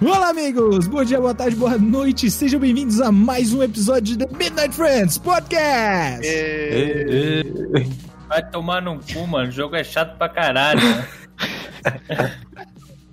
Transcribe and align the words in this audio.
Olá, 0.00 0.30
amigos! 0.30 0.86
Bom 0.86 1.04
dia, 1.04 1.20
boa 1.20 1.34
tarde, 1.34 1.54
boa 1.56 1.76
noite. 1.76 2.30
Sejam 2.30 2.58
bem-vindos 2.58 3.00
a 3.00 3.12
mais 3.12 3.52
um 3.52 3.62
episódio 3.62 4.16
do 4.16 4.26
Midnight 4.34 4.74
Friends 4.74 5.18
Podcast. 5.18 6.26
Vai 8.26 8.50
tomar 8.50 8.80
no 8.80 8.98
cu, 8.98 9.26
mano. 9.26 9.48
O 9.48 9.52
jogo 9.52 9.76
é 9.76 9.84
chato 9.84 10.16
pra 10.16 10.28
caralho. 10.28 10.80
né? 10.80 11.06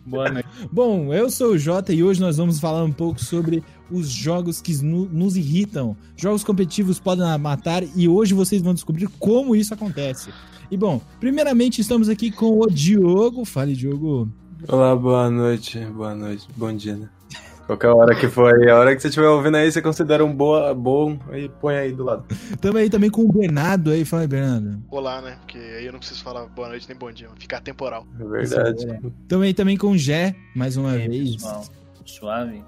Boa 0.05 0.29
noite. 0.29 0.47
Bom, 0.71 1.13
eu 1.13 1.29
sou 1.29 1.51
o 1.51 1.57
Jota 1.57 1.91
e 1.93 2.01
hoje 2.01 2.21
nós 2.21 2.37
vamos 2.37 2.61
falar 2.61 2.81
um 2.81 2.93
pouco 2.93 3.21
sobre 3.21 3.61
os 3.91 4.07
jogos 4.07 4.61
que 4.61 4.73
nos 4.81 5.35
irritam. 5.35 5.97
Jogos 6.15 6.45
competitivos 6.45 6.97
podem 6.97 7.25
matar 7.37 7.83
e 7.93 8.07
hoje 8.07 8.33
vocês 8.33 8.61
vão 8.61 8.73
descobrir 8.73 9.09
como 9.19 9.53
isso 9.53 9.73
acontece. 9.73 10.29
E 10.71 10.77
bom, 10.77 11.01
primeiramente 11.19 11.81
estamos 11.81 12.07
aqui 12.07 12.31
com 12.31 12.57
o 12.57 12.67
Diogo. 12.67 13.43
Fale, 13.43 13.73
Diogo. 13.73 14.31
Olá, 14.65 14.95
boa 14.95 15.29
noite, 15.29 15.79
boa 15.85 16.15
noite, 16.15 16.47
bom 16.55 16.73
dia, 16.73 16.95
né? 16.95 17.09
Qualquer 17.67 17.89
hora 17.89 18.15
que 18.15 18.27
for 18.29 18.53
aí, 18.55 18.69
a 18.69 18.77
hora 18.77 18.95
que 18.95 19.01
você 19.01 19.09
estiver 19.09 19.27
ouvindo 19.27 19.55
aí, 19.55 19.69
você 19.69 19.81
considera 19.81 20.23
um 20.23 20.33
boa, 20.33 20.73
bom, 20.73 21.19
aí 21.29 21.49
põe 21.61 21.75
aí 21.75 21.91
do 21.91 22.03
lado. 22.05 22.25
Também 22.61 22.83
aí 22.83 22.89
também 22.89 23.09
com 23.09 23.23
o 23.23 23.31
Bernardo 23.31 23.91
aí. 23.91 24.05
Fala 24.05 24.23
aí, 24.23 24.27
Bernardo. 24.27 24.81
Olá, 24.89 25.21
né? 25.21 25.37
Porque 25.41 25.57
aí 25.57 25.85
eu 25.85 25.91
não 25.91 25.99
preciso 25.99 26.23
falar 26.23 26.45
boa 26.47 26.69
noite 26.69 26.87
nem 26.87 26.97
bom 26.97 27.11
dia, 27.11 27.29
ficar 27.37 27.59
temporal. 27.59 28.07
É 28.19 28.23
verdade. 28.23 28.87
Também 29.27 29.53
também 29.53 29.77
com 29.77 29.91
o 29.91 29.97
Gé, 29.97 30.33
mais 30.55 30.77
uma 30.77 30.95
E 30.95 31.01
aí, 31.01 31.07
vez. 31.09 31.35
pessoal? 31.35 31.65
Suave? 32.05 32.63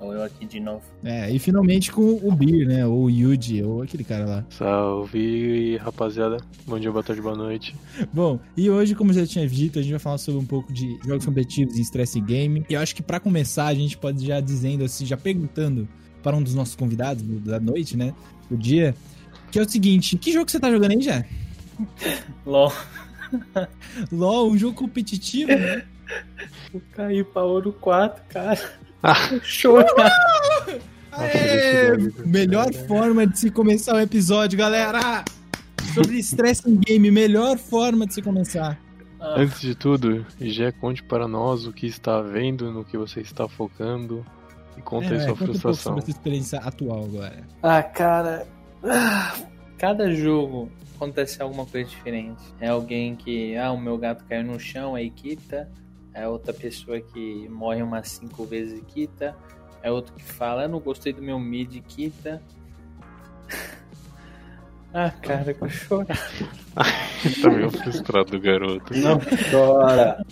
Ou 0.00 0.12
eu 0.14 0.22
aqui 0.22 0.46
de 0.46 0.60
novo? 0.60 0.82
É, 1.02 1.28
e 1.30 1.38
finalmente 1.40 1.90
com 1.90 2.20
o 2.22 2.30
Bir, 2.30 2.66
né? 2.66 2.86
Ou 2.86 3.04
o 3.06 3.10
Yuji, 3.10 3.62
ou 3.64 3.82
aquele 3.82 4.04
cara 4.04 4.24
lá. 4.24 4.44
Salve, 4.50 5.76
rapaziada. 5.78 6.36
Bom 6.66 6.78
dia, 6.78 6.92
boa 6.92 7.02
tarde, 7.02 7.20
boa 7.20 7.34
noite. 7.36 7.74
Bom, 8.12 8.38
e 8.56 8.70
hoje, 8.70 8.94
como 8.94 9.10
eu 9.10 9.14
já 9.16 9.26
tinha 9.26 9.46
dito, 9.48 9.78
a 9.78 9.82
gente 9.82 9.90
vai 9.90 9.98
falar 9.98 10.18
sobre 10.18 10.40
um 10.40 10.46
pouco 10.46 10.72
de 10.72 10.98
jogos 11.04 11.24
competitivos 11.24 11.76
em 11.76 11.82
stress 11.82 12.20
game. 12.20 12.64
E 12.70 12.74
eu 12.74 12.80
acho 12.80 12.94
que 12.94 13.02
pra 13.02 13.18
começar, 13.18 13.66
a 13.66 13.74
gente 13.74 13.98
pode 13.98 14.24
já 14.24 14.38
dizendo 14.40 14.84
assim, 14.84 15.04
já 15.04 15.16
perguntando 15.16 15.88
para 16.22 16.36
um 16.36 16.42
dos 16.42 16.54
nossos 16.54 16.76
convidados 16.76 17.22
do- 17.24 17.40
da 17.40 17.58
noite, 17.58 17.96
né? 17.96 18.14
Do 18.48 18.56
dia, 18.56 18.94
que 19.50 19.58
é 19.58 19.62
o 19.62 19.68
seguinte: 19.68 20.16
que 20.16 20.32
jogo 20.32 20.48
você 20.48 20.60
tá 20.60 20.70
jogando 20.70 20.92
aí 20.92 21.00
já? 21.02 21.24
LOL. 22.46 22.72
LOL, 24.12 24.50
um 24.52 24.56
jogo 24.56 24.74
competitivo, 24.76 25.50
né? 25.50 25.84
Eu 26.72 26.80
caí 26.92 27.24
pra 27.24 27.42
ouro 27.42 27.72
4, 27.72 28.22
cara. 28.28 28.78
Ah. 29.02 29.14
Chorar. 29.42 30.10
Aê, 31.12 31.96
melhor 32.24 32.72
forma 32.86 33.26
de 33.26 33.38
se 33.38 33.50
começar 33.50 33.94
o 33.96 34.00
episódio, 34.00 34.58
galera! 34.58 35.24
Sobre 35.94 36.18
stress 36.18 36.62
em 36.68 36.76
game, 36.76 37.10
melhor 37.10 37.56
forma 37.58 38.06
de 38.06 38.14
se 38.14 38.22
começar. 38.22 38.78
Ah, 39.20 39.34
Antes 39.38 39.60
de 39.60 39.74
tudo, 39.74 40.24
Gé, 40.40 40.70
conte 40.70 41.02
para 41.02 41.26
nós 41.26 41.66
o 41.66 41.72
que 41.72 41.86
está 41.86 42.20
vendo, 42.20 42.70
no 42.70 42.84
que 42.84 42.96
você 42.96 43.20
está 43.20 43.48
focando 43.48 44.24
e 44.76 44.80
conta 44.82 45.08
aí 45.10 45.16
É, 45.16 45.20
sua 45.20 45.28
conta 45.30 45.44
um 45.44 45.46
pouco 45.46 45.58
frustração. 45.60 45.82
sobre 45.82 46.00
a 46.00 46.04
sua 46.04 46.10
experiência 46.12 46.58
atual 46.60 47.04
agora. 47.04 47.42
Ah, 47.62 47.82
cara. 47.82 48.46
ah, 48.84 49.34
Cada 49.76 50.12
jogo 50.14 50.70
acontece 50.94 51.42
alguma 51.42 51.64
coisa 51.66 51.88
diferente. 51.88 52.42
É 52.60 52.68
alguém 52.68 53.16
que, 53.16 53.56
ah, 53.56 53.72
o 53.72 53.80
meu 53.80 53.98
gato 53.98 54.24
caiu 54.28 54.44
no 54.44 54.58
chão, 54.60 54.94
aí 54.94 55.10
quita. 55.10 55.68
É 56.18 56.28
outra 56.28 56.52
pessoa 56.52 57.00
que 57.00 57.48
morre 57.48 57.82
umas 57.82 58.08
cinco 58.10 58.44
vezes 58.44 58.78
e 58.78 58.84
quita. 58.84 59.36
É 59.82 59.90
outro 59.90 60.12
que 60.14 60.22
fala, 60.24 60.62
eu 60.64 60.68
não 60.68 60.80
gostei 60.80 61.12
do 61.12 61.22
meu 61.22 61.38
mid, 61.38 61.80
quita. 61.86 62.42
Ah, 64.92 65.10
cara, 65.10 65.50
eu 65.50 65.54
vou 65.58 65.68
chorar. 65.68 66.16
tá 67.42 67.50
meio 67.50 67.70
frustrado, 67.70 68.40
garoto. 68.40 68.94
Não 68.96 69.18
chora. 69.50 70.24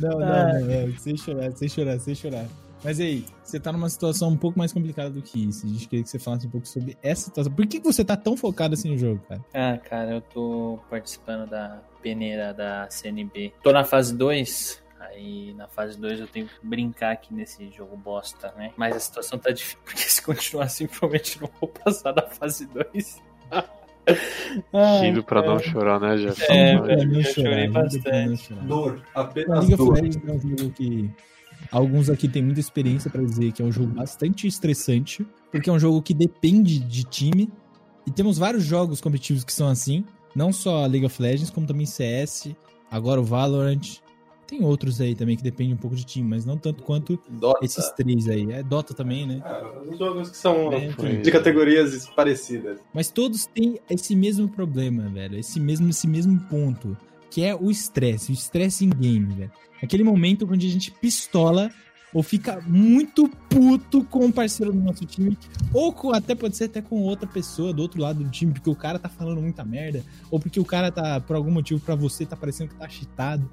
Não, 0.00 0.18
não, 0.18 0.22
Ah. 0.22 0.52
não, 0.58 0.86
não, 0.88 0.98
sem 0.98 1.16
chorar, 1.16 1.52
sem 1.52 1.68
chorar, 1.68 2.00
sem 2.00 2.12
chorar. 2.14 2.44
Mas 2.82 2.98
aí, 2.98 3.24
você 3.44 3.58
tá 3.60 3.70
numa 3.72 3.88
situação 3.88 4.30
um 4.30 4.36
pouco 4.36 4.58
mais 4.58 4.72
complicada 4.72 5.10
do 5.10 5.22
que 5.22 5.48
isso. 5.48 5.64
A 5.64 5.68
gente 5.68 5.86
queria 5.88 6.02
que 6.02 6.10
você 6.10 6.18
falasse 6.18 6.44
um 6.46 6.50
pouco 6.50 6.66
sobre 6.66 6.98
essa 7.04 7.26
situação. 7.26 7.52
Por 7.52 7.64
que 7.68 7.78
que 7.78 7.84
você 7.86 8.04
tá 8.04 8.16
tão 8.16 8.36
focado 8.36 8.74
assim 8.74 8.90
no 8.90 8.98
jogo, 8.98 9.22
cara? 9.28 9.40
Ah, 9.54 9.78
cara, 9.78 10.10
eu 10.10 10.20
tô 10.20 10.80
participando 10.90 11.48
da 11.48 11.80
peneira 12.02 12.52
da 12.52 12.88
CNB. 12.90 13.54
Tô 13.62 13.70
na 13.72 13.84
fase 13.84 14.12
2. 14.14 14.82
Aí 15.14 15.54
na 15.54 15.68
fase 15.68 15.98
2 15.98 16.20
eu 16.20 16.26
tenho 16.26 16.46
que 16.46 16.54
brincar 16.62 17.12
aqui 17.12 17.32
nesse 17.32 17.70
jogo 17.70 17.96
bosta, 17.96 18.52
né? 18.56 18.72
Mas 18.76 18.96
a 18.96 19.00
situação 19.00 19.38
tá 19.38 19.50
difícil, 19.50 19.78
porque 19.84 20.00
se 20.00 20.20
continuar 20.20 20.64
assim, 20.64 20.86
provavelmente 20.86 21.40
não 21.40 21.48
vou 21.60 21.68
passar 21.68 22.12
da 22.12 22.22
fase 22.22 22.66
2. 22.66 23.22
Rindo 25.00 25.24
pra 25.24 25.40
não 25.40 25.58
chorar, 25.58 25.98
né, 25.98 26.18
Gé? 26.18 26.32
É, 26.48 26.76
pra 26.76 26.96
não 26.96 27.22
chorar, 27.22 27.32
chorei 27.32 27.68
bastante. 27.68 28.36
chorar. 28.42 28.64
Dor, 28.66 29.02
apenas 29.14 29.66
League 29.66 29.74
of 29.74 29.92
Legends 29.92 30.28
é 30.28 30.32
um 30.32 30.40
jogo 30.40 30.70
que 30.72 31.10
alguns 31.70 32.10
aqui 32.10 32.28
têm 32.28 32.42
muita 32.42 32.60
experiência 32.60 33.10
pra 33.10 33.22
dizer 33.22 33.52
que 33.52 33.62
é 33.62 33.64
um 33.64 33.72
jogo 33.72 33.94
bastante 33.94 34.46
estressante, 34.46 35.26
porque 35.50 35.70
é 35.70 35.72
um 35.72 35.78
jogo 35.78 36.02
que 36.02 36.12
depende 36.12 36.80
de 36.80 37.04
time. 37.04 37.50
E 38.06 38.10
temos 38.10 38.36
vários 38.36 38.64
jogos 38.64 39.00
competitivos 39.00 39.44
que 39.44 39.52
são 39.52 39.68
assim, 39.68 40.04
não 40.34 40.52
só 40.52 40.84
a 40.84 40.86
League 40.86 41.06
of 41.06 41.22
Legends, 41.22 41.48
como 41.48 41.66
também 41.66 41.86
CS, 41.86 42.54
agora 42.90 43.20
o 43.20 43.24
Valorant. 43.24 44.03
Tem 44.54 44.64
outros 44.64 45.00
aí 45.00 45.16
também 45.16 45.36
que 45.36 45.42
dependem 45.42 45.74
um 45.74 45.76
pouco 45.76 45.96
de 45.96 46.04
time, 46.04 46.28
mas 46.28 46.46
não 46.46 46.56
tanto 46.56 46.84
quanto 46.84 47.18
Dota. 47.28 47.64
esses 47.64 47.90
três 47.90 48.28
aí. 48.28 48.52
É 48.52 48.62
Dota 48.62 48.94
também, 48.94 49.26
né? 49.26 49.42
Os 49.90 49.98
jogos 49.98 50.30
que 50.30 50.36
são 50.36 50.72
É, 50.72 50.90
de 51.20 51.30
categorias 51.32 52.06
parecidas. 52.14 52.78
Mas 52.94 53.10
todos 53.10 53.46
têm 53.46 53.80
esse 53.90 54.14
mesmo 54.14 54.48
problema, 54.48 55.08
velho. 55.08 55.36
Esse 55.36 55.58
mesmo, 55.58 55.88
esse 55.90 56.06
mesmo 56.06 56.38
ponto. 56.42 56.96
Que 57.32 57.42
é 57.42 57.52
o 57.52 57.68
estresse. 57.68 58.30
O 58.30 58.32
estresse 58.32 58.84
em 58.84 58.90
game, 58.90 59.34
velho. 59.34 59.50
Aquele 59.82 60.04
momento 60.04 60.48
onde 60.48 60.68
a 60.68 60.70
gente 60.70 60.92
pistola 60.92 61.68
ou 62.12 62.22
fica 62.22 62.60
muito 62.64 63.28
puto 63.50 64.04
com 64.04 64.26
o 64.26 64.32
parceiro 64.32 64.72
do 64.72 64.78
nosso 64.78 65.04
time. 65.04 65.36
Ou 65.72 65.92
com, 65.92 66.12
até 66.12 66.36
pode 66.36 66.56
ser 66.56 66.66
até 66.66 66.80
com 66.80 67.02
outra 67.02 67.26
pessoa 67.26 67.72
do 67.72 67.82
outro 67.82 68.00
lado 68.00 68.22
do 68.22 68.30
time, 68.30 68.52
porque 68.52 68.70
o 68.70 68.76
cara 68.76 69.00
tá 69.00 69.08
falando 69.08 69.42
muita 69.42 69.64
merda. 69.64 70.04
Ou 70.30 70.38
porque 70.38 70.60
o 70.60 70.64
cara 70.64 70.92
tá, 70.92 71.20
por 71.20 71.34
algum 71.34 71.50
motivo, 71.50 71.80
pra 71.80 71.96
você, 71.96 72.24
tá 72.24 72.36
parecendo 72.36 72.70
que 72.70 72.76
tá 72.76 72.88
cheatado. 72.88 73.50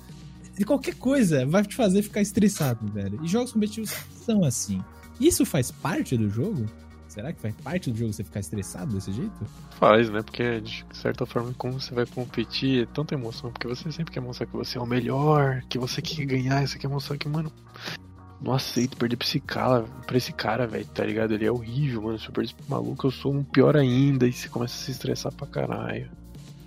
E 0.62 0.64
qualquer 0.64 0.94
coisa 0.94 1.44
vai 1.44 1.64
te 1.64 1.76
fazer 1.76 2.04
ficar 2.04 2.22
estressado, 2.22 2.86
velho. 2.92 3.20
E 3.24 3.28
jogos 3.28 3.52
competitivos 3.52 3.90
são 4.24 4.44
assim. 4.44 4.80
Isso 5.20 5.44
faz 5.44 5.72
parte 5.72 6.16
do 6.16 6.30
jogo? 6.30 6.68
Será 7.08 7.34
que 7.34 7.42
faz 7.42 7.56
parte 7.56 7.90
do 7.90 7.98
jogo 7.98 8.14
você 8.14 8.24
ficar 8.24 8.42
estressado 8.42 8.94
desse 8.94 9.12
jeito? 9.12 9.34
Faz, 9.80 10.08
né? 10.12 10.22
Porque 10.22 10.62
de 10.62 10.86
certa 10.94 11.26
forma, 11.26 11.52
como 11.58 11.82
você 11.82 11.96
vai 11.96 12.06
competir, 12.06 12.84
é 12.84 12.86
tanta 12.86 13.16
emoção, 13.16 13.52
porque 13.52 13.68
você 13.68 13.92
sempre 13.92 14.14
quer 14.14 14.20
mostrar 14.20 14.46
que 14.46 14.56
você 14.56 14.78
é 14.78 14.82
o 14.82 14.86
melhor, 14.86 15.64
que 15.68 15.80
você 15.80 16.00
quer 16.00 16.26
ganhar, 16.26 16.68
você 16.68 16.78
quer 16.78 16.88
mostrar 16.88 17.18
que, 17.18 17.28
mano, 17.28 17.52
não 18.40 18.54
aceito 18.54 18.96
perder 18.98 19.16
pra 19.16 19.26
esse 19.26 19.40
cara, 19.40 19.86
pra 20.06 20.18
esse 20.18 20.32
cara, 20.32 20.68
velho, 20.68 20.86
tá 20.86 21.04
ligado? 21.04 21.34
Ele 21.34 21.46
é 21.46 21.52
horrível, 21.52 22.04
mano. 22.04 22.20
Se 22.20 22.28
eu 22.28 22.32
perder 22.32 22.52
esse 22.52 22.70
maluco, 22.70 23.08
eu 23.08 23.12
sou 23.12 23.34
um 23.34 23.44
pior 23.44 23.76
ainda, 23.76 24.28
e 24.28 24.32
você 24.32 24.48
começa 24.48 24.76
a 24.76 24.86
se 24.86 24.92
estressar 24.92 25.34
pra 25.34 25.48
caralho. 25.48 26.12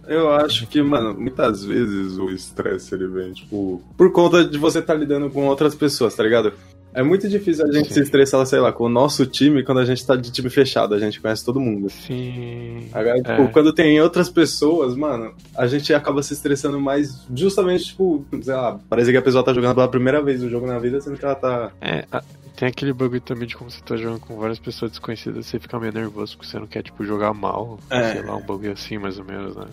Eu 0.08 0.30
acho 0.32 0.66
que, 0.66 0.82
mano, 0.82 1.14
muitas 1.18 1.64
vezes 1.64 2.18
o 2.18 2.30
estresse 2.30 2.94
ele 2.94 3.06
vem, 3.06 3.32
tipo, 3.32 3.82
por 3.96 4.12
conta 4.12 4.44
de 4.44 4.58
você 4.58 4.78
estar 4.80 4.94
lidando 4.94 5.30
com 5.30 5.46
outras 5.46 5.74
pessoas, 5.74 6.14
tá 6.14 6.22
ligado? 6.22 6.52
É 6.96 7.02
muito 7.02 7.28
difícil 7.28 7.66
a 7.66 7.72
gente 7.72 7.88
Sim. 7.88 7.94
se 7.94 8.00
estressar, 8.02 8.46
sei 8.46 8.60
lá, 8.60 8.70
com 8.72 8.84
o 8.84 8.88
nosso 8.88 9.26
time 9.26 9.64
quando 9.64 9.78
a 9.78 9.84
gente 9.84 10.06
tá 10.06 10.14
de 10.14 10.30
time 10.30 10.48
fechado, 10.48 10.94
a 10.94 10.98
gente 11.00 11.20
conhece 11.20 11.44
todo 11.44 11.58
mundo. 11.58 11.90
Sim. 11.90 12.86
Agora, 12.92 13.16
tipo, 13.16 13.30
É. 13.42 13.46
quando 13.48 13.72
tem 13.72 14.00
outras 14.00 14.28
pessoas, 14.30 14.94
mano, 14.94 15.34
a 15.56 15.66
gente 15.66 15.92
acaba 15.92 16.22
se 16.22 16.34
estressando 16.34 16.78
mais 16.80 17.26
justamente, 17.34 17.86
tipo, 17.86 18.24
sei 18.40 18.54
lá, 18.54 18.78
parece 18.88 19.10
que 19.10 19.16
a 19.16 19.22
pessoa 19.22 19.42
tá 19.44 19.52
jogando 19.52 19.74
pela 19.74 19.88
primeira 19.88 20.22
vez 20.22 20.40
o 20.42 20.48
jogo 20.48 20.66
na 20.68 20.78
vida, 20.78 21.00
sendo 21.00 21.16
que 21.16 21.24
ela 21.24 21.34
tá. 21.34 21.72
É, 21.80 22.04
a- 22.12 22.22
tem 22.56 22.68
aquele 22.68 22.92
bagulho 22.92 23.20
também 23.20 23.48
de 23.48 23.56
como 23.56 23.70
você 23.70 23.80
tá 23.80 23.96
jogando 23.96 24.20
com 24.20 24.36
várias 24.36 24.58
pessoas 24.58 24.92
desconhecidas, 24.92 25.46
você 25.46 25.58
fica 25.58 25.78
meio 25.78 25.92
nervoso 25.92 26.36
porque 26.36 26.50
você 26.50 26.58
não 26.58 26.66
quer, 26.66 26.82
tipo, 26.82 27.04
jogar 27.04 27.34
mal. 27.34 27.78
É. 27.90 28.12
Sei 28.12 28.22
lá, 28.22 28.36
um 28.36 28.42
bagulho 28.46 28.72
assim, 28.72 28.96
mais 28.98 29.18
ou 29.18 29.24
menos, 29.24 29.56
né? 29.56 29.66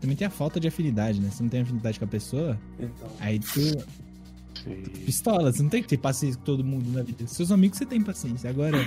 Também 0.00 0.16
tem 0.16 0.26
a 0.26 0.30
falta 0.30 0.58
de 0.60 0.68
afinidade, 0.68 1.20
né? 1.20 1.28
Você 1.30 1.42
não 1.42 1.50
tem 1.50 1.60
afinidade 1.62 1.98
com 1.98 2.04
a 2.04 2.08
pessoa, 2.08 2.58
Então. 2.78 3.08
aí 3.20 3.38
tu 3.38 3.60
Sim. 3.60 4.82
pistola. 5.04 5.52
Você 5.52 5.62
não 5.62 5.70
tem 5.70 5.82
que 5.82 5.88
ter 5.88 5.96
paciência 5.96 6.38
com 6.38 6.44
todo 6.44 6.64
mundo 6.64 6.90
na 6.90 7.02
vida. 7.02 7.26
Seus 7.26 7.50
amigos 7.52 7.78
você 7.78 7.86
tem 7.86 8.00
paciência. 8.02 8.50
Agora, 8.50 8.78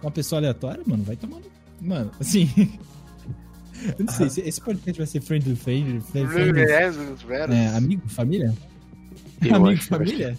com 0.00 0.06
uma 0.06 0.10
pessoa 0.10 0.40
aleatória, 0.40 0.82
mano, 0.86 1.04
vai 1.04 1.16
tomando. 1.16 1.44
Mano, 1.80 2.10
assim. 2.20 2.48
Eu 3.98 4.06
não 4.06 4.12
sei, 4.12 4.30
se 4.30 4.40
esse 4.40 4.58
podcast 4.58 4.98
vai 4.98 5.06
ser 5.06 5.20
friendly, 5.20 5.54
friendly, 5.54 6.00
friendly, 6.00 6.62
é, 7.52 7.68
amigo, 7.76 8.08
família? 8.08 8.54
Eu 9.42 9.54
amigo, 9.54 9.82
família? 9.82 10.36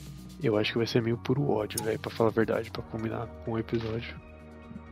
Eu 0.47 0.57
acho 0.57 0.71
que 0.71 0.77
vai 0.77 0.88
ser 0.88 1.01
meio 1.01 1.17
puro 1.17 1.49
ódio, 1.49 1.83
velho, 1.83 1.99
pra 1.99 2.09
falar 2.09 2.29
a 2.29 2.33
verdade, 2.33 2.71
pra 2.71 2.81
combinar 2.83 3.27
com 3.44 3.51
o 3.51 3.59
episódio. 3.59 4.15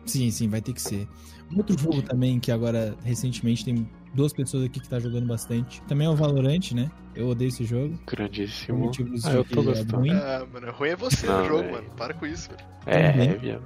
Sim, 0.06 0.30
sim, 0.30 0.50
vai 0.50 0.62
ter 0.62 0.74
que 0.74 0.82
ser. 0.82 1.08
Outro 1.56 1.78
jogo 1.80 2.02
também 2.02 2.40
que 2.42 2.52
agora, 2.52 2.94
recentemente, 3.04 3.64
tem 3.64 3.90
duas 4.14 4.34
pessoas 4.34 4.66
aqui 4.66 4.80
que 4.82 4.90
tá 4.90 5.00
jogando 5.00 5.26
bastante. 5.28 5.82
Também 5.84 6.08
é 6.08 6.10
o 6.10 6.16
Valorant, 6.16 6.74
né? 6.74 6.92
Eu 7.16 7.30
odeio 7.30 7.48
esse 7.48 7.64
jogo. 7.64 7.98
Por 8.06 8.18
Grandíssimo. 8.18 8.80
motivos 8.80 9.26
Ah, 9.26 9.32
eu 9.32 9.46
tô 9.46 9.62
é 9.62 9.64
gostando. 9.64 9.96
ruim. 9.98 10.12
Ah, 10.12 10.46
mano, 10.52 10.72
ruim 10.74 10.90
é 10.90 10.96
você 10.98 11.26
Não, 11.26 11.40
no 11.42 11.48
jogo, 11.48 11.64
véi. 11.64 11.72
mano. 11.72 11.90
Para 11.96 12.14
com 12.14 12.26
isso, 12.26 12.50
velho. 12.50 12.64
É, 12.86 13.12
Uhum. 13.12 13.22
é, 13.24 13.34
viado. 13.38 13.64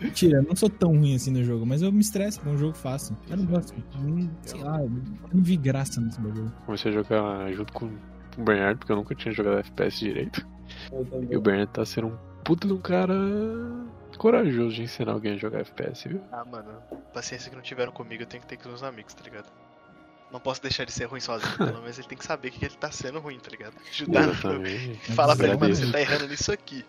Mentira, 0.00 0.38
eu 0.38 0.42
não 0.44 0.54
sou 0.54 0.70
tão 0.70 0.90
ruim 0.96 1.16
assim 1.16 1.32
no 1.32 1.42
jogo, 1.42 1.66
mas 1.66 1.82
eu 1.82 1.90
me 1.90 2.00
estresso 2.00 2.40
com 2.40 2.50
um 2.50 2.56
jogo 2.58 2.76
fácil. 2.76 3.16
Eu 3.28 3.36
não 3.38 3.44
gosto. 3.46 3.74
Não, 3.98 4.30
sei 4.42 4.62
lá, 4.62 4.80
eu 4.80 4.88
não 5.32 5.42
vi 5.42 5.56
graça 5.56 6.00
nesse 6.00 6.20
bagulho. 6.20 6.52
Comecei 6.64 6.92
a 6.92 6.94
jogar 6.94 7.52
junto 7.52 7.72
com 7.72 7.86
o 8.38 8.42
Bernardo, 8.44 8.78
porque 8.78 8.92
eu 8.92 8.96
nunca 8.96 9.14
tinha 9.16 9.34
jogado 9.34 9.58
FPS 9.58 9.98
direito. 9.98 10.46
E 11.30 11.36
o 11.36 11.40
Bernardo 11.40 11.70
tá 11.70 11.84
sendo 11.84 12.08
um 12.08 12.16
puta 12.44 12.66
de 12.66 12.72
um 12.72 12.80
cara 12.80 13.14
corajoso 14.18 14.74
de 14.76 14.82
ensinar 14.82 15.12
alguém 15.12 15.32
a 15.32 15.36
jogar 15.36 15.60
FPS, 15.60 16.08
viu? 16.08 16.20
Ah, 16.30 16.44
mano, 16.44 16.70
paciência 17.12 17.50
que 17.50 17.56
não 17.56 17.62
tiveram 17.62 17.92
comigo, 17.92 18.22
eu 18.22 18.26
tenho 18.26 18.42
que 18.42 18.48
ter 18.48 18.56
com 18.56 18.62
os 18.62 18.68
meus 18.68 18.82
amigos, 18.82 19.14
tá 19.14 19.24
ligado? 19.24 19.50
Não 20.30 20.40
posso 20.40 20.60
deixar 20.62 20.84
de 20.84 20.92
ser 20.92 21.04
ruim 21.04 21.20
sozinho, 21.20 21.56
pelo 21.56 21.80
menos 21.82 21.98
ele 21.98 22.08
tem 22.08 22.18
que 22.18 22.24
saber 22.24 22.50
que 22.50 22.64
ele 22.64 22.74
tá 22.74 22.90
sendo 22.90 23.18
ruim, 23.20 23.38
tá 23.38 23.50
ligado? 23.50 23.74
Ajudar 23.88 24.26
no 24.26 24.40
também. 24.40 24.94
Fala 25.14 25.36
pra 25.36 25.48
ele, 25.48 25.56
mano, 25.56 25.74
você 25.74 25.90
tá 25.90 26.00
errando 26.00 26.28
nisso 26.28 26.52
aqui. 26.52 26.84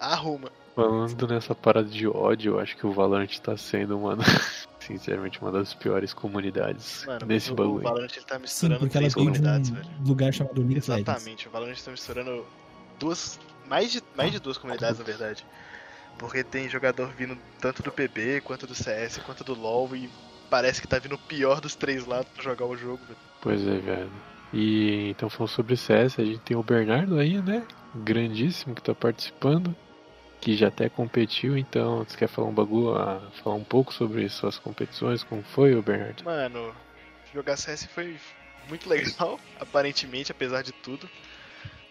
Arruma. 0.00 0.50
Falando 0.74 1.26
nessa 1.28 1.54
parada 1.54 1.88
de 1.88 2.06
ódio, 2.06 2.54
eu 2.54 2.60
acho 2.60 2.76
que 2.76 2.86
o 2.86 2.92
Valorant 2.92 3.36
tá 3.40 3.56
sendo, 3.56 3.98
mano, 3.98 4.22
sinceramente, 4.78 5.40
uma 5.42 5.50
das 5.50 5.74
piores 5.74 6.14
comunidades 6.14 7.04
Mano, 7.04 7.26
nesse 7.26 7.50
o, 7.50 7.54
o 7.54 7.56
bagulho. 7.56 7.82
Valorant 7.82 8.12
ele 8.16 8.24
tá 8.24 8.36
Sim, 8.36 8.42
misturando 8.42 8.80
porque 8.80 8.96
ela 8.96 9.02
três 9.02 9.14
comunidades, 9.14 9.70
velho. 9.70 9.86
um 10.00 10.08
lugar 10.08 10.32
chamado 10.32 10.60
League. 10.60 10.78
Exatamente, 10.78 11.48
o 11.48 11.50
Valorant 11.50 11.76
tá 11.76 11.90
misturando 11.90 12.46
duas. 12.98 13.38
Mais 13.66 13.92
de, 13.92 14.02
mais 14.16 14.32
de 14.32 14.40
duas 14.40 14.56
comunidades, 14.56 14.98
na 14.98 15.04
verdade. 15.04 15.44
Porque 16.18 16.42
tem 16.42 16.68
jogador 16.68 17.08
vindo 17.08 17.38
tanto 17.60 17.82
do 17.82 17.92
PB, 17.92 18.40
quanto 18.40 18.66
do 18.66 18.74
CS, 18.74 19.18
quanto 19.18 19.44
do 19.44 19.54
LoL, 19.54 19.94
e 19.94 20.10
parece 20.50 20.80
que 20.80 20.88
tá 20.88 20.98
vindo 20.98 21.14
o 21.14 21.18
pior 21.18 21.60
dos 21.60 21.74
três 21.74 22.06
lados 22.06 22.30
pra 22.32 22.42
jogar 22.42 22.66
o 22.66 22.76
jogo, 22.76 23.04
velho. 23.04 23.18
Pois 23.40 23.66
é, 23.66 23.78
velho. 23.78 24.10
E 24.52 25.10
então 25.10 25.28
falando 25.28 25.50
sobre 25.50 25.76
CS, 25.76 26.18
a 26.18 26.24
gente 26.24 26.40
tem 26.40 26.56
o 26.56 26.62
Bernardo 26.62 27.18
aí, 27.18 27.40
né? 27.42 27.66
Grandíssimo 27.94 28.74
que 28.74 28.82
tá 28.82 28.94
participando. 28.94 29.74
Que 30.40 30.56
já 30.56 30.68
até 30.68 30.88
competiu, 30.88 31.58
então 31.58 32.04
você 32.04 32.16
quer 32.16 32.28
falar 32.28 32.48
um 32.48 32.54
bagulho, 32.54 32.96
ah, 32.96 33.20
falar 33.42 33.56
um 33.56 33.64
pouco 33.64 33.92
sobre 33.92 34.28
suas 34.28 34.56
competições, 34.56 35.24
como 35.24 35.42
foi, 35.42 35.74
ô 35.74 35.82
Bernardo? 35.82 36.24
Mano, 36.24 36.72
jogar 37.34 37.56
CS 37.56 37.86
foi 37.86 38.16
muito 38.68 38.88
legal, 38.88 39.38
aparentemente, 39.58 40.30
apesar 40.30 40.62
de 40.62 40.72
tudo. 40.72 41.10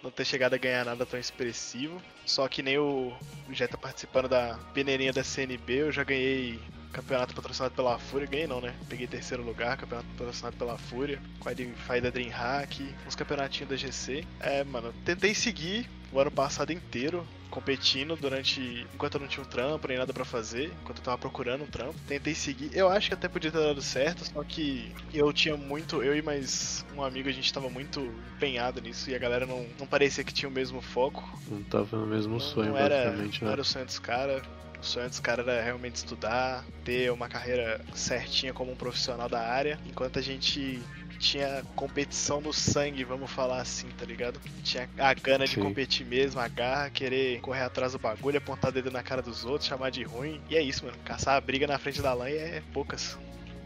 Não 0.04 0.12
ter 0.12 0.26
chegado 0.26 0.54
a 0.54 0.58
ganhar 0.58 0.86
nada 0.86 1.06
tão 1.06 1.20
expressivo. 1.20 2.02
Só 2.26 2.48
que 2.48 2.62
nem 2.62 2.78
o 2.78 3.14
o 3.50 3.68
tá 3.68 3.78
participando 3.78 4.28
da 4.28 4.60
peneirinha 4.74 5.14
da 5.14 5.24
CNB, 5.24 5.74
eu 5.74 5.92
já 5.92 6.04
ganhei 6.04 6.60
campeonato 6.92 7.34
patrocinado 7.34 7.76
pela 7.76 7.98
Fúria. 7.98 8.28
Ganhei 8.28 8.48
não, 8.48 8.60
né? 8.60 8.76
Peguei 8.90 9.08
terceiro 9.08 9.44
lugar, 9.44 9.78
campeonato 9.78 10.08
patrocinado 10.10 10.58
pela 10.58 10.78
Fúria. 10.78 11.22
Qualify 11.40 12.02
da 12.02 12.10
Dreamhack, 12.10 12.94
uns 13.06 13.16
campeonatinhos 13.16 13.70
da 13.70 13.76
GC. 13.76 14.26
É, 14.40 14.64
mano, 14.64 14.94
tentei 15.06 15.34
seguir 15.34 15.90
o 16.12 16.20
ano 16.20 16.32
passado 16.32 16.72
inteiro 16.72 17.26
competindo 17.50 18.16
durante 18.16 18.86
enquanto 18.94 19.16
eu 19.16 19.22
não 19.22 19.28
tinha 19.28 19.44
um 19.44 19.48
trampo 19.48 19.88
nem 19.88 19.98
nada 19.98 20.14
pra 20.14 20.26
fazer, 20.26 20.72
enquanto 20.82 20.98
eu 20.98 21.04
tava 21.04 21.18
procurando 21.18 21.64
um 21.64 21.68
trampo. 21.68 21.96
Tentei 22.08 22.36
seguir. 22.36 22.70
Eu 22.74 22.90
acho 22.90 23.08
que 23.08 23.14
até 23.14 23.28
podia 23.28 23.52
ter 23.52 23.60
dado 23.60 23.82
certo, 23.82 24.26
só 24.26 24.44
que 24.44 24.94
eu 25.14 25.32
tinha 25.34 25.56
muito, 25.56 26.04
eu 26.04 26.16
e 26.16 26.22
mais 26.22 26.86
um 26.96 27.04
amigo, 27.04 27.30
a 27.30 27.32
gente 27.32 27.52
tava 27.52 27.70
muito 27.70 28.00
empenhado 28.36 28.82
nisso 28.82 29.10
e 29.10 29.16
a 29.16 29.20
galera 29.20 29.46
não, 29.46 29.66
não 29.80 29.88
parecia 29.88 30.24
que 30.24 30.34
tinha 30.34 30.50
o 30.50 30.52
mesmo 30.52 30.82
foco. 30.82 31.28
Não 31.50 31.64
tava 31.64 31.98
no 31.98 32.06
mesmo 32.06 32.34
Não, 32.34 32.40
sonho, 32.40 32.70
não 32.70 32.78
era, 32.78 33.06
basicamente, 33.06 33.42
não 33.42 33.48
né? 33.48 33.54
era 33.54 33.62
o 33.62 33.66
sonho 33.66 33.86
dos 33.86 34.00
caras. 34.00 34.44
O 34.80 34.86
sonho 34.86 35.10
dos 35.10 35.20
caras 35.20 35.48
era 35.48 35.64
realmente 35.64 35.96
estudar, 35.96 36.64
ter 36.84 37.12
uma 37.12 37.28
carreira 37.28 37.82
certinha 37.96 38.54
como 38.54 38.72
um 38.72 38.76
profissional 38.76 39.28
da 39.28 39.42
área, 39.42 39.80
enquanto 39.88 40.20
a 40.20 40.22
gente 40.22 40.80
tinha 41.18 41.64
competição 41.76 42.40
no 42.40 42.54
sangue, 42.54 43.04
vamos 43.04 43.30
falar 43.32 43.62
assim, 43.62 43.88
tá 43.98 44.06
ligado? 44.06 44.40
Tinha 44.64 44.88
a 44.98 45.14
gana 45.14 45.46
de 45.46 45.56
Sim. 45.56 45.62
competir 45.62 46.06
mesmo, 46.06 46.40
a 46.40 46.48
garra, 46.48 46.90
querer 46.90 47.40
correr 47.42 47.64
atrás 47.64 47.94
do 47.94 48.00
bagulho, 48.00 48.38
apontar 48.38 48.72
dedo 48.72 48.92
na 48.92 49.04
cara 49.04 49.22
dos 49.22 49.46
outros, 49.46 49.68
chamar 49.68 49.90
de 49.90 50.04
ruim. 50.04 50.42
E 50.50 50.56
é 50.56 50.62
isso, 50.62 50.86
mano. 50.86 50.98
Caçar 51.04 51.36
a 51.36 51.42
briga 51.42 51.68
na 51.68 51.78
frente 51.78 52.02
da 52.02 52.14
lã 52.14 52.28
é 52.30 52.62
poucas. 52.74 53.18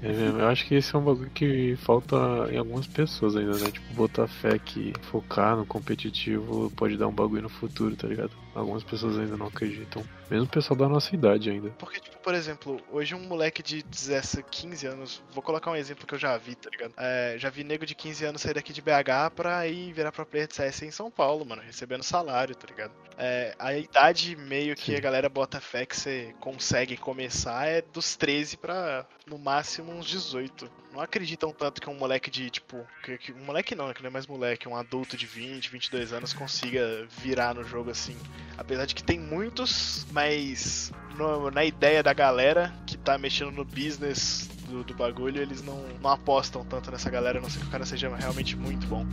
É 0.02 0.08
mesmo, 0.08 0.40
eu 0.40 0.48
acho 0.48 0.66
que 0.66 0.74
esse 0.74 0.96
é 0.96 0.98
um 0.98 1.04
bagulho 1.04 1.30
que 1.30 1.76
falta 1.78 2.16
em 2.52 2.58
algumas 2.58 2.88
pessoas 2.88 3.36
ainda, 3.36 3.54
né? 3.60 3.70
Tipo, 3.72 3.94
botar 3.94 4.28
fé 4.28 4.58
que 4.58 4.94
focar 5.04 5.56
no 5.56 5.66
competitivo 5.66 6.72
pode 6.76 6.98
dar 6.98 7.08
um 7.08 7.14
bagulho 7.14 7.44
no 7.44 7.50
futuro, 7.50 7.96
tá 7.96 8.08
ligado? 8.08 8.32
Algumas 8.54 8.84
pessoas 8.84 9.18
ainda 9.18 9.38
não 9.38 9.48
acreditam. 9.48 10.04
Mesmo 10.30 10.46
o 10.46 10.50
pessoal 10.50 10.78
da 10.78 10.88
nossa 10.90 11.14
idade 11.16 11.50
ainda. 11.50 11.70
Porque, 11.80 12.00
tipo, 12.00 12.18
por 12.18 12.34
exemplo, 12.34 12.82
hoje 12.92 13.16
um 13.16 13.20
moleque 13.28 13.64
de 13.64 13.82
17, 13.84 14.46
15 14.50 14.88
anos, 14.88 15.24
vou 15.34 15.42
colocar 15.42 15.72
um 15.72 15.76
exemplo 15.76 16.06
que 16.06 16.14
eu 16.16 16.20
já 16.20 16.38
vi, 16.38 16.56
tá 16.56 16.70
ligado? 16.70 16.94
É, 16.98 17.36
já 17.38 17.50
vi 17.50 17.64
nego 17.64 17.86
de 17.86 17.96
15 17.96 18.26
anos 18.26 18.42
sair 18.42 18.54
daqui 18.54 18.74
de 18.74 18.82
BH 18.82 19.32
pra 19.36 19.66
ir 19.68 19.94
virar 19.94 20.12
pro 20.12 20.26
player 20.26 20.48
de 20.48 20.56
CS 20.56 20.82
em 20.84 20.92
São 20.92 21.10
Paulo, 21.10 21.46
mano, 21.46 21.62
recebendo 21.62 22.04
salário, 22.04 22.56
tá 22.56 22.68
ligado? 22.68 22.92
É, 23.18 23.56
a 23.60 23.74
idade 23.76 24.36
meio 24.36 24.76
que 24.76 24.92
Sim. 24.92 24.96
a 24.98 25.00
galera 25.00 25.30
bota 25.30 25.60
fé 25.62 25.86
que 25.86 25.96
você 25.98 26.34
consegue 26.40 26.98
começar 26.98 27.68
é 27.68 27.82
dos 27.82 28.16
13 28.16 28.58
pra, 28.58 29.06
no 29.28 29.38
máximo, 29.38 29.92
uns 29.92 30.08
18. 30.08 30.70
Não 30.94 31.00
acreditam 31.02 31.54
tanto 31.54 31.82
que 31.82 31.90
um 31.90 31.94
moleque 31.94 32.30
de, 32.32 32.50
tipo, 32.50 32.86
que, 33.04 33.18
que- 33.18 33.32
um 33.34 33.46
moleque 33.46 33.76
não, 33.76 33.88
né, 33.88 33.94
que 33.94 34.02
não 34.02 34.10
é 34.10 34.12
mais 34.12 34.28
moleque, 34.28 34.68
um 34.68 34.76
adulto 34.76 35.16
de 35.16 35.26
20, 35.26 35.70
22 35.70 36.12
anos 36.14 36.34
consiga 36.34 37.06
virar 37.22 37.54
no 37.54 37.64
jogo 37.64 37.92
assim. 37.92 38.18
Apesar 38.58 38.86
de 38.86 38.94
que 38.96 39.04
tem 39.04 39.20
muitos, 39.20 40.06
mas 40.12 40.92
no- 41.18 41.50
na 41.52 41.66
ideia 41.66 42.04
da 42.04 42.14
galera 42.14 42.74
que 42.86 42.98
tá 42.98 43.18
mexendo 43.18 43.52
no 43.52 43.66
business 43.66 44.50
do, 44.70 44.84
do 44.84 44.94
bagulho, 44.94 45.42
eles 45.42 45.64
não, 45.64 45.82
não 46.02 46.10
apostam 46.10 46.64
tanto 46.66 46.92
nessa 46.92 47.10
galera, 47.10 47.40
a 47.40 47.42
não 47.42 47.50
ser 47.50 47.60
que 47.60 47.66
o 47.66 47.70
cara 47.70 47.86
seja 47.86 48.14
realmente 48.16 48.56
muito 48.56 48.86
bom. 48.88 49.06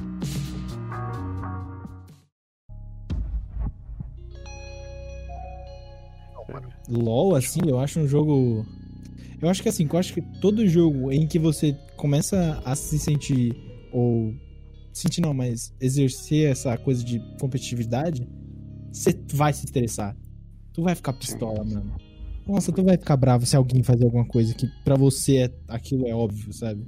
LOL, 6.89 7.35
assim, 7.35 7.61
eu 7.67 7.79
acho 7.79 8.01
um 8.01 8.09
jogo. 8.09 8.67
Eu 9.41 9.49
acho 9.49 9.63
que 9.63 9.69
assim, 9.69 9.87
eu 9.91 9.99
acho 9.99 10.15
que 10.15 10.23
todo 10.41 10.67
jogo 10.67 11.13
em 11.13 11.27
que 11.27 11.39
você 11.39 11.77
começa 11.97 12.61
a 12.65 12.75
se 12.75 12.99
sentir, 12.99 13.55
ou. 13.93 14.35
Sentir 14.93 15.21
não, 15.21 15.33
mas 15.33 15.73
exercer 15.81 16.51
essa 16.51 16.77
coisa 16.77 17.05
de 17.05 17.21
competitividade, 17.39 18.27
você 18.93 19.19
vai 19.32 19.52
se 19.52 19.64
estressar. 19.64 20.17
Tu 20.73 20.82
vai 20.82 20.94
ficar 20.94 21.12
pistola, 21.12 21.64
mano. 21.64 21.93
Nossa, 22.46 22.73
tu 22.73 22.82
vai 22.82 22.96
ficar 22.96 23.17
bravo 23.17 23.44
se 23.44 23.56
alguém 23.56 23.82
fazer 23.82 24.05
alguma 24.05 24.25
coisa 24.25 24.55
que 24.55 24.67
pra 24.85 24.94
você 24.96 25.37
é, 25.38 25.50
aquilo 25.69 26.06
é 26.06 26.14
óbvio, 26.14 26.52
sabe? 26.52 26.82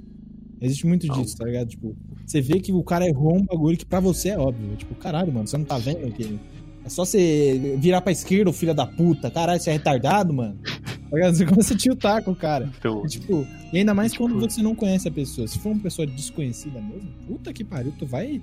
Existe 0.59 0.85
muito 0.87 1.07
Não. 1.07 1.21
disso, 1.21 1.35
tá 1.37 1.45
ligado? 1.45 1.67
Tipo, 1.69 1.95
você 2.25 2.39
vê 2.41 2.59
que 2.59 2.71
o 2.71 2.83
cara 2.83 3.07
errou 3.07 3.35
um 3.37 3.45
bagulho 3.45 3.77
que 3.77 3.85
pra 3.85 3.99
você 3.99 4.29
é 4.29 4.37
óbvio. 4.37 4.75
Tipo, 4.75 4.95
caralho, 4.95 5.31
mano, 5.33 5.47
você 5.47 5.57
não 5.57 5.65
tá 5.65 5.77
vendo 5.77 6.11
que 6.13 6.39
é 6.83 6.89
só 6.89 7.03
você 7.05 7.75
virar 7.79 8.01
pra 8.01 8.11
esquerda, 8.11 8.49
ô 8.49 8.53
filho 8.53 8.73
da 8.73 8.85
puta. 8.87 9.29
Caralho, 9.29 9.59
você 9.59 9.69
é 9.69 9.73
retardado, 9.73 10.33
mano. 10.33 10.57
Tá 10.63 11.15
ligado? 11.17 11.35
Você 11.35 11.45
começa 11.45 11.73
a 11.73 11.77
tiltar 11.77 12.23
com 12.23 12.31
o 12.31 12.35
cara. 12.35 12.71
Então, 12.79 13.03
E, 13.05 13.09
tipo, 13.09 13.45
e 13.73 13.77
ainda 13.77 13.93
mais 13.93 14.11
Tipo- 14.13 14.23
quando 14.29 14.39
você 14.39 14.61
não 14.63 14.73
conhece 14.75 15.07
a 15.07 15.11
pessoa. 15.11 15.47
Se 15.47 15.59
for 15.59 15.71
uma 15.73 15.81
pessoa 15.81 16.07
desconhecida 16.07 16.79
mesmo, 16.81 17.11
puta 17.27 17.51
que 17.53 17.63
pariu, 17.63 17.91
tu 17.99 18.05
vai. 18.05 18.41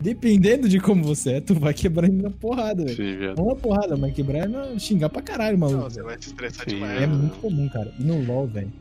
Dependendo 0.00 0.66
de 0.68 0.80
como 0.80 1.04
você 1.04 1.34
é, 1.34 1.40
tu 1.40 1.54
vai 1.54 1.74
quebrando 1.74 2.22
na 2.22 2.30
porrada, 2.30 2.84
velho. 2.86 3.34
Não 3.36 3.46
na 3.48 3.54
porrada, 3.54 3.96
mas 3.96 4.14
quebrar 4.14 4.44
é 4.44 4.48
na- 4.48 4.78
xingar 4.78 5.10
pra 5.10 5.20
caralho, 5.20 5.58
Não, 5.58 5.68
maluco. 5.70 5.90
você 5.90 6.02
vai 6.02 6.16
se 6.20 6.28
estressar 6.28 6.64
Sim, 6.68 6.76
demais. 6.76 6.96
É 6.96 7.00
né? 7.00 7.06
muito 7.06 7.36
comum, 7.38 7.68
cara. 7.68 7.92
E 7.98 8.02
no 8.02 8.22
LoL, 8.24 8.46
velho. 8.46 8.72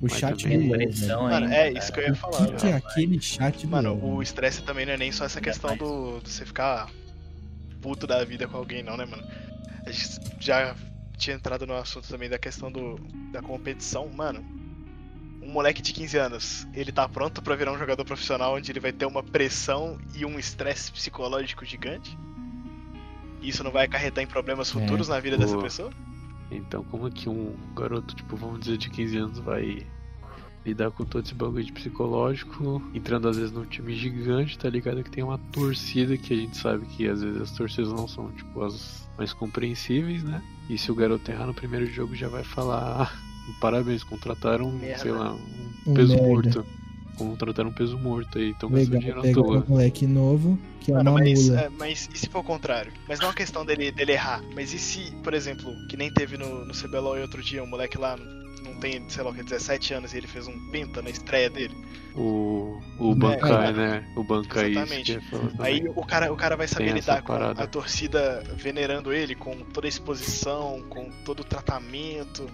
O 0.00 0.06
Mas 0.10 0.12
chat 0.18 0.48
do 0.48 0.58
LoL, 0.58 0.70
Pressão 0.70 1.28
velho. 1.28 1.40
Mano, 1.42 1.46
é 1.52 1.56
cara. 1.72 1.78
isso 1.78 1.92
que 1.92 2.00
eu 2.00 2.04
ia 2.04 2.12
O 2.12 2.16
falar. 2.16 2.46
que, 2.46 2.52
que 2.56 2.66
é 2.66 2.72
aquele 2.74 3.20
chat 3.20 3.66
do 3.66 3.70
Mano, 3.70 3.94
LoL? 3.94 4.14
o 4.16 4.22
estresse 4.22 4.62
também 4.62 4.86
não 4.86 4.94
é 4.94 4.96
nem 4.96 5.12
só 5.12 5.26
essa 5.26 5.40
questão 5.42 5.76
do, 5.76 6.20
do 6.20 6.28
você 6.28 6.46
ficar 6.46 6.88
puto 7.82 8.06
da 8.06 8.24
vida 8.24 8.48
com 8.48 8.56
alguém, 8.56 8.82
não, 8.82 8.96
né, 8.96 9.04
mano? 9.04 9.22
A 9.84 9.90
gente 9.90 10.08
já 10.40 10.74
tinha 11.18 11.36
entrado 11.36 11.66
no 11.66 11.74
assunto 11.74 12.08
também 12.08 12.30
da 12.30 12.38
questão 12.38 12.72
do, 12.72 12.98
da 13.30 13.42
competição. 13.42 14.08
Mano, 14.08 14.42
um 15.42 15.50
moleque 15.50 15.82
de 15.82 15.92
15 15.92 16.16
anos, 16.18 16.68
ele 16.72 16.92
tá 16.92 17.08
pronto 17.08 17.42
pra 17.42 17.56
virar 17.56 17.72
um 17.72 17.78
jogador 17.78 18.04
profissional 18.04 18.54
onde 18.54 18.70
ele 18.70 18.80
vai 18.80 18.92
ter 18.92 19.06
uma 19.06 19.22
pressão 19.22 19.98
e 20.14 20.24
um 20.24 20.38
estresse 20.38 20.92
psicológico 20.92 21.64
gigante? 21.64 22.16
Isso 23.42 23.64
não 23.64 23.72
vai 23.72 23.86
acarretar 23.86 24.22
em 24.22 24.26
problemas 24.26 24.68
É. 24.68 24.72
futuros 24.72 25.08
na 25.08 25.18
vida 25.18 25.36
dessa 25.36 25.58
pessoa? 25.58 25.90
Então, 26.50 26.84
como 26.84 27.10
que 27.10 27.28
um 27.28 27.56
garoto, 27.74 28.14
tipo, 28.14 28.36
vamos 28.36 28.60
dizer, 28.60 28.76
de 28.76 28.88
15 28.90 29.16
anos 29.16 29.38
vai 29.38 29.84
lidar 30.64 30.92
com 30.92 31.04
todo 31.04 31.24
esse 31.24 31.34
bagulho 31.34 31.64
de 31.64 31.72
psicológico, 31.72 32.80
entrando 32.94 33.26
às 33.28 33.36
vezes 33.36 33.50
num 33.50 33.64
time 33.64 33.96
gigante, 33.96 34.56
tá 34.56 34.70
ligado? 34.70 35.02
Que 35.02 35.10
tem 35.10 35.24
uma 35.24 35.38
torcida 35.50 36.16
que 36.16 36.32
a 36.32 36.36
gente 36.36 36.56
sabe 36.56 36.86
que 36.86 37.08
às 37.08 37.20
vezes 37.20 37.40
as 37.40 37.50
torcidas 37.50 37.92
não 37.92 38.06
são, 38.06 38.30
tipo, 38.32 38.62
as 38.62 39.08
mais 39.18 39.32
compreensíveis, 39.32 40.22
né? 40.22 40.40
E 40.70 40.78
se 40.78 40.92
o 40.92 40.94
garoto 40.94 41.28
errar 41.32 41.46
no 41.46 41.54
primeiro 41.54 41.86
jogo, 41.86 42.14
já 42.14 42.28
vai 42.28 42.44
falar: 42.44 43.02
ah, 43.02 43.31
parabéns, 43.60 44.02
contrataram, 44.04 44.70
Merda. 44.70 44.98
sei 44.98 45.12
lá, 45.12 45.36
um 45.86 45.94
peso 45.94 46.18
merda. 46.18 46.28
morto. 46.28 46.66
Contrataram 47.16 47.70
um 47.70 47.74
peso 47.74 47.98
morto 47.98 48.38
aí, 48.38 48.50
então 48.50 48.70
gastando 48.70 48.94
Legal, 48.94 48.98
dinheiro 48.98 49.20
à 49.20 49.22
pegar 49.22 49.46
um 49.52 49.60
toa. 49.60 49.64
moleque 49.68 50.06
novo, 50.06 50.58
que 50.80 50.90
é 50.92 50.94
Mano, 50.94 51.10
uma 51.12 51.20
mas, 51.20 51.48
mula. 51.48 51.60
é, 51.60 51.68
mas 51.68 52.08
e 52.12 52.18
se 52.18 52.28
for 52.28 52.40
o 52.40 52.44
contrário? 52.44 52.92
Mas 53.06 53.20
não 53.20 53.26
é 53.26 53.28
uma 53.30 53.34
questão 53.36 53.64
dele, 53.66 53.92
dele 53.92 54.12
errar. 54.12 54.42
Mas 54.54 54.72
e 54.72 54.78
se, 54.78 55.12
por 55.22 55.34
exemplo, 55.34 55.72
que 55.88 55.96
nem 55.96 56.12
teve 56.12 56.36
no, 56.38 56.64
no 56.64 56.72
CBLOL 56.74 57.20
outro 57.20 57.42
dia, 57.42 57.62
um 57.62 57.66
moleque 57.66 57.98
lá 57.98 58.16
não 58.16 58.78
tem, 58.80 59.08
sei 59.08 59.22
lá 59.22 59.30
o 59.30 59.34
que, 59.34 59.42
17 59.42 59.94
anos 59.94 60.14
e 60.14 60.16
ele 60.18 60.26
fez 60.26 60.46
um 60.48 60.70
penta 60.70 61.02
na 61.02 61.10
estreia 61.10 61.50
dele. 61.50 61.74
O, 62.14 62.80
o 62.98 63.12
É, 63.12 63.14
Bankai, 63.14 63.72
né? 63.72 64.12
O 64.16 64.22
Bankai, 64.24 64.70
Exatamente. 64.70 65.18
Aí 65.58 65.82
o 65.94 66.04
cara, 66.06 66.32
o 66.32 66.36
cara 66.36 66.56
vai 66.56 66.68
saber 66.68 66.92
lidar 66.92 67.22
com 67.22 67.32
a 67.34 67.66
torcida 67.66 68.42
venerando 68.56 69.12
ele, 69.12 69.34
com 69.34 69.56
toda 69.72 69.86
a 69.86 69.88
exposição, 69.88 70.82
com 70.88 71.10
todo 71.24 71.40
o 71.40 71.44
tratamento, 71.44 72.46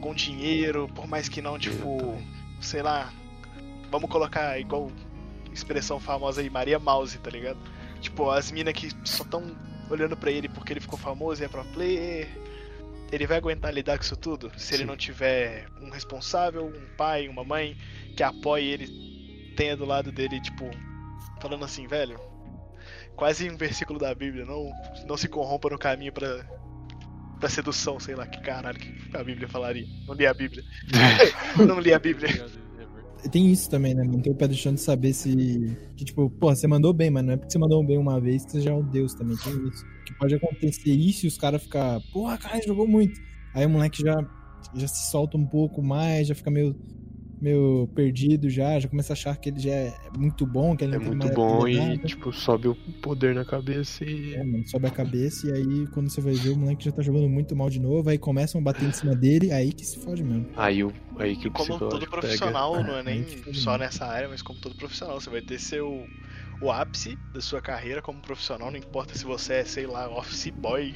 com 0.00 0.14
dinheiro, 0.14 0.88
por 0.94 1.06
mais 1.06 1.28
que 1.28 1.40
não, 1.40 1.58
tipo, 1.58 2.20
sei 2.60 2.82
lá, 2.82 3.12
vamos 3.90 4.10
colocar 4.10 4.58
igual 4.58 4.90
expressão 5.52 6.00
famosa 6.00 6.40
aí, 6.40 6.50
Maria 6.50 6.78
Mouse, 6.78 7.18
tá 7.18 7.30
ligado? 7.30 7.58
Tipo, 8.00 8.30
as 8.30 8.50
minas 8.50 8.74
que 8.74 8.90
só 9.04 9.24
tão 9.24 9.56
olhando 9.88 10.16
pra 10.16 10.30
ele 10.30 10.48
porque 10.48 10.72
ele 10.72 10.80
ficou 10.80 10.98
famoso 10.98 11.42
e 11.42 11.44
é 11.44 11.48
pro 11.48 11.64
player. 11.66 12.28
Ele 13.12 13.26
vai 13.26 13.36
aguentar 13.36 13.72
lidar 13.72 13.96
com 13.96 14.04
isso 14.04 14.16
tudo? 14.16 14.50
Se 14.58 14.74
ele 14.74 14.82
Sim. 14.82 14.88
não 14.88 14.96
tiver 14.96 15.68
um 15.80 15.90
responsável, 15.90 16.66
um 16.66 16.96
pai, 16.96 17.28
uma 17.28 17.44
mãe 17.44 17.76
que 18.16 18.22
apoie 18.22 18.64
ele, 18.64 19.54
tenha 19.56 19.76
do 19.76 19.84
lado 19.84 20.10
dele, 20.10 20.40
tipo, 20.40 20.68
falando 21.40 21.64
assim, 21.64 21.86
velho. 21.86 22.18
Quase 23.14 23.48
um 23.48 23.56
versículo 23.56 23.98
da 23.98 24.12
Bíblia, 24.12 24.44
não, 24.44 24.72
não 25.06 25.16
se 25.16 25.28
corrompa 25.28 25.70
no 25.70 25.78
caminho 25.78 26.12
pra, 26.12 26.44
pra 27.38 27.48
sedução, 27.48 27.98
sei 28.00 28.14
lá, 28.14 28.26
que 28.26 28.40
caralho 28.40 28.78
que 28.78 29.16
a 29.16 29.22
Bíblia 29.22 29.48
falaria. 29.48 29.86
Não 30.06 30.14
li 30.14 30.26
a 30.26 30.34
Bíblia. 30.34 30.62
não 31.66 31.80
li 31.80 31.92
a 31.92 31.98
Bíblia. 31.98 32.46
Tem 33.30 33.50
isso 33.50 33.70
também, 33.70 33.94
né? 33.94 34.04
Não 34.04 34.20
tem 34.20 34.32
o 34.32 34.36
pé 34.36 34.46
do 34.46 34.54
chão 34.54 34.74
de 34.74 34.80
saber 34.80 35.12
se. 35.14 35.76
Que, 35.96 36.04
tipo, 36.04 36.28
porra, 36.30 36.54
você 36.54 36.66
mandou 36.66 36.92
bem, 36.92 37.10
mas 37.10 37.24
não 37.24 37.32
é 37.32 37.36
porque 37.36 37.52
você 37.52 37.58
mandou 37.58 37.84
bem 37.84 37.96
uma 37.96 38.20
vez 38.20 38.44
que 38.44 38.52
você 38.52 38.60
já 38.60 38.70
é 38.70 38.74
um 38.74 38.82
deus 38.82 39.14
também. 39.14 39.36
Tem 39.38 39.52
isso. 39.66 39.84
Que 40.04 40.14
pode 40.18 40.34
acontecer 40.34 40.90
isso 40.90 41.24
e 41.24 41.28
os 41.28 41.38
caras 41.38 41.62
ficar, 41.62 42.00
porra, 42.12 42.36
cara, 42.36 42.60
jogou 42.62 42.86
muito. 42.86 43.18
Aí 43.54 43.64
o 43.64 43.70
moleque 43.70 44.02
já, 44.02 44.14
já 44.74 44.88
se 44.88 45.10
solta 45.10 45.38
um 45.38 45.46
pouco 45.46 45.82
mais, 45.82 46.28
já 46.28 46.34
fica 46.34 46.50
meio, 46.50 46.76
meio 47.44 47.88
perdido 47.94 48.48
já, 48.48 48.80
já 48.80 48.88
começa 48.88 49.12
a 49.12 49.14
achar 49.14 49.36
que 49.36 49.50
ele 49.50 49.60
já 49.60 49.70
é 49.70 49.94
muito 50.16 50.46
bom, 50.46 50.74
que 50.76 50.84
ele 50.84 50.96
É 50.96 50.98
não 50.98 51.04
tem 51.10 51.16
muito 51.16 51.34
bom 51.34 51.68
e, 51.68 51.98
tipo, 51.98 52.32
sobe 52.32 52.68
o 52.68 52.74
poder 53.02 53.34
na 53.34 53.44
cabeça 53.44 54.04
e. 54.04 54.34
É, 54.34 54.42
mano, 54.42 54.66
sobe 54.66 54.86
a 54.86 54.90
cabeça 54.90 55.46
e 55.48 55.52
aí 55.52 55.86
quando 55.88 56.08
você 56.10 56.20
vai 56.20 56.34
ver 56.34 56.50
o 56.50 56.56
moleque 56.56 56.84
já 56.84 56.92
tá 56.92 57.02
jogando 57.02 57.28
muito 57.28 57.54
mal 57.54 57.68
de 57.68 57.78
novo, 57.78 58.08
aí 58.08 58.18
começam 58.18 58.60
a 58.60 58.64
bater 58.64 58.88
em 58.88 58.92
cima 58.92 59.14
dele, 59.14 59.52
aí 59.52 59.72
que 59.72 59.84
se 59.84 59.98
fode 59.98 60.24
mesmo. 60.24 60.46
Aí, 60.56 60.82
o, 60.82 60.92
aí 61.18 61.36
que 61.36 61.48
o 61.48 61.50
Como 61.52 61.78
todo 61.78 62.08
profissional, 62.08 62.72
pega. 62.72 62.84
não 62.88 62.96
é 62.98 63.02
nem 63.02 63.24
só 63.52 63.72
mesmo. 63.72 63.78
nessa 63.78 64.06
área, 64.06 64.28
mas 64.28 64.40
como 64.42 64.58
todo 64.58 64.74
profissional, 64.74 65.20
você 65.20 65.28
vai 65.30 65.42
ter 65.42 65.58
seu 65.60 66.06
o 66.60 66.70
ápice 66.70 67.18
da 67.34 67.40
sua 67.40 67.60
carreira 67.60 68.00
como 68.00 68.20
profissional, 68.20 68.70
não 68.70 68.78
importa 68.78 69.14
se 69.18 69.24
você 69.24 69.54
é, 69.54 69.64
sei 69.64 69.86
lá, 69.86 70.08
office 70.08 70.50
boy, 70.50 70.94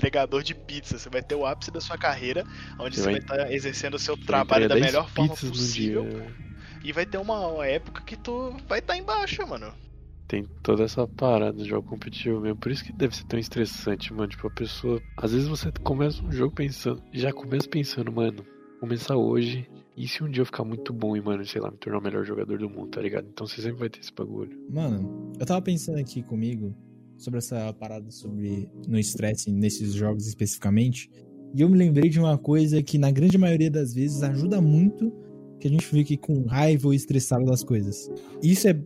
entregador 0.00 0.42
de 0.42 0.54
pizza, 0.54 0.98
você 0.98 1.08
vai 1.08 1.22
ter 1.22 1.34
o 1.34 1.44
ápice 1.46 1.70
da 1.70 1.80
sua 1.80 1.98
carreira, 1.98 2.44
onde 2.78 2.96
Você 2.96 3.02
você 3.02 3.10
vai- 3.10 3.18
estar 3.20 3.52
exercendo 3.52 3.94
o 3.94 3.98
seu 3.98 4.16
trabalho 4.16 4.68
da 4.68 4.74
entregar 4.76 4.80
10 4.80 4.92
melhor 4.92 5.10
forma 5.10 5.36
possível, 5.36 6.06
e 6.82 6.92
vai 6.92 7.04
ter 7.06 7.18
uma 7.18 7.66
época 7.66 8.02
que 8.02 8.16
tu 8.16 8.56
vai 8.68 8.78
estar 8.78 8.96
embaixo, 8.96 9.46
mano. 9.46 9.72
Tem 10.26 10.44
toda 10.62 10.84
essa 10.84 11.06
parada 11.08 11.52
do 11.54 11.64
jogo 11.66 11.88
competitivo 11.88 12.40
mesmo. 12.40 12.56
Por 12.56 12.70
isso 12.70 12.84
que 12.84 12.92
deve 12.92 13.16
ser 13.16 13.24
tão 13.24 13.36
estressante, 13.38 14.12
mano. 14.14 14.28
Tipo, 14.28 14.46
a 14.46 14.50
pessoa. 14.50 15.02
Às 15.16 15.32
vezes 15.32 15.48
você 15.48 15.72
começa 15.82 16.22
um 16.22 16.30
jogo 16.30 16.54
pensando. 16.54 17.02
Já 17.12 17.32
começa 17.32 17.68
pensando, 17.68 18.12
mano, 18.12 18.46
começar 18.78 19.16
hoje. 19.16 19.68
E 19.96 20.06
se 20.06 20.22
um 20.22 20.30
dia 20.30 20.42
eu 20.42 20.46
ficar 20.46 20.62
muito 20.62 20.92
bom 20.92 21.16
e, 21.16 21.20
mano, 21.20 21.44
sei 21.44 21.60
lá, 21.60 21.68
me 21.68 21.76
tornar 21.78 21.98
o 21.98 22.02
melhor 22.02 22.24
jogador 22.24 22.56
do 22.60 22.70
mundo, 22.70 22.90
tá 22.90 23.02
ligado? 23.02 23.26
Então 23.28 23.44
você 23.44 23.60
sempre 23.60 23.80
vai 23.80 23.88
ter 23.90 23.98
esse 23.98 24.12
bagulho. 24.14 24.56
Mano, 24.70 25.32
eu 25.38 25.44
tava 25.44 25.60
pensando 25.60 25.98
aqui 25.98 26.22
comigo 26.22 26.72
sobre 27.20 27.38
essa 27.38 27.72
parada 27.74 28.10
sobre 28.10 28.68
no 28.88 28.98
estresse 28.98 29.52
nesses 29.52 29.92
jogos 29.92 30.26
especificamente. 30.26 31.10
E 31.54 31.60
eu 31.60 31.68
me 31.68 31.76
lembrei 31.76 32.08
de 32.08 32.18
uma 32.18 32.38
coisa 32.38 32.82
que 32.82 32.96
na 32.96 33.10
grande 33.10 33.36
maioria 33.36 33.70
das 33.70 33.92
vezes 33.92 34.22
ajuda 34.22 34.60
muito 34.60 35.12
que 35.60 35.68
a 35.68 35.70
gente 35.70 35.84
fique 35.84 36.16
com 36.16 36.42
raiva 36.46 36.88
ou 36.88 36.94
estressado 36.94 37.44
das 37.44 37.62
coisas. 37.62 38.08
Isso 38.42 38.66
é 38.68 38.82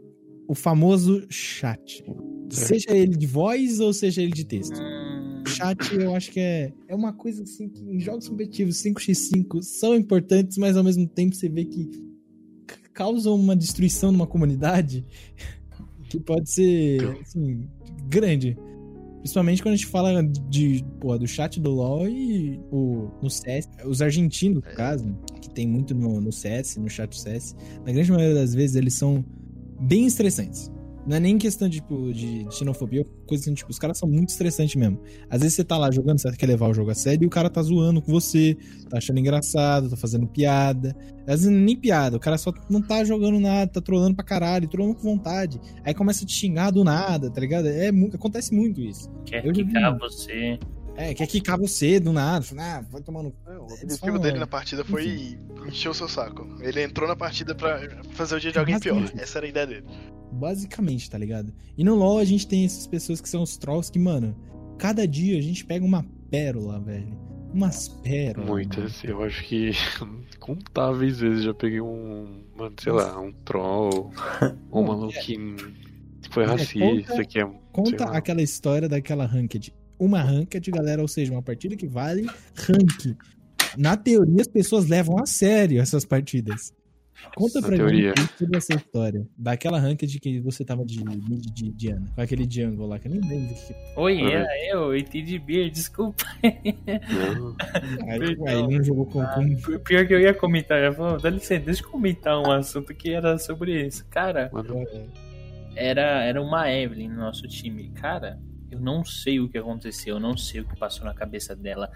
o 0.49 0.55
famoso 0.55 1.25
chat. 1.31 2.05
Seja 2.51 2.91
ele 2.91 3.17
de 3.17 3.27
voz 3.27 3.79
ou 3.81 3.93
seja 3.93 4.21
ele 4.23 4.33
de 4.33 4.45
texto. 4.45 4.77
Hum, 4.77 5.43
O 5.47 5.49
chat 5.49 5.95
eu 5.95 6.15
acho 6.15 6.33
que 6.33 6.41
é, 6.41 6.73
é 6.89 6.95
uma 6.95 7.13
coisa 7.13 7.45
assim 7.45 7.69
que 7.69 7.83
em 7.83 8.01
jogos 8.01 8.29
competitivos 8.29 8.83
5x5 8.83 9.63
são 9.63 9.95
importantes, 9.95 10.59
mas 10.59 10.77
ao 10.77 10.83
mesmo 10.83 11.07
tempo 11.07 11.35
você 11.35 11.49
vê 11.49 11.65
que 11.65 11.89
causam 12.93 13.35
uma 13.35 13.57
destruição 13.57 14.13
numa 14.13 14.27
comunidade 14.27 15.05
que 16.15 16.21
pode 16.21 16.49
ser 16.49 17.19
assim, 17.21 17.69
grande. 18.09 18.57
Principalmente 19.19 19.63
quando 19.63 19.75
a 19.75 19.77
gente 19.77 19.87
fala 19.87 20.23
de, 20.23 20.85
porra, 21.01 21.19
do 21.19 21.27
chat 21.27 21.59
do 21.59 21.71
LoL 21.71 22.07
e 22.09 22.61
o, 22.71 23.11
no 23.23 23.31
CS. 23.31 23.69
Os 23.85 24.03
argentinos, 24.03 24.57
no 24.57 24.63
caso, 24.63 25.17
que 25.41 25.49
tem 25.51 25.67
muito 25.67 25.95
no, 25.95 26.21
no 26.21 26.31
CS, 26.31 26.77
no 26.77 26.89
chat 26.89 27.09
do 27.09 27.17
CS, 27.17 27.57
na 27.85 27.93
grande 27.93 28.13
maioria 28.13 28.35
das 28.35 28.55
vezes 28.55 28.77
eles 28.77 28.95
são 28.95 29.25
bem 29.81 30.07
estressantes. 30.07 30.71
Não 31.07 31.17
é 31.17 31.21
nem 31.21 31.37
questão 31.37 31.69
tipo, 31.69 32.13
de 32.13 32.47
xenofobia 32.51 33.01
ou 33.01 33.07
coisa 33.27 33.45
assim, 33.45 33.55
tipo, 33.55 33.71
os 33.71 33.79
caras 33.79 33.99
são 33.99 34.09
muito 34.09 34.31
estressantes 34.31 34.75
mesmo. 34.75 35.01
Às 35.29 35.41
vezes 35.41 35.55
você 35.55 35.65
tá 35.65 35.77
lá 35.77 35.91
jogando, 35.91 36.19
você 36.19 36.31
quer 36.33 36.47
levar 36.47 36.69
o 36.69 36.75
jogo 36.75 36.91
a 36.91 36.95
sério 36.95 37.25
e 37.25 37.27
o 37.27 37.31
cara 37.31 37.51
tá 37.51 37.63
zoando 37.63 38.01
com 38.01 38.11
você, 38.11 38.57
tá 38.89 38.99
achando 38.99 39.19
engraçado, 39.19 39.91
tá 39.91 39.97
fazendo 39.97 40.27
piada. 40.27 40.97
Às 41.27 41.43
vezes 41.43 41.51
nem 41.51 41.77
piada, 41.77 42.17
o 42.17 42.21
cara 42.21 42.39
só 42.39 42.53
não 42.71 42.81
tá 42.81 43.05
jogando 43.05 43.39
nada, 43.39 43.71
tá 43.71 43.81
trolando 43.81 44.15
pra 44.15 44.25
caralho, 44.25 44.69
trolando 44.69 44.95
com 44.95 45.03
vontade. 45.03 45.61
Aí 45.85 45.93
começa 45.95 46.25
a 46.25 46.27
te 46.27 46.33
xingar 46.33 46.71
do 46.71 46.83
nada, 46.85 47.31
tá 47.31 47.41
ligado? 47.41 47.67
É, 47.69 47.89
acontece 47.89 48.55
muito 48.55 48.81
isso. 48.81 49.11
quer 49.27 49.45
Eu 49.45 49.55
já 49.55 49.97
você. 49.99 50.59
É, 50.97 51.13
quer 51.15 51.27
quicar 51.27 51.59
você 51.59 51.99
do 51.99 52.13
nada. 52.13 52.45
Ah, 52.59 52.85
vai 52.91 53.01
tomando. 53.03 53.35
É, 53.47 53.51
O 53.59 53.65
Eles 53.67 53.83
objetivo 53.83 54.19
dele 54.19 54.37
é. 54.37 54.41
na 54.41 54.47
partida 54.47 54.85
foi 54.85 55.37
encher 55.67 55.89
o 55.89 55.95
seu 55.95 56.09
saco. 56.09 56.47
Ele 56.61 56.83
entrou 56.83 57.09
na 57.09 57.17
partida 57.17 57.55
pra 57.55 57.81
fazer 58.13 58.37
o 58.37 58.41
dia 58.41 58.53
de 58.53 58.59
alguém 58.59 58.79
pior. 58.79 58.95
Basicamente. 58.95 59.23
Essa 59.23 59.39
era 59.39 59.47
a 59.47 59.49
ideia 59.49 59.67
dele. 59.67 59.87
Basicamente, 60.33 61.11
tá 61.11 61.19
ligado? 61.19 61.53
E 61.77 61.85
no 61.85 61.95
LoL 61.95 62.19
a 62.19 62.25
gente 62.25 62.47
tem 62.47 62.65
essas 62.65 62.87
pessoas 62.87 63.21
que 63.21 63.29
são 63.29 63.43
os 63.43 63.57
trolls 63.57 63.91
que, 63.91 63.99
mano, 63.99 64.37
cada 64.79 65.07
dia 65.07 65.39
a 65.39 65.43
gente 65.43 65.65
pega 65.65 65.85
uma 65.85 66.05
pérola, 66.31 66.81
velho. 66.81 67.17
Umas 67.53 67.87
pérolas. 67.89 68.49
Muitas. 68.51 69.05
Eu 69.05 69.23
acho 69.23 69.45
que 69.45 69.71
contáveis 70.41 71.19
vezes 71.21 71.45
já 71.45 71.55
peguei 71.55 71.81
um. 71.81 72.43
Mano, 72.57 72.75
sei 72.81 72.93
lá, 72.93 73.19
um 73.21 73.33
troll. 73.45 74.13
ou 74.71 74.83
um 74.83 74.87
maluco 74.87 75.13
que 75.21 75.39
foi 76.31 76.45
É, 76.45 76.47
racista, 76.47 77.13
conta- 77.13 77.25
que 77.25 77.41
é. 77.41 77.51
Conta 77.73 78.05
aquela 78.07 78.43
história 78.43 78.89
daquela 78.89 79.25
ranked. 79.27 79.73
Uma 80.05 80.21
ranked, 80.23 80.71
galera, 80.71 81.01
ou 81.03 81.09
seja, 81.09 81.33
uma 81.33 81.43
partida 81.43 81.77
que 81.77 81.87
vale 81.87 82.27
rank. 82.57 83.17
Na 83.77 83.97
teoria, 83.97 84.41
as 84.41 84.47
pessoas 84.49 84.87
levam 84.89 85.17
a 85.19 85.27
sério 85.27 85.81
essas 85.81 86.05
partidas. 86.05 86.73
Conta 87.37 87.61
Na 87.61 87.67
pra 87.69 87.77
teoria. 87.77 88.11
mim 88.17 88.29
sobre 88.39 88.59
essa 88.59 88.75
história. 88.75 89.27
Daquela 89.39 89.79
ranked 89.81 90.21
que 90.21 90.41
você 90.41 90.65
tava 90.65 90.85
de 90.85 91.03
mid 91.03 91.43
de 91.55 91.73
Diana. 91.73 92.07
Com 92.15 92.21
aquele 92.21 92.47
jungle 92.49 92.87
lá, 92.87 92.99
que 92.99 93.09
eu 93.09 93.13
nem 93.13 93.21
lembro. 93.21 93.55
Que... 93.55 93.75
Oi, 93.97 94.21
Uhum. 94.21 94.29
era 94.29 94.47
eu, 94.69 94.95
ET 94.95 95.11
de 95.11 95.39
Beer, 95.39 95.71
desculpa. 95.71 96.25
Aí, 96.43 98.37
aí 98.47 98.59
ele 98.59 98.77
não 98.79 98.85
jogou 98.85 99.07
com... 99.07 99.25
com... 99.25 99.79
Pior 99.81 100.07
que 100.07 100.15
eu 100.15 100.21
ia 100.21 100.35
comentar, 100.35 100.79
eu 100.83 100.93
falar, 100.93 101.19
dá 101.19 101.31
licença, 101.31 101.65
deixa 101.65 101.83
eu 101.83 101.89
comentar 101.89 102.39
um 102.41 102.51
assunto 102.51 102.95
que 102.95 103.11
era 103.11 103.39
sobre 103.39 103.87
isso. 103.87 104.05
Cara, 104.11 104.51
mano, 104.53 104.85
era, 105.77 106.23
era 106.25 106.41
uma 106.43 106.71
Evelyn 106.71 107.09
no 107.09 107.17
nosso 107.17 107.47
time. 107.49 107.91
Cara, 107.95 108.39
eu 108.75 108.81
não 108.81 109.05
sei 109.05 109.41
o 109.41 109.49
que 109.49 109.57
aconteceu, 109.59 110.17
eu 110.17 110.21
não 110.21 110.37
sei 110.37 110.61
o 110.61 110.65
que 110.65 110.77
passou 110.77 111.05
na 111.05 111.15
cabeça 111.15 111.55
dela. 111.57 111.91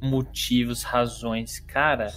Motivos, 0.00 0.82
razões. 0.82 1.60
Cara, 1.60 2.12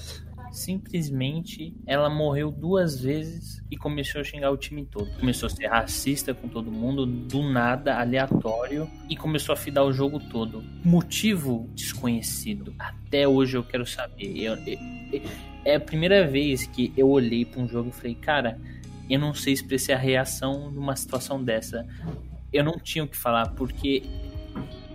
simplesmente 0.52 1.74
ela 1.86 2.10
morreu 2.10 2.52
duas 2.52 3.00
vezes 3.00 3.64
e 3.72 3.78
começou 3.78 4.22
a 4.22 4.24
xingar 4.24 4.52
o 4.52 4.58
time 4.58 4.86
todo. 4.86 5.10
Começou 5.20 5.48
a 5.48 5.50
ser 5.50 5.68
racista 5.68 6.34
com 6.34 6.48
todo 6.48 6.72
mundo, 6.72 7.06
do 7.06 7.42
nada, 7.44 8.00
aleatório, 8.00 8.90
e 9.10 9.16
começou 9.16 9.54
a 9.54 9.56
fidar 9.56 9.86
o 9.86 9.94
jogo 9.94 10.20
todo. 10.20 10.64
Motivo 10.84 11.70
desconhecido. 11.74 12.74
Até 12.78 13.28
hoje 13.28 13.58
eu 13.58 13.64
quero 13.64 13.86
saber. 13.86 14.38
Eu- 14.38 14.56
eu- 14.56 15.22
é 15.64 15.76
a 15.76 15.80
primeira 15.80 16.28
vez 16.28 16.66
que 16.68 16.94
eu 16.98 17.10
olhei 17.10 17.46
pra 17.46 17.62
um 17.62 17.68
jogo 17.68 17.90
e 17.90 17.94
falei, 17.94 18.16
cara, 18.16 18.60
eu 19.10 19.20
não 19.20 19.34
sei 19.34 19.54
expressar 19.54 19.94
a 19.94 19.98
reação 19.98 20.70
numa 20.72 20.96
situação 20.96 21.42
dessa. 21.44 21.86
Eu 22.52 22.64
não 22.64 22.80
tinha 22.80 23.04
o 23.04 23.08
que 23.08 23.18
falar, 23.18 23.50
porque. 23.52 24.04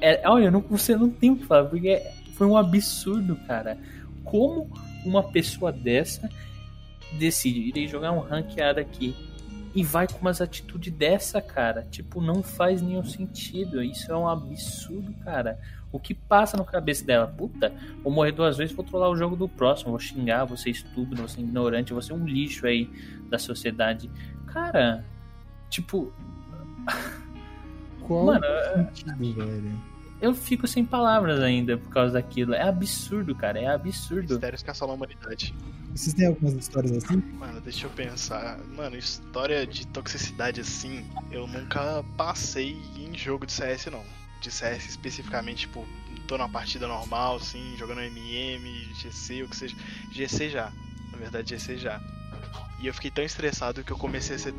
É, 0.01 0.29
olha, 0.29 0.47
eu 0.47 0.53
não, 0.53 0.61
você 0.61 0.97
não 0.97 1.11
tem 1.11 1.31
o 1.31 1.37
que 1.37 1.47
falar, 1.47 1.69
porque 1.69 2.03
foi 2.35 2.47
um 2.47 2.57
absurdo, 2.57 3.37
cara. 3.47 3.79
Como 4.25 4.71
uma 5.05 5.23
pessoa 5.23 5.73
dessa 5.73 6.29
decide, 7.19 7.61
irei 7.61 7.87
jogar 7.87 8.13
um 8.13 8.21
ranqueado 8.21 8.81
aqui 8.81 9.15
e 9.75 9.83
vai 9.83 10.07
com 10.07 10.19
umas 10.19 10.41
atitudes 10.41 10.93
dessa, 10.93 11.41
cara? 11.41 11.87
Tipo, 11.91 12.21
não 12.21 12.43
faz 12.43 12.83
nenhum 12.83 13.05
sentido. 13.05 13.83
Isso 13.83 14.13
é 14.13 14.17
um 14.17 14.29
absurdo, 14.29 15.13
cara. 15.25 15.59
O 15.91 15.99
que 15.99 16.15
passa 16.15 16.57
na 16.57 16.65
cabeça 16.65 17.05
dela? 17.05 17.27
Puta, 17.27 17.73
vou 18.03 18.13
morrer 18.13 18.33
duas 18.33 18.57
vezes, 18.57 18.75
vou 18.75 18.85
trollar 18.85 19.11
o 19.11 19.17
jogo 19.17 19.37
do 19.37 19.49
próximo, 19.49 19.91
vou 19.91 19.99
xingar, 19.99 20.45
vou 20.45 20.57
ser 20.57 20.71
estúpido, 20.71 21.17
vou 21.17 21.29
ser 21.29 21.41
ignorante, 21.41 21.93
vou 21.93 22.03
ser 22.03 22.13
um 22.13 22.25
lixo 22.25 22.67
aí 22.67 22.89
da 23.29 23.39
sociedade. 23.39 24.11
Cara, 24.47 25.05
tipo, 25.71 26.13
Qual 28.07 28.27
Mano, 28.27 28.45
sentido, 28.75 29.35
velho? 29.35 29.81
eu 30.21 30.35
fico 30.35 30.67
sem 30.67 30.85
palavras 30.85 31.41
ainda 31.41 31.77
por 31.77 31.91
causa 31.91 32.13
daquilo. 32.15 32.55
É 32.55 32.63
absurdo, 32.63 33.35
cara, 33.35 33.59
é 33.59 33.67
absurdo. 33.67 34.35
Mistérios 34.35 34.63
que 34.63 34.71
assolam 34.71 34.95
a 34.95 34.97
humanidade. 34.97 35.55
Vocês 35.95 36.15
têm 36.15 36.27
algumas 36.27 36.55
histórias 36.55 37.05
assim? 37.05 37.17
Mano, 37.35 37.61
deixa 37.61 37.87
eu 37.87 37.91
pensar. 37.91 38.59
Mano, 38.77 38.97
história 38.97 39.67
de 39.67 39.87
toxicidade 39.89 40.61
assim, 40.61 41.05
eu 41.31 41.47
nunca 41.47 42.05
passei 42.17 42.77
em 42.97 43.17
jogo 43.17 43.45
de 43.47 43.53
CS, 43.53 43.87
não. 43.87 44.03
De 44.41 44.51
CS 44.51 44.89
especificamente, 44.89 45.61
tipo, 45.67 45.87
tô 46.27 46.39
numa 46.39 46.49
partida 46.49 46.89
normal, 46.89 47.37
assim, 47.37 47.77
jogando 47.77 48.01
MM, 48.01 48.95
GC, 48.95 49.43
o 49.43 49.49
que 49.49 49.57
seja. 49.57 49.77
GC 50.13 50.49
já. 50.51 50.73
Na 51.11 51.19
verdade, 51.19 51.51
GC 51.57 51.77
já. 51.77 52.01
E 52.81 52.87
eu 52.87 52.95
fiquei 52.95 53.11
tão 53.11 53.23
estressado 53.23 53.85
que 53.85 53.93
eu 53.93 53.99
comecei 53.99 54.37
a 54.37 54.39
ser 54.39 54.55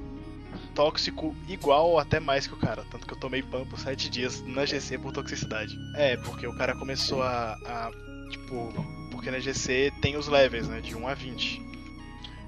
tóxico 0.75 1.35
igual 1.47 1.89
ou 1.91 1.99
até 1.99 2.19
mais 2.19 2.47
que 2.47 2.53
o 2.53 2.57
cara. 2.57 2.83
Tanto 2.91 3.05
que 3.07 3.13
eu 3.13 3.19
tomei 3.19 3.41
ban 3.41 3.65
por 3.65 3.79
7 3.79 4.09
dias 4.09 4.41
na 4.45 4.65
GC 4.65 4.97
por 4.97 5.11
toxicidade. 5.11 5.75
É, 5.95 6.17
porque 6.17 6.47
o 6.47 6.55
cara 6.55 6.75
começou 6.75 7.21
a. 7.23 7.53
a 7.65 7.91
tipo. 8.29 8.73
Porque 9.11 9.29
na 9.31 9.39
GC 9.39 9.91
tem 10.01 10.17
os 10.17 10.27
levels, 10.27 10.67
né? 10.67 10.81
De 10.81 10.95
1 10.95 11.07
a 11.07 11.13
20. 11.13 11.61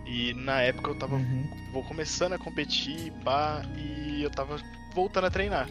E 0.06 0.34
na 0.36 0.62
época 0.62 0.92
eu 0.92 0.96
tava 0.96 1.16
Uhum. 1.16 1.50
vou 1.74 1.84
começando 1.84 2.34
a 2.34 2.38
competir, 2.38 3.12
pá, 3.24 3.64
e 3.76 4.22
eu 4.22 4.30
tava 4.30 4.58
voltando 4.94 5.26
a 5.26 5.32
treinar. 5.32 5.68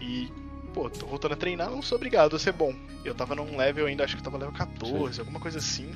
E, 0.00 0.30
pô, 0.74 0.88
tô 0.90 1.06
voltando 1.06 1.32
a 1.32 1.36
treinar, 1.36 1.70
não 1.70 1.80
sou 1.82 1.96
obrigado 1.96 2.36
a 2.36 2.38
ser 2.38 2.52
bom. 2.52 2.74
Eu 3.04 3.14
tava 3.14 3.34
num 3.34 3.56
level 3.56 3.86
ainda, 3.86 4.04
acho 4.04 4.14
que 4.14 4.20
eu 4.20 4.24
tava 4.24 4.36
level 4.36 4.52
14, 4.54 5.20
alguma 5.20 5.40
coisa 5.40 5.58
assim, 5.58 5.90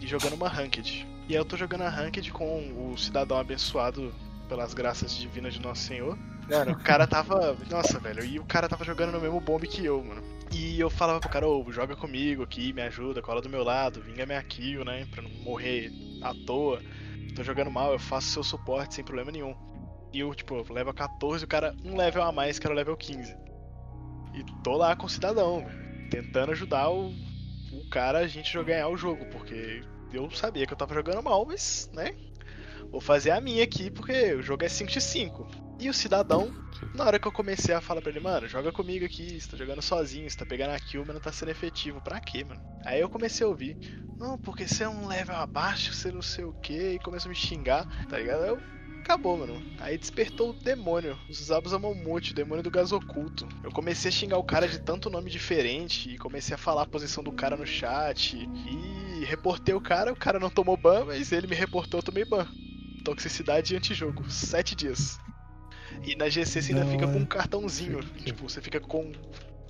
e 0.00 0.06
jogando 0.08 0.34
uma 0.34 0.48
Ranked. 0.48 1.06
E 1.28 1.34
aí 1.34 1.40
eu 1.40 1.44
tô 1.44 1.56
jogando 1.56 1.82
a 1.82 1.88
Ranked 1.88 2.32
com 2.32 2.90
o 2.92 2.98
cidadão 2.98 3.38
abençoado 3.38 4.12
pelas 4.52 4.74
graças 4.74 5.16
divinas 5.16 5.54
de 5.54 5.62
Nosso 5.62 5.80
Senhor. 5.80 6.18
Mano, 6.46 6.72
o 6.72 6.78
cara 6.84 7.06
tava. 7.06 7.56
Nossa, 7.70 7.98
velho, 7.98 8.22
e 8.22 8.38
o 8.38 8.44
cara 8.44 8.68
tava 8.68 8.84
jogando 8.84 9.10
no 9.12 9.18
mesmo 9.20 9.40
bombe 9.40 9.66
que 9.66 9.82
eu, 9.82 10.04
mano. 10.04 10.22
E 10.52 10.78
eu 10.78 10.90
falava 10.90 11.18
pro 11.20 11.30
cara, 11.30 11.48
ô, 11.48 11.64
joga 11.72 11.96
comigo 11.96 12.42
aqui, 12.42 12.70
me 12.74 12.82
ajuda, 12.82 13.22
cola 13.22 13.40
do 13.40 13.48
meu 13.48 13.64
lado, 13.64 14.02
vinga 14.02 14.26
minha 14.26 14.42
kill, 14.42 14.84
né? 14.84 15.06
Pra 15.10 15.22
não 15.22 15.30
morrer 15.42 15.90
à 16.20 16.34
toa. 16.46 16.82
Tô 17.34 17.42
jogando 17.42 17.70
mal, 17.70 17.92
eu 17.92 17.98
faço 17.98 18.28
seu 18.28 18.44
suporte 18.44 18.94
sem 18.94 19.04
problema 19.04 19.32
nenhum. 19.32 19.54
E 20.12 20.20
eu, 20.20 20.34
tipo, 20.34 20.54
level 20.70 20.92
14, 20.92 21.46
o 21.46 21.48
cara 21.48 21.74
um 21.82 21.96
level 21.96 22.22
a 22.22 22.30
mais 22.30 22.58
que 22.58 22.66
era 22.66 22.74
o 22.74 22.76
level 22.76 22.94
15. 22.94 23.34
E 24.34 24.44
tô 24.62 24.76
lá 24.76 24.94
com 24.94 25.06
o 25.06 25.08
cidadão, 25.08 25.64
tentando 26.10 26.52
ajudar 26.52 26.90
o, 26.90 27.08
o 27.08 27.88
cara 27.90 28.18
a 28.18 28.26
gente 28.26 28.62
ganhar 28.64 28.88
o 28.88 28.98
jogo, 28.98 29.24
porque 29.30 29.82
eu 30.12 30.30
sabia 30.30 30.66
que 30.66 30.74
eu 30.74 30.76
tava 30.76 30.92
jogando 30.92 31.22
mal, 31.22 31.46
mas, 31.46 31.90
né? 31.94 32.14
Vou 32.92 33.00
fazer 33.00 33.30
a 33.30 33.40
minha 33.40 33.64
aqui, 33.64 33.90
porque 33.90 34.34
o 34.34 34.42
jogo 34.42 34.64
é 34.64 34.68
5x5. 34.68 35.48
E 35.80 35.88
o 35.88 35.94
cidadão, 35.94 36.52
na 36.94 37.06
hora 37.06 37.18
que 37.18 37.26
eu 37.26 37.32
comecei 37.32 37.74
a 37.74 37.80
falar 37.80 38.02
pra 38.02 38.10
ele, 38.10 38.20
mano, 38.20 38.46
joga 38.46 38.70
comigo 38.70 39.04
aqui, 39.04 39.40
você 39.40 39.48
tá 39.48 39.56
jogando 39.56 39.80
sozinho, 39.80 40.28
você 40.28 40.36
tá 40.36 40.44
pegando 40.44 40.72
a 40.72 40.78
kill, 40.78 41.02
mas 41.06 41.14
não 41.14 41.20
tá 41.20 41.32
sendo 41.32 41.50
efetivo. 41.50 42.02
Pra 42.02 42.20
quê, 42.20 42.44
mano? 42.44 42.60
Aí 42.84 43.00
eu 43.00 43.08
comecei 43.08 43.46
a 43.46 43.48
ouvir, 43.48 43.78
não, 44.20 44.38
porque 44.38 44.68
você 44.68 44.84
é 44.84 44.88
um 44.88 45.06
level 45.06 45.34
abaixo, 45.34 45.94
você 45.94 46.12
não 46.12 46.20
sei 46.20 46.44
o 46.44 46.52
que, 46.52 46.92
e 46.92 46.98
começou 46.98 47.30
a 47.30 47.30
me 47.30 47.34
xingar, 47.34 47.86
tá 48.06 48.18
ligado? 48.18 48.44
Eu, 48.44 48.60
acabou, 49.00 49.38
mano. 49.38 49.60
Aí 49.80 49.96
despertou 49.96 50.50
o 50.50 50.62
demônio, 50.62 51.18
os 51.30 51.38
Zabos 51.38 51.72
Amamute, 51.72 52.32
o 52.32 52.34
demônio 52.34 52.62
do 52.62 52.70
gás 52.70 52.92
oculto. 52.92 53.48
Eu 53.64 53.72
comecei 53.72 54.10
a 54.10 54.12
xingar 54.12 54.36
o 54.36 54.44
cara 54.44 54.68
de 54.68 54.78
tanto 54.78 55.08
nome 55.08 55.30
diferente, 55.30 56.10
e 56.10 56.18
comecei 56.18 56.54
a 56.54 56.58
falar 56.58 56.82
a 56.82 56.86
posição 56.86 57.24
do 57.24 57.32
cara 57.32 57.56
no 57.56 57.66
chat, 57.66 58.36
e 58.36 59.24
reportei 59.24 59.74
o 59.74 59.80
cara, 59.80 60.12
o 60.12 60.16
cara 60.16 60.38
não 60.38 60.50
tomou 60.50 60.76
ban, 60.76 61.06
mas 61.06 61.32
ele 61.32 61.46
me 61.46 61.56
reportou, 61.56 61.98
eu 61.98 62.04
tomei 62.04 62.24
ban. 62.24 62.46
Toxicidade 63.02 63.74
e 63.74 63.76
antijogo, 63.76 64.28
sete 64.30 64.74
dias. 64.74 65.18
E 66.04 66.16
na 66.16 66.28
GC 66.28 66.62
você 66.62 66.72
ainda 66.72 66.84
Da 66.84 66.90
fica 66.90 67.06
com 67.06 67.18
um 67.18 67.26
cartãozinho. 67.26 68.02
Tipo, 68.24 68.48
você 68.48 68.60
fica 68.60 68.80
com. 68.80 69.12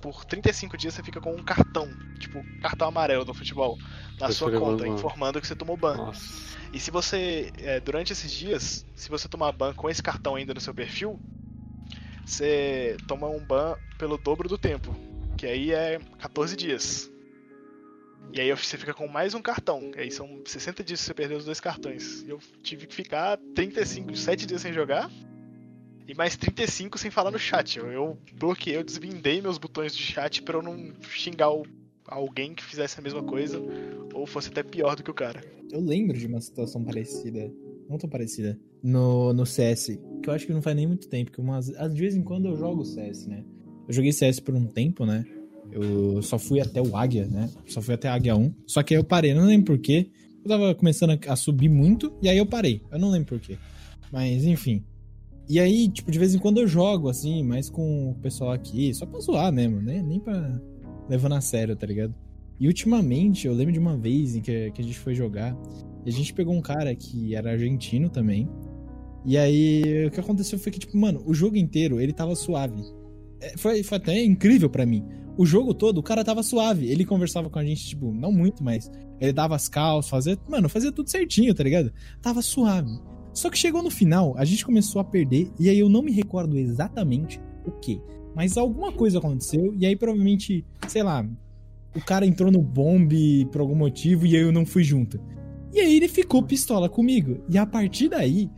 Por 0.01 0.25
35 0.25 0.77
dias 0.77 0.93
você 0.93 1.03
fica 1.03 1.21
com 1.21 1.31
um 1.33 1.43
cartão. 1.43 1.89
Tipo, 2.19 2.43
cartão 2.61 2.87
amarelo 2.87 3.23
do 3.23 3.33
futebol. 3.33 3.77
Na 4.19 4.27
Você 4.27 4.33
sua 4.33 4.51
conta, 4.51 4.87
informando 4.87 5.39
que 5.39 5.47
você 5.47 5.55
tomou 5.55 5.77
ban. 5.77 5.95
Nossa. 5.95 6.53
E 6.73 6.79
se 6.79 6.91
você, 6.91 7.51
é, 7.57 7.79
durante 7.79 8.11
esses 8.11 8.31
dias, 8.31 8.85
se 8.95 9.09
você 9.09 9.29
tomar 9.29 9.51
ban 9.51 9.73
com 9.73 9.89
esse 9.89 10.01
cartão 10.01 10.35
ainda 10.35 10.53
no 10.53 10.59
seu 10.59 10.73
perfil, 10.73 11.19
você 12.25 12.97
toma 13.07 13.27
um 13.27 13.39
ban 13.45 13.75
pelo 13.97 14.17
dobro 14.17 14.49
do 14.49 14.57
tempo, 14.57 14.93
que 15.37 15.45
aí 15.45 15.71
é 15.71 15.99
14 16.19 16.55
dias. 16.55 17.12
E 18.31 18.41
aí 18.41 18.51
você 18.51 18.77
fica 18.77 18.93
com 18.93 19.07
mais 19.07 19.33
um 19.35 19.41
cartão, 19.41 19.91
e 19.95 19.99
aí 19.99 20.11
são 20.11 20.41
60 20.45 20.83
dias 20.83 20.99
que 20.99 21.05
você 21.05 21.13
perdeu 21.13 21.37
os 21.37 21.45
dois 21.45 21.59
cartões. 21.59 22.25
Eu 22.27 22.39
tive 22.63 22.87
que 22.87 22.95
ficar 22.95 23.37
35, 23.53 24.15
7 24.15 24.45
dias 24.47 24.61
sem 24.61 24.73
jogar, 24.73 25.09
e 26.07 26.15
mais 26.15 26.35
35 26.35 26.97
sem 26.97 27.11
falar 27.11 27.29
no 27.29 27.37
chat. 27.37 27.77
Eu, 27.77 27.91
eu 27.91 28.17
bloqueei, 28.39 28.75
eu 28.77 28.83
desvindei 28.83 29.39
meus 29.41 29.57
botões 29.59 29.95
de 29.95 30.01
chat 30.01 30.41
pra 30.41 30.57
eu 30.57 30.63
não 30.63 30.93
xingar 31.01 31.51
o- 31.51 31.63
alguém 32.07 32.55
que 32.55 32.63
fizesse 32.63 32.99
a 32.99 33.03
mesma 33.03 33.21
coisa, 33.21 33.61
ou 34.13 34.25
fosse 34.25 34.49
até 34.49 34.63
pior 34.63 34.95
do 34.95 35.03
que 35.03 35.11
o 35.11 35.13
cara. 35.13 35.39
Eu 35.71 35.79
lembro 35.79 36.17
de 36.17 36.25
uma 36.25 36.41
situação 36.41 36.83
parecida, 36.83 37.51
não 37.87 37.97
tão 37.99 38.09
parecida, 38.09 38.59
no, 38.81 39.31
no 39.31 39.45
CS, 39.45 39.99
que 40.23 40.29
eu 40.29 40.33
acho 40.33 40.47
que 40.47 40.53
não 40.53 40.61
faz 40.61 40.75
nem 40.75 40.87
muito 40.87 41.07
tempo, 41.07 41.31
que 41.31 41.39
umas, 41.39 41.69
às 41.75 41.93
de 41.93 42.01
vez 42.01 42.15
em 42.15 42.23
quando 42.23 42.47
eu 42.47 42.57
jogo 42.57 42.83
CS, 42.83 43.27
né? 43.27 43.43
Eu 43.87 43.93
joguei 43.93 44.11
CS 44.11 44.39
por 44.41 44.55
um 44.55 44.65
tempo, 44.65 45.05
né? 45.05 45.23
Eu 45.73 46.21
só 46.21 46.37
fui 46.39 46.59
até 46.59 46.81
o 46.81 46.95
Águia, 46.95 47.25
né? 47.27 47.49
Só 47.67 47.81
fui 47.81 47.93
até 47.95 48.07
a 48.07 48.13
Águia 48.13 48.35
1. 48.35 48.53
Só 48.67 48.81
que 48.83 48.93
aí 48.93 48.99
eu 48.99 49.03
parei, 49.03 49.33
não 49.33 49.45
lembro 49.45 49.73
porquê. 49.75 50.09
Eu 50.43 50.49
tava 50.49 50.75
começando 50.75 51.17
a- 51.27 51.35
subir 51.35 51.69
muito, 51.69 52.13
e 52.21 52.27
aí 52.29 52.37
eu 52.37 52.45
parei. 52.45 52.81
Eu 52.91 52.99
não 52.99 53.09
lembro 53.09 53.29
porquê. 53.37 53.57
Mas, 54.11 54.43
enfim. 54.45 54.83
E 55.49 55.59
aí, 55.59 55.89
tipo, 55.89 56.11
de 56.11 56.19
vez 56.19 56.33
em 56.35 56.39
quando 56.39 56.59
eu 56.59 56.67
jogo, 56.67 57.09
assim, 57.09 57.43
mais 57.43 57.69
com 57.69 58.11
o 58.11 58.15
pessoal 58.15 58.51
aqui, 58.51 58.93
só 58.93 59.05
pra 59.05 59.19
zoar 59.19 59.51
mesmo, 59.51 59.81
né? 59.81 60.01
Nem 60.01 60.19
pra 60.19 60.59
levando 61.09 61.33
a 61.35 61.41
sério, 61.41 61.75
tá 61.75 61.85
ligado? 61.87 62.13
E 62.59 62.67
ultimamente, 62.67 63.47
eu 63.47 63.53
lembro 63.53 63.73
de 63.73 63.79
uma 63.79 63.97
vez 63.97 64.35
em 64.35 64.41
que, 64.41 64.71
que 64.71 64.81
a 64.81 64.83
gente 64.83 64.97
foi 64.99 65.13
jogar, 65.15 65.57
e 66.05 66.09
a 66.09 66.11
gente 66.13 66.33
pegou 66.33 66.53
um 66.53 66.61
cara 66.61 66.93
que 66.95 67.35
era 67.35 67.51
argentino 67.51 68.09
também. 68.09 68.47
E 69.25 69.37
aí, 69.37 70.05
o 70.07 70.11
que 70.11 70.19
aconteceu 70.19 70.59
foi 70.59 70.71
que, 70.71 70.79
tipo, 70.79 70.97
mano, 70.97 71.21
o 71.25 71.33
jogo 71.33 71.55
inteiro 71.57 71.99
ele 71.99 72.13
tava 72.13 72.35
suave. 72.35 72.81
É, 73.41 73.57
Foi, 73.57 73.81
foi 73.83 73.97
até 73.97 74.23
incrível 74.23 74.69
pra 74.69 74.85
mim. 74.85 75.03
O 75.37 75.45
jogo 75.45 75.73
todo, 75.73 75.97
o 75.97 76.03
cara 76.03 76.23
tava 76.23 76.43
suave. 76.43 76.87
Ele 76.87 77.05
conversava 77.05 77.49
com 77.49 77.59
a 77.59 77.65
gente, 77.65 77.85
tipo, 77.85 78.13
não 78.13 78.31
muito, 78.31 78.63
mas 78.63 78.91
ele 79.19 79.33
dava 79.33 79.55
as 79.55 79.67
calças, 79.67 80.09
fazia. 80.09 80.37
Mano, 80.47 80.69
fazia 80.69 80.91
tudo 80.91 81.09
certinho, 81.09 81.53
tá 81.53 81.63
ligado? 81.63 81.91
Tava 82.21 82.41
suave. 82.41 82.99
Só 83.33 83.49
que 83.49 83.57
chegou 83.57 83.81
no 83.81 83.89
final, 83.89 84.35
a 84.37 84.45
gente 84.45 84.63
começou 84.63 85.01
a 85.01 85.03
perder, 85.03 85.51
e 85.59 85.67
aí 85.67 85.79
eu 85.79 85.89
não 85.89 86.03
me 86.03 86.11
recordo 86.11 86.55
exatamente 86.57 87.41
o 87.65 87.71
que. 87.71 87.99
Mas 88.35 88.57
alguma 88.57 88.91
coisa 88.91 89.17
aconteceu, 89.17 89.73
e 89.75 89.85
aí 89.87 89.95
provavelmente, 89.95 90.63
sei 90.87 91.01
lá, 91.01 91.27
o 91.95 92.01
cara 92.01 92.25
entrou 92.25 92.51
no 92.51 92.61
bombe 92.61 93.45
por 93.51 93.61
algum 93.61 93.75
motivo 93.75 94.25
e 94.25 94.35
aí 94.35 94.41
eu 94.41 94.51
não 94.51 94.65
fui 94.65 94.83
junto. 94.83 95.19
E 95.71 95.79
aí 95.79 95.95
ele 95.95 96.07
ficou 96.07 96.43
pistola 96.43 96.87
comigo. 96.87 97.43
E 97.49 97.57
a 97.57 97.65
partir 97.65 98.09
daí, 98.09 98.49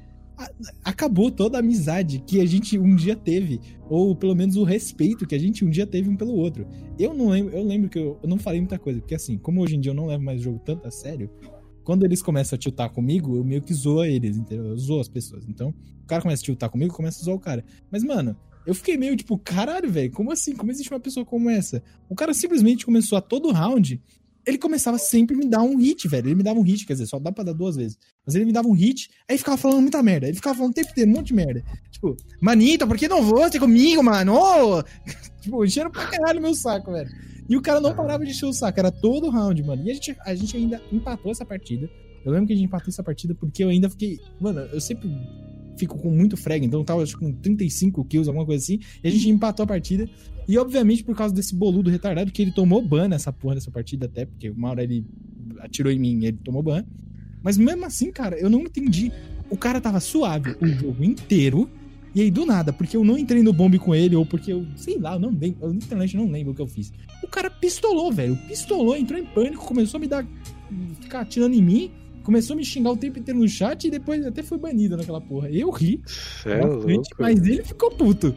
acabou 0.84 1.32
toda 1.32 1.58
a 1.58 1.60
amizade 1.60 2.20
que 2.26 2.42
a 2.42 2.46
gente 2.46 2.78
um 2.78 2.96
dia 2.96 3.16
teve. 3.16 3.60
Ou 3.90 4.16
pelo 4.16 4.36
menos 4.36 4.56
o 4.56 4.64
respeito 4.64 5.26
que 5.28 5.36
a 5.36 5.40
gente 5.40 5.64
um 5.64 5.70
dia 5.70 5.86
teve 5.86 6.10
um 6.10 6.16
pelo 6.16 6.34
outro. 6.34 6.68
Eu 6.98 7.14
não 7.14 7.30
lembro, 7.30 7.56
eu 7.56 7.64
lembro 7.64 7.90
que 7.90 8.00
eu, 8.00 8.20
eu 8.22 8.30
não 8.30 8.38
falei 8.38 8.60
muita 8.60 8.80
coisa. 8.80 9.00
Porque 9.00 9.16
assim, 9.16 9.38
como 9.38 9.62
hoje 9.62 9.76
em 9.76 9.80
dia 9.80 9.92
eu 9.92 9.96
não 9.96 10.08
levo 10.08 10.24
mais 10.24 10.42
o 10.42 10.44
jogo 10.44 10.60
tanto 10.64 10.88
a 10.88 10.92
sério, 10.92 11.30
quando 11.84 12.04
eles 12.04 12.22
começam 12.22 12.56
a 12.56 12.60
tiltar 12.60 12.90
comigo, 12.90 13.38
eu 13.38 13.44
meio 13.44 13.62
que 13.62 13.74
zoo 13.74 14.04
eles, 14.04 14.36
entendeu? 14.36 14.66
Eu 14.66 14.78
zoo 14.78 15.00
as 15.00 15.08
pessoas. 15.08 15.46
Então, 15.48 15.74
o 16.02 16.08
cara 16.08 16.22
começa 16.22 16.42
a 16.42 16.46
tiltar 16.46 16.70
comigo, 16.70 16.92
eu 16.92 16.96
começo 16.96 17.22
a 17.22 17.24
zoar 17.24 17.38
o 17.38 17.40
cara. 17.40 17.64
Mas, 17.92 18.04
mano, 18.04 18.36
eu 18.66 18.74
fiquei 18.74 18.98
meio 18.98 19.16
tipo, 19.16 19.38
caralho, 19.38 19.90
velho, 19.90 20.12
como 20.12 20.32
assim? 20.32 20.56
Como 20.56 20.72
existe 20.72 20.92
uma 20.92 21.00
pessoa 21.00 21.24
como 21.24 21.50
essa? 21.50 21.84
O 22.10 22.16
cara 22.16 22.34
simplesmente 22.34 22.86
começou 22.86 23.18
a 23.18 23.22
todo 23.22 23.52
round. 23.52 24.02
Ele 24.46 24.58
começava 24.58 24.98
sempre 24.98 25.36
a 25.36 25.40
me 25.40 25.48
dar 25.48 25.62
um 25.62 25.78
hit, 25.78 26.08
velho. 26.08 26.28
Ele 26.28 26.36
me 26.36 26.44
dava 26.44 26.60
um 26.60 26.64
hit, 26.64 26.86
quer 26.86 26.94
dizer, 26.94 27.08
só 27.08 27.20
dá 27.20 27.32
pra 27.32 27.44
dar 27.44 27.54
duas 27.54 27.76
vezes. 27.76 27.98
Mas 28.26 28.36
ele 28.36 28.46
me 28.46 28.52
dava 28.52 28.68
um 28.68 28.74
hit, 28.74 29.10
aí 29.28 29.38
ficava 29.38 29.58
falando 29.58 29.82
muita 29.82 30.02
merda. 30.04 30.28
Ele 30.28 30.36
ficava 30.36 30.56
falando 30.56 30.72
o 30.72 30.76
tempo 30.76 30.92
inteiro, 30.92 31.10
um 31.10 31.14
monte 31.14 31.28
de 31.28 31.34
merda. 31.34 31.64
Tipo, 31.90 32.16
Manito, 32.42 32.88
por 32.88 32.98
que 32.98 33.08
não 33.08 33.24
você 33.24 33.60
comigo, 33.60 34.04
mano? 34.04 34.34
Ô! 34.36 34.84
tipo, 35.42 35.66
enchendo 35.66 35.90
pra 35.90 36.08
caralho 36.08 36.42
meu 36.42 36.54
saco, 36.54 36.92
velho. 36.92 37.10
E 37.48 37.56
o 37.56 37.62
cara 37.62 37.80
não 37.80 37.96
parava 37.96 38.24
de 38.24 38.32
encher 38.32 38.46
o 38.46 38.54
saco, 38.54 38.80
era 38.80 38.92
todo 38.92 39.30
round, 39.30 39.62
mano. 39.64 39.84
E 39.84 39.92
a 39.92 39.94
gente, 39.94 40.16
a 40.26 40.36
gente 40.36 40.58
ainda 40.58 40.82
empatou 40.92 41.32
essa 41.32 41.46
partida. 41.46 41.90
Eu 42.26 42.32
lembro 42.32 42.48
que 42.48 42.54
a 42.54 42.56
gente 42.56 42.66
empatou 42.66 42.90
essa 42.90 43.04
partida 43.04 43.36
porque 43.36 43.64
eu 43.64 43.70
ainda 43.70 43.90
fiquei. 43.90 44.20
Mano, 44.40 44.62
eu 44.62 44.82
sempre 44.82 45.10
fico 45.78 45.98
com 45.98 46.10
muito 46.10 46.36
frag, 46.36 46.66
então 46.66 46.80
eu 46.80 46.86
tava 46.86 47.04
acho, 47.04 47.18
com 47.20 47.32
35 47.32 48.04
kills, 48.06 48.28
alguma 48.28 48.46
coisa 48.46 48.64
assim. 48.64 48.80
E 49.04 49.08
a 49.08 49.12
gente 49.12 49.30
empatou 49.30 49.64
a 49.64 49.68
partida. 49.68 50.10
E 50.48 50.58
obviamente 50.58 51.04
por 51.04 51.16
causa 51.16 51.34
desse 51.34 51.56
boludo 51.56 51.90
retardado, 51.90 52.32
que 52.32 52.42
ele 52.42 52.52
tomou 52.52 52.82
ban 52.82 53.08
nessa 53.08 53.32
porra 53.34 53.56
dessa 53.56 53.72
partida 53.72 54.06
até, 54.06 54.26
porque 54.26 54.50
uma 54.50 54.70
hora 54.70 54.84
ele 54.84 55.06
atirou 55.60 55.92
em 55.92 56.00
mim 56.00 56.20
e 56.22 56.28
ele 56.28 56.38
tomou 56.44 56.62
ban. 56.62 56.84
Mas 57.42 57.58
mesmo 57.58 57.86
assim, 57.86 58.12
cara, 58.12 58.38
eu 58.38 58.50
não 58.50 58.62
entendi. 58.62 59.12
O 59.50 59.58
cara 59.58 59.80
tava 59.80 60.00
suave 60.00 60.56
o 60.62 60.68
jogo 60.68 61.04
inteiro. 61.04 61.70
E 62.14 62.22
aí, 62.22 62.32
do 62.32 62.46
nada, 62.46 62.72
porque 62.72 62.96
eu 62.96 63.04
não 63.04 63.18
entrei 63.18 63.44
no 63.44 63.52
bombe 63.52 63.78
com 63.78 63.94
ele, 63.94 64.16
ou 64.16 64.26
porque 64.26 64.54
eu, 64.54 64.66
sei 64.78 64.98
lá, 64.98 65.16
eu 65.16 65.20
não 65.20 65.30
lembro, 65.30 65.58
eu 65.62 65.72
literalmente 65.74 66.16
não 66.16 66.32
lembro 66.32 66.54
o 66.54 66.56
que 66.56 66.62
eu 66.62 66.68
fiz. 66.68 66.94
O 67.22 67.28
cara 67.28 67.50
pistolou, 67.50 68.10
velho. 68.10 68.38
Pistolou, 68.48 68.96
entrou 68.96 69.20
em 69.20 69.26
pânico, 69.26 69.66
começou 69.66 69.98
a 69.98 70.02
me 70.02 70.08
dar. 70.08 70.26
ficar 71.02 71.20
atirando 71.22 71.54
em 71.56 71.62
mim, 71.62 71.92
começou 72.24 72.54
a 72.54 72.58
me 72.58 72.64
xingar 72.64 72.92
o 72.92 72.98
tempo 72.98 73.20
inteiro 73.20 73.38
no 73.40 73.48
chat 73.50 73.86
e 73.86 73.92
depois 73.92 74.26
até 74.26 74.42
foi 74.42 74.58
banido 74.58 74.96
naquela 74.96 75.20
porra. 75.20 75.50
Eu 75.50 75.70
ri, 75.70 76.02
Cê 76.06 76.52
é 76.52 76.62
louco. 76.66 76.88
mas 77.20 77.46
ele 77.46 77.64
ficou 77.64 77.92
puto. 77.92 78.34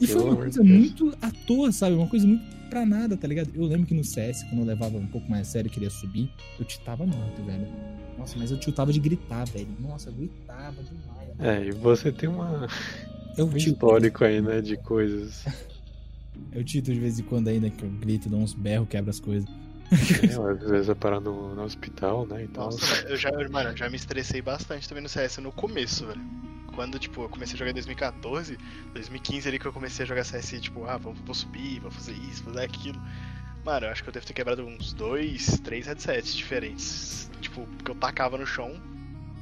E 0.00 0.06
foi 0.06 0.22
uma 0.22 0.36
coisa 0.36 0.62
muito 0.64 1.14
à 1.20 1.30
toa, 1.30 1.70
sabe? 1.72 1.94
Uma 1.94 2.08
coisa 2.08 2.26
muito 2.26 2.44
pra 2.70 2.86
nada, 2.86 3.16
tá 3.16 3.26
ligado? 3.26 3.50
Eu 3.54 3.64
lembro 3.64 3.86
que 3.86 3.94
no 3.94 4.04
CS, 4.04 4.44
quando 4.44 4.60
eu 4.60 4.64
levava 4.64 4.96
um 4.96 5.06
pouco 5.06 5.28
mais 5.30 5.48
a 5.48 5.50
sério 5.50 5.68
e 5.68 5.70
queria 5.70 5.90
subir, 5.90 6.30
eu 6.58 6.64
tiltava 6.64 7.04
muito, 7.04 7.42
velho. 7.44 7.66
Nossa, 8.16 8.38
mas 8.38 8.50
eu 8.50 8.58
tiltava 8.58 8.92
de 8.92 9.00
gritar, 9.00 9.44
velho. 9.46 9.68
Nossa, 9.80 10.08
eu 10.08 10.14
gritava 10.14 10.76
demais. 10.82 11.30
É, 11.40 11.66
e 11.66 11.72
você 11.72 12.12
tem 12.12 12.28
uma, 12.28 12.68
Eu 13.36 13.46
um 13.48 13.56
histórico 13.56 14.24
aí, 14.24 14.40
né, 14.40 14.60
de 14.60 14.76
coisas. 14.76 15.44
eu 16.52 16.62
tilto 16.64 16.92
de 16.92 17.00
vez 17.00 17.18
em 17.18 17.24
quando 17.24 17.48
ainda, 17.48 17.68
que 17.68 17.82
eu 17.82 17.90
grito, 17.90 18.28
dou 18.28 18.40
uns 18.40 18.54
berros, 18.54 18.88
quebro 18.88 19.10
as 19.10 19.20
coisas. 19.20 19.48
É, 19.92 20.52
às 20.52 20.70
vezes 20.70 20.86
vai 20.86 20.96
parar 20.96 21.20
no, 21.20 21.54
no 21.54 21.62
hospital, 21.62 22.26
né, 22.26 22.44
e 22.44 22.48
tal. 22.48 22.66
Nossa, 22.66 23.08
eu 23.08 23.16
já, 23.16 23.30
mano, 23.50 23.76
já 23.76 23.88
me 23.88 23.96
estressei 23.96 24.40
bastante 24.40 24.88
também 24.88 25.02
no 25.02 25.08
CS 25.08 25.38
no 25.38 25.52
começo, 25.52 26.06
velho. 26.06 26.20
quando, 26.74 26.98
tipo, 26.98 27.22
eu 27.22 27.28
comecei 27.28 27.54
a 27.54 27.58
jogar 27.58 27.70
em 27.70 27.74
2014, 27.74 28.56
2015 28.94 29.48
ali 29.48 29.58
que 29.58 29.66
eu 29.66 29.72
comecei 29.72 30.04
a 30.04 30.08
jogar 30.08 30.24
CS, 30.24 30.60
tipo, 30.60 30.84
ah, 30.84 30.96
vou, 30.96 31.14
vou 31.14 31.34
subir, 31.34 31.80
vou 31.80 31.90
fazer 31.90 32.12
isso, 32.12 32.44
vou 32.44 32.54
fazer 32.54 32.66
aquilo. 32.66 33.00
Mano, 33.64 33.86
eu 33.86 33.90
acho 33.90 34.02
que 34.02 34.08
eu 34.08 34.12
devo 34.12 34.26
ter 34.26 34.32
quebrado 34.32 34.64
uns 34.64 34.92
dois, 34.92 35.60
três 35.60 35.86
headsets 35.86 36.34
diferentes. 36.34 37.30
Tipo, 37.40 37.66
que 37.84 37.90
eu 37.90 37.94
tacava 37.94 38.38
no 38.38 38.46
chão. 38.46 38.80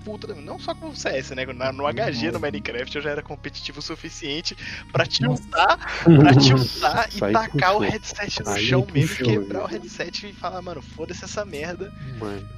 Puta, 0.09 0.35
não 0.35 0.59
só 0.59 0.75
com 0.75 0.89
o 0.89 0.97
CS, 0.97 1.33
né? 1.35 1.45
Na- 1.53 1.71
No 1.71 1.85
HG, 1.87 2.31
no 2.31 2.41
Minecraft, 2.41 2.97
eu 2.97 3.03
já 3.03 3.11
era 3.11 3.23
competitivo 3.23 3.81
o 3.81 3.83
suficiente 3.83 4.57
pra 4.91 5.05
tiltar, 5.05 5.77
pra 6.03 6.35
tiltar 6.35 7.09
e 7.15 7.19
Sai 7.19 7.33
tacar 7.33 7.77
o 7.77 7.81
headset 7.81 8.43
no 8.43 8.57
chão 8.57 8.87
mesmo, 8.93 9.17
puxou, 9.19 9.27
quebrar 9.27 9.65
o 9.65 9.67
headset 9.67 10.27
e 10.27 10.33
falar, 10.33 10.63
mano, 10.63 10.81
foda-se 10.81 11.25
essa 11.25 11.45
merda. 11.45 11.93
Mano, 12.19 12.49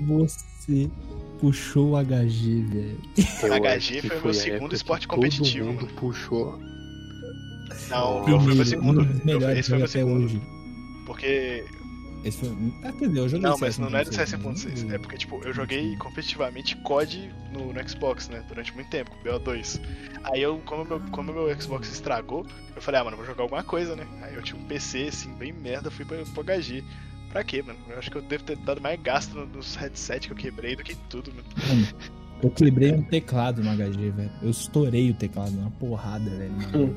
Você 0.00 0.90
puxou 1.40 1.92
o 1.92 1.96
HG, 2.04 2.62
velho. 2.68 3.00
HG 3.78 4.02
foi 4.02 4.18
o 4.18 4.20
meu 4.22 4.30
a 4.30 4.34
segundo 4.34 4.74
esporte 4.74 5.08
competitivo, 5.08 5.64
Todo 5.66 5.72
mundo 5.74 5.84
mano. 5.86 5.96
puxou. 5.98 6.60
Não, 7.88 8.22
o 8.22 8.26
meu 8.28 8.40
foi 8.40 8.52
o 8.52 8.56
meu 8.56 8.64
segundo. 8.66 9.24
melhores 9.24 9.58
Esse 9.60 9.68
foi 9.70 9.76
o 9.76 9.80
meu 9.80 9.88
segundo. 9.88 10.24
hoje. 10.26 10.42
Porque 11.06 11.64
Esse 12.24 12.38
foi... 12.38 12.48
Ah, 12.84 12.92
quer 12.92 13.08
dizer, 13.08 13.20
eu 13.20 13.28
joguei 13.28 13.48
Não, 13.48 13.56
mas 13.58 13.78
não, 13.78 13.88
não 13.90 13.98
é 13.98 14.04
do 14.04 14.12
CS 14.12 14.30
CS 14.30 14.40
1.6. 14.42 14.92
É 14.92 14.98
porque, 14.98 15.16
tipo, 15.16 15.40
eu 15.44 15.52
joguei 15.52 15.96
competitivamente 15.96 16.76
COD 16.78 17.30
no, 17.52 17.72
no 17.72 17.88
Xbox, 17.88 18.28
né? 18.28 18.42
Durante 18.48 18.74
muito 18.74 18.90
tempo, 18.90 19.10
com 19.10 19.16
o 19.28 19.32
BO2. 19.32 19.80
Aí 20.24 20.42
eu, 20.42 20.58
como 20.64 20.84
meu, 20.84 21.00
como 21.10 21.32
meu 21.32 21.60
Xbox 21.60 21.90
estragou, 21.90 22.44
eu 22.74 22.82
falei, 22.82 23.00
ah, 23.00 23.04
mano, 23.04 23.16
vou 23.16 23.24
jogar 23.26 23.42
alguma 23.42 23.62
coisa, 23.62 23.94
né? 23.94 24.06
Aí 24.22 24.34
eu 24.34 24.42
tinha 24.42 24.60
um 24.60 24.64
PC, 24.64 25.04
assim, 25.08 25.32
bem 25.34 25.52
merda, 25.52 25.90
fui 25.90 26.04
pro, 26.04 26.24
pro 26.26 26.42
HG. 26.44 26.82
Pra 27.30 27.44
quê, 27.44 27.62
mano? 27.62 27.78
Eu 27.88 27.98
acho 27.98 28.10
que 28.10 28.16
eu 28.16 28.22
devo 28.22 28.42
ter 28.42 28.56
dado 28.56 28.80
mais 28.80 29.00
gasto 29.00 29.34
no- 29.34 29.46
nos 29.46 29.76
headsets 29.76 30.26
que 30.26 30.32
eu 30.32 30.36
quebrei 30.36 30.74
do 30.74 30.82
que 30.82 30.94
tudo, 31.10 31.30
mano. 31.32 31.46
Eu 32.42 32.50
quebrei 32.50 32.92
um 32.92 33.02
teclado 33.02 33.62
no 33.62 33.70
HG, 33.70 34.10
velho. 34.10 34.30
Eu 34.42 34.50
estourei 34.50 35.10
o 35.10 35.14
teclado, 35.14 35.50
uma 35.58 35.70
porrada, 35.72 36.30
velho. 36.30 36.52
no 36.52 36.62
HG. 36.62 36.94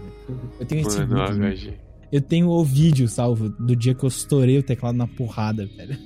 Eu 0.60 0.66
tenho 0.66 0.88
esse 0.88 1.00
Mano, 1.00 1.16
vídeo, 1.28 1.36
né? 1.38 1.52
HG. 1.56 1.74
Eu 2.12 2.22
tenho 2.22 2.50
o 2.50 2.64
vídeo 2.64 3.08
salvo 3.08 3.50
do 3.50 3.76
dia 3.76 3.96
que 3.96 4.04
eu 4.04 4.10
estourei 4.10 4.58
o 4.58 4.64
teclado 4.64 4.98
na 4.98 5.08
porrada, 5.08 5.66
velho. 5.66 5.98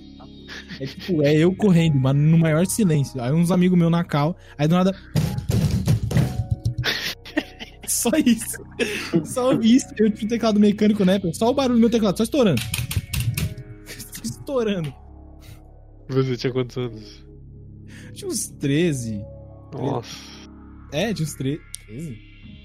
É 0.80 0.86
tipo, 0.86 1.24
é 1.24 1.36
eu 1.36 1.54
correndo, 1.56 1.98
mas 2.00 2.15
no 2.15 2.38
maior 2.38 2.65
silêncio. 2.68 3.20
Aí 3.22 3.32
uns 3.32 3.50
amigos 3.52 3.78
meus 3.78 3.91
na 3.91 4.04
cal, 4.04 4.38
aí 4.58 4.68
do 4.68 4.76
nada. 4.76 4.96
Só 7.88 8.10
isso. 8.26 8.58
Só 9.26 9.54
isso. 9.54 9.88
Eu 9.98 10.10
tinha 10.12 10.26
um 10.26 10.30
teclado 10.30 10.60
mecânico 10.60 11.04
época, 11.04 11.34
só 11.34 11.50
o 11.50 11.54
barulho 11.54 11.78
do 11.78 11.82
meu 11.82 11.89
teclado, 11.89 12.18
só 12.18 12.24
estourando. 12.24 12.62
estourando. 14.24 14.94
Você 16.10 16.38
tinha 16.38 16.54
quantos 16.54 16.78
anos? 16.78 17.26
Tinha 18.13 18.30
uns 18.30 18.48
13. 18.60 19.22
Nossa, 19.74 20.15
É, 20.94 21.13
tinha 21.13 21.26
uns 21.26 21.34
13. 21.36 21.60
13? 21.88 22.18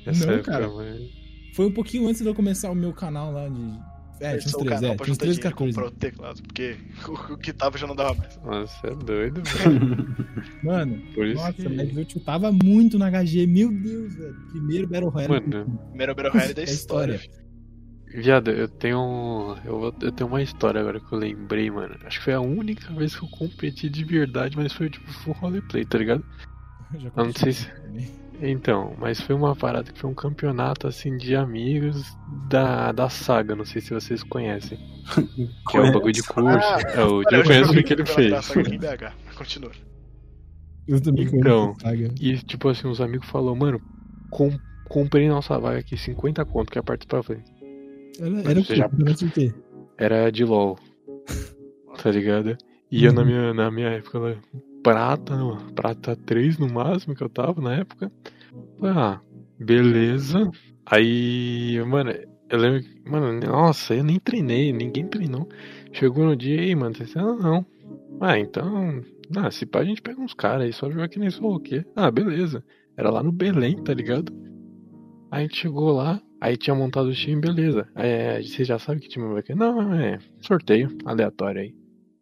essa 0.06 0.26
Não, 0.26 0.34
época, 0.34 0.52
cara. 0.52 0.68
mano. 0.68 1.00
Foi 1.60 1.66
um 1.68 1.72
pouquinho 1.72 2.08
antes 2.08 2.22
de 2.22 2.26
eu 2.26 2.34
começar 2.34 2.70
o 2.70 2.74
meu 2.74 2.90
canal 2.90 3.32
lá 3.32 3.46
de. 3.46 3.60
É, 4.18 4.36
tinha 4.38 4.46
uns 4.46 4.52
Começou 4.52 4.60
o 4.60 4.64
13, 4.64 4.80
canal 4.80 4.92
é, 4.92 4.96
pra 4.96 5.04
tinha 5.04 5.12
uns 5.12 5.16
juntar 5.16 5.24
13, 5.26 5.40
dinheiro 5.40 5.40
e 5.40 5.52
14. 5.52 5.72
comprar 5.74 5.84
outro 5.84 5.98
teclado, 6.00 6.42
porque 6.42 6.76
o, 7.06 7.12
o 7.34 7.36
que 7.38 7.52
tava 7.52 7.76
já 7.76 7.86
não 7.86 7.94
dava 7.94 8.14
mais. 8.14 8.36
Nossa, 8.42 8.86
é 8.86 8.94
doido, 8.94 9.42
velho. 9.44 10.14
Mano, 10.64 11.02
Por 11.14 11.26
isso 11.26 11.36
nossa, 11.36 11.52
que... 11.52 11.68
mas 11.68 11.94
eu 11.94 12.08
chutava 12.08 12.50
muito 12.50 12.98
na 12.98 13.10
HG. 13.10 13.46
Meu 13.46 13.70
Deus, 13.70 14.14
velho. 14.14 14.34
Primeiro 14.52 14.88
Battle 14.88 15.10
Royale. 15.10 15.32
Mano, 15.50 15.78
Primeiro 15.90 16.14
Battle 16.14 16.32
Royale 16.32 16.54
da 16.54 16.62
É 16.62 16.64
história. 16.64 17.14
história. 17.16 17.40
Viado, 18.22 18.50
eu 18.50 18.66
tenho. 18.66 18.98
um- 18.98 19.56
Eu, 19.62 19.94
eu 20.00 20.12
tenho 20.12 20.28
uma 20.30 20.42
história 20.42 20.80
agora 20.80 20.98
que 20.98 21.12
eu 21.12 21.18
lembrei, 21.18 21.70
mano. 21.70 21.94
Acho 22.06 22.20
que 22.20 22.24
foi 22.24 22.32
a 22.32 22.40
única 22.40 22.90
vez 22.94 23.14
que 23.14 23.22
eu 23.22 23.28
competi 23.28 23.88
de 23.90 24.02
verdade, 24.02 24.56
mas 24.56 24.72
foi 24.72 24.88
tipo 24.88 25.10
full 25.12 25.34
roleplay, 25.34 25.84
tá 25.84 25.98
ligado? 25.98 26.24
Eu, 26.94 27.00
já 27.00 27.10
Eu 27.14 27.24
não 27.26 27.32
sei 27.34 27.52
se- 27.52 27.66
competi. 27.70 28.19
Então, 28.42 28.94
mas 28.98 29.20
foi 29.20 29.34
uma 29.34 29.54
parada 29.54 29.92
que 29.92 29.98
foi 29.98 30.08
um 30.10 30.14
campeonato 30.14 30.86
assim 30.86 31.16
de 31.16 31.36
amigos 31.36 32.16
da, 32.48 32.90
da 32.92 33.08
saga, 33.08 33.54
não 33.54 33.64
sei 33.64 33.80
se 33.82 33.92
vocês 33.92 34.22
conhecem. 34.22 34.78
Que 35.70 35.76
é 35.76 35.80
o 35.82 35.92
bagulho 35.92 36.12
de 36.12 36.22
curso. 36.22 36.66
É, 36.94 37.02
o 37.04 37.18
Olha, 37.18 37.28
Diego 37.28 37.36
eu 37.42 37.44
conhece 37.44 37.64
joguei 37.66 37.82
o 37.82 37.84
que 37.84 37.92
ele 37.92 38.06
fez. 38.06 38.30
da 38.30 38.42
saga 38.42 38.60
aqui 38.62 38.74
em 38.74 38.78
BH, 38.78 39.12
mas 39.26 39.36
continua. 39.36 39.70
Eu 40.88 41.00
também 41.00 41.26
conheço 41.28 41.38
Então. 41.38 41.76
E 42.20 42.38
tipo 42.38 42.68
assim, 42.68 42.88
uns 42.88 43.00
amigos 43.00 43.28
falaram, 43.28 43.54
mano, 43.56 43.80
com, 44.30 44.50
comprei 44.88 45.28
nossa 45.28 45.58
vaga 45.58 45.78
aqui, 45.78 45.96
50 45.96 46.44
conto, 46.44 46.72
quer 46.72 46.82
participar? 46.82 47.18
Eu 47.18 47.22
falei, 47.22 47.42
Era, 48.18 48.50
era 48.50 48.60
o 48.60 48.62
já- 48.64 48.88
quê? 49.32 49.54
era 49.98 50.30
de 50.30 50.44
LOL. 50.44 50.76
Tá 52.02 52.10
ligado? 52.10 52.56
E 52.90 53.04
eu 53.04 53.12
na 53.12 53.20
Uhum. 53.20 53.26
minha, 53.28 53.54
na 53.54 53.70
minha 53.70 53.88
época, 53.90 54.18
lá, 54.18 54.34
prata, 54.82 55.34
prata 55.74 56.16
3 56.16 56.58
no 56.58 56.68
máximo 56.68 57.14
que 57.14 57.22
eu 57.22 57.28
tava 57.28 57.60
na 57.60 57.76
época. 57.76 58.10
Falei, 58.78 58.94
ah, 58.96 59.20
beleza. 59.58 60.50
Aí, 60.86 61.80
mano, 61.86 62.12
eu 62.48 62.58
lembro 62.58 62.82
que, 62.82 63.08
mano, 63.08 63.32
nossa, 63.40 63.94
eu 63.94 64.04
nem 64.04 64.18
treinei, 64.18 64.72
ninguém 64.72 65.06
treinou. 65.06 65.48
Chegou 65.92 66.24
no 66.24 66.36
dia 66.36 66.60
aí, 66.60 66.74
mano, 66.74 66.94
você 66.94 67.04
disse, 67.04 67.18
ah, 67.18 67.34
não. 67.34 67.64
Ah, 68.20 68.38
então, 68.38 69.02
ah, 69.36 69.50
se 69.50 69.64
pá, 69.64 69.80
a 69.80 69.84
gente 69.84 70.02
pega 70.02 70.20
uns 70.20 70.34
caras 70.34 70.66
aí, 70.66 70.72
só 70.72 70.90
jogar 70.90 71.08
que 71.08 71.18
nem 71.18 71.30
falou 71.30 71.56
o 71.56 71.60
quê? 71.60 71.84
Ah, 71.94 72.10
beleza. 72.10 72.64
Era 72.96 73.10
lá 73.10 73.22
no 73.22 73.32
Belém, 73.32 73.82
tá 73.82 73.94
ligado? 73.94 74.32
Aí 75.30 75.40
a 75.40 75.42
gente 75.42 75.56
chegou 75.56 75.92
lá, 75.92 76.20
aí 76.40 76.56
tinha 76.56 76.74
montado 76.74 77.08
o 77.08 77.14
time, 77.14 77.40
beleza. 77.40 77.88
Aí 77.94 78.08
é, 78.08 78.42
você 78.42 78.64
já 78.64 78.78
sabe 78.78 79.00
que 79.00 79.08
time 79.08 79.32
vai 79.32 79.42
querer? 79.42 79.58
Não, 79.58 79.94
é 79.94 80.18
sorteio, 80.40 80.88
aleatório 81.04 81.62
aí. 81.62 81.79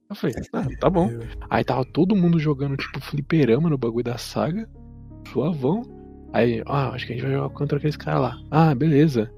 Eu 0.09 0.17
falei, 0.17 0.37
ah, 0.55 0.67
tá 0.81 0.89
bom. 0.89 1.11
Aí 1.51 1.63
tava 1.63 1.85
todo 1.85 2.17
mundo 2.17 2.39
jogando, 2.39 2.77
tipo, 2.77 2.99
fliperama 3.01 3.69
no 3.69 3.77
bagulho 3.77 4.05
da 4.05 4.17
saga. 4.17 4.69
Suavão. 5.31 5.83
Aí, 6.33 6.63
ah, 6.67 6.91
acho 6.91 7.07
que 7.07 7.13
a 7.13 7.17
gente 7.17 7.25
vai 7.25 7.35
jogar 7.35 7.51
contra 7.51 7.77
aqueles 7.77 7.97
caras 7.97 8.23
lá. 8.23 8.39
Ah, 8.51 8.75
beleza. 8.75 9.31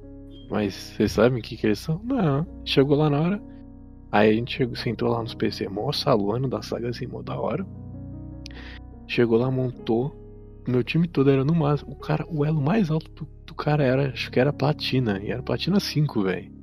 Mas 0.49 0.75
vocês 0.75 1.13
sabem 1.13 1.41
o 1.41 1.43
que, 1.43 1.57
que 1.57 1.67
eles 1.67 1.79
são? 1.79 2.01
Não. 2.05 2.47
Chegou 2.65 2.97
lá 2.97 3.11
na 3.11 3.21
hora. 3.21 3.43
Aí 4.13 4.31
a 4.31 4.33
gente 4.33 4.57
chegou, 4.57 4.77
sentou 4.77 5.09
lá 5.09 5.23
nos 5.23 5.35
PC, 5.35 5.69
mó 5.69 5.93
salão 5.93 6.49
da 6.49 6.63
saga 6.63 6.89
assim, 6.89 7.07
mó 7.07 7.23
da 7.23 7.39
hora. 7.39 7.67
Chegou 9.09 9.39
lá, 9.39 9.51
montou. 9.51 10.17
Meu 10.69 10.85
time 10.85 11.09
todo 11.09 11.31
era 11.31 11.45
no 11.45 11.55
máximo. 11.55 11.93
O 11.93 11.97
cara, 11.97 12.25
o 12.29 12.45
elo 12.45 12.61
mais 12.61 12.91
alto 12.91 13.11
do, 13.13 13.29
do 13.47 13.55
cara 13.55 13.83
era, 13.83 14.11
acho 14.11 14.31
que 14.31 14.39
era 14.39 14.53
platina. 14.53 15.21
E 15.21 15.31
era 15.31 15.43
platina 15.43 15.81
5, 15.81 16.23
velho. 16.23 16.60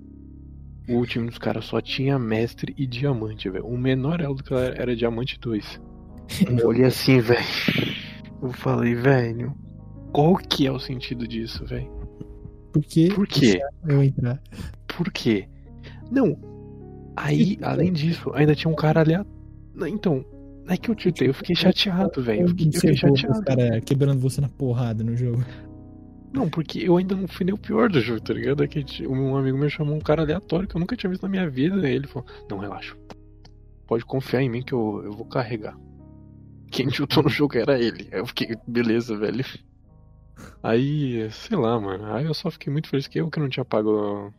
O 0.89 1.06
time 1.06 1.28
dos 1.28 1.38
caras 1.38 1.65
só 1.65 1.82
tinha 1.82 2.17
mestre 2.17 2.73
e 2.78 2.88
diamante, 2.88 3.50
velho. 3.50 3.65
O 3.65 3.78
menor 3.78 4.21
elo 4.21 4.36
do 4.36 4.43
cara 4.43 4.73
era 4.78 4.95
diamante 4.95 5.38
2. 5.39 5.82
Eu 6.60 6.67
olhei 6.67 6.86
assim, 6.86 7.19
velho. 7.19 7.43
Eu 8.41 8.52
falei, 8.54 8.95
velho, 8.95 9.54
qual 10.13 10.36
que 10.38 10.65
é 10.65 10.71
o 10.71 10.80
sentido 10.80 11.28
disso, 11.28 11.65
velho? 11.65 11.89
Por 12.71 12.84
que 12.84 13.13
Por 13.13 13.28
quê? 13.28 13.60
eu 13.88 14.04
entrar? 14.04 14.41
Por 14.88 15.12
quê? 15.12 15.47
Não. 16.12 16.38
Aí, 17.15 17.58
além 17.62 17.91
disso, 17.91 18.32
ainda 18.34 18.54
tinha 18.56 18.71
um 18.71 18.76
cara 18.76 19.02
ali. 19.02 19.13
Então, 19.88 20.23
não 20.65 20.73
é 20.73 20.78
que 20.78 20.89
eu 20.89 20.95
tiltei, 20.95 21.28
eu 21.30 21.34
fiquei 21.34 21.56
chateado, 21.56 22.21
velho. 22.21 22.41
Eu 22.41 22.47
fiquei, 22.50 22.67
eu 22.67 22.71
fiquei 22.73 22.91
os 22.91 23.00
chateado. 23.00 23.43
caras 23.43 23.84
quebrando 23.84 24.19
você 24.19 24.39
na 24.39 24.50
porrada 24.50 25.04
no 25.04 25.15
jogo. 25.15 25.43
Não, 26.31 26.49
porque 26.49 26.79
eu 26.79 26.97
ainda 26.97 27.15
não 27.15 27.27
fui 27.27 27.45
nem 27.45 27.53
o 27.53 27.57
pior 27.57 27.89
do 27.89 28.01
jogo, 28.01 28.21
tá 28.21 28.33
ligado? 28.33 28.63
É 28.63 28.67
que 28.67 29.07
um 29.07 29.35
amigo 29.35 29.57
meu 29.57 29.69
chamou 29.69 29.95
um 29.95 30.01
cara 30.01 30.21
aleatório 30.21 30.67
que 30.67 30.75
eu 30.75 30.79
nunca 30.79 30.95
tinha 30.95 31.09
visto 31.09 31.23
na 31.23 31.29
minha 31.29 31.49
vida. 31.49 31.89
E 31.89 31.95
ele 31.95 32.07
falou: 32.07 32.27
Não, 32.49 32.57
relaxa. 32.57 32.95
Pode 33.87 34.05
confiar 34.05 34.41
em 34.41 34.49
mim 34.49 34.61
que 34.61 34.73
eu, 34.73 35.01
eu 35.05 35.11
vou 35.13 35.25
carregar. 35.25 35.77
Quem 36.69 36.87
tiltou 36.87 37.23
no 37.23 37.29
jogo 37.29 37.57
era 37.57 37.79
ele. 37.79 38.09
Aí 38.11 38.19
eu 38.19 38.27
fiquei, 38.27 38.57
beleza, 38.67 39.17
velho. 39.17 39.45
Aí, 40.61 41.31
sei 41.31 41.57
lá, 41.57 41.79
mano. 41.79 42.13
Aí 42.13 42.25
eu 42.25 42.33
só 42.33 42.51
fiquei 42.51 42.71
muito 42.71 42.89
feliz 42.89 43.07
que 43.07 43.19
eu 43.19 43.29
que 43.29 43.39
não 43.39 43.49
tinha 43.49 43.63
pago 43.63 44.33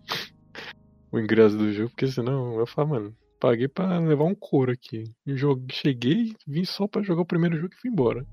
o, 1.10 1.18
ingresso 1.18 1.56
do 1.56 1.72
jogo, 1.72 1.90
porque 1.90 2.06
senão 2.06 2.58
eu 2.58 2.66
falei, 2.66 2.90
mano, 2.90 3.16
paguei 3.40 3.66
pra 3.66 3.98
levar 3.98 4.24
um 4.24 4.34
couro 4.34 4.70
aqui. 4.70 5.04
Joguei, 5.26 5.74
cheguei, 5.74 6.36
vim 6.46 6.64
só 6.64 6.86
pra 6.86 7.02
jogar 7.02 7.22
o 7.22 7.26
primeiro 7.26 7.56
jogo 7.56 7.72
e 7.72 7.80
fui 7.80 7.90
embora. 7.90 8.26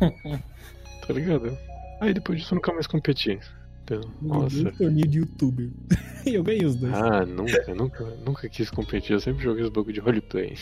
tá 1.06 1.14
ligado? 1.14 1.56
Aí 2.00 2.14
depois 2.14 2.38
disso 2.38 2.54
eu 2.54 2.56
nunca 2.56 2.72
mais 2.72 2.86
competi. 2.86 3.38
Então, 3.82 4.00
nossa. 4.20 4.68
Um 4.68 4.72
torneio 4.72 5.08
de 5.08 5.18
youtuber. 5.18 5.70
E 6.26 6.34
eu 6.34 6.42
ganhei 6.42 6.64
os 6.64 6.76
dois. 6.76 6.94
Ah, 6.94 7.24
nunca, 7.24 7.74
nunca, 7.74 8.04
nunca 8.24 8.48
quis 8.48 8.70
competir. 8.70 9.12
Eu 9.12 9.20
sempre 9.20 9.42
joguei 9.42 9.64
os 9.64 9.70
bagulho 9.70 9.94
de 9.94 10.00
roleplay. 10.00 10.54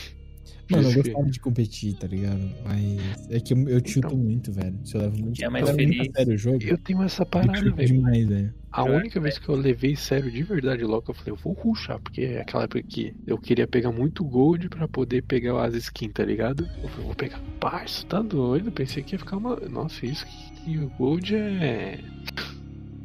Mano, 0.69 0.89
eu 0.89 0.95
gostava 1.03 1.29
de 1.29 1.39
competir, 1.39 1.93
tá 1.95 2.07
ligado? 2.07 2.41
Mas 2.65 3.29
é 3.31 3.39
que 3.39 3.53
eu, 3.53 3.69
eu 3.69 3.81
tilto 3.81 4.07
Então. 4.07 4.17
muito, 4.17 4.51
velho. 4.51 4.75
Se 4.83 4.95
eu 4.95 5.01
levo 5.01 5.17
muito, 5.17 5.43
É 5.43 5.49
mais 5.49 5.67
eu 5.69 5.75
feliz. 5.75 6.09
a 6.09 6.17
sério 6.17 6.33
o 6.33 6.37
jogo, 6.37 6.63
Eu 6.63 6.77
tenho 6.77 7.03
essa 7.03 7.25
parada, 7.25 7.59
velho. 7.71 7.87
demais, 7.87 8.27
velho. 8.27 8.53
A 8.71 8.85
Eu 8.85 8.93
única 8.95 9.19
vez 9.19 9.39
que 9.39 9.49
eu 9.49 9.55
levei 9.55 9.95
sério 9.95 10.29
de 10.29 10.43
verdade 10.43 10.83
logo, 10.83 11.05
eu 11.09 11.13
falei, 11.13 11.31
eu 11.31 11.35
vou 11.37 11.53
ruxar, 11.53 11.99
porque 11.99 12.21
é 12.21 12.41
aquela 12.41 12.65
época 12.65 12.83
que 12.83 13.13
eu 13.25 13.37
queria 13.37 13.65
pegar 13.67 13.91
muito 13.91 14.23
gold 14.23 14.69
pra 14.69 14.87
poder 14.87 15.23
pegar 15.23 15.63
as 15.65 15.73
skins, 15.73 16.11
tá 16.13 16.23
ligado? 16.23 16.67
Eu 16.83 16.89
falei, 16.89 17.05
vou 17.05 17.15
pegar 17.15 17.39
parça, 17.59 18.05
tá 18.05 18.21
doido? 18.21 18.71
Pensei 18.71 19.01
que 19.01 19.15
ia 19.15 19.19
ficar 19.19 19.37
uma. 19.37 19.55
Nossa, 19.69 20.05
isso 20.05 20.25
que 20.63 20.77
o 20.77 20.89
gold 20.97 21.33
é. 21.35 21.99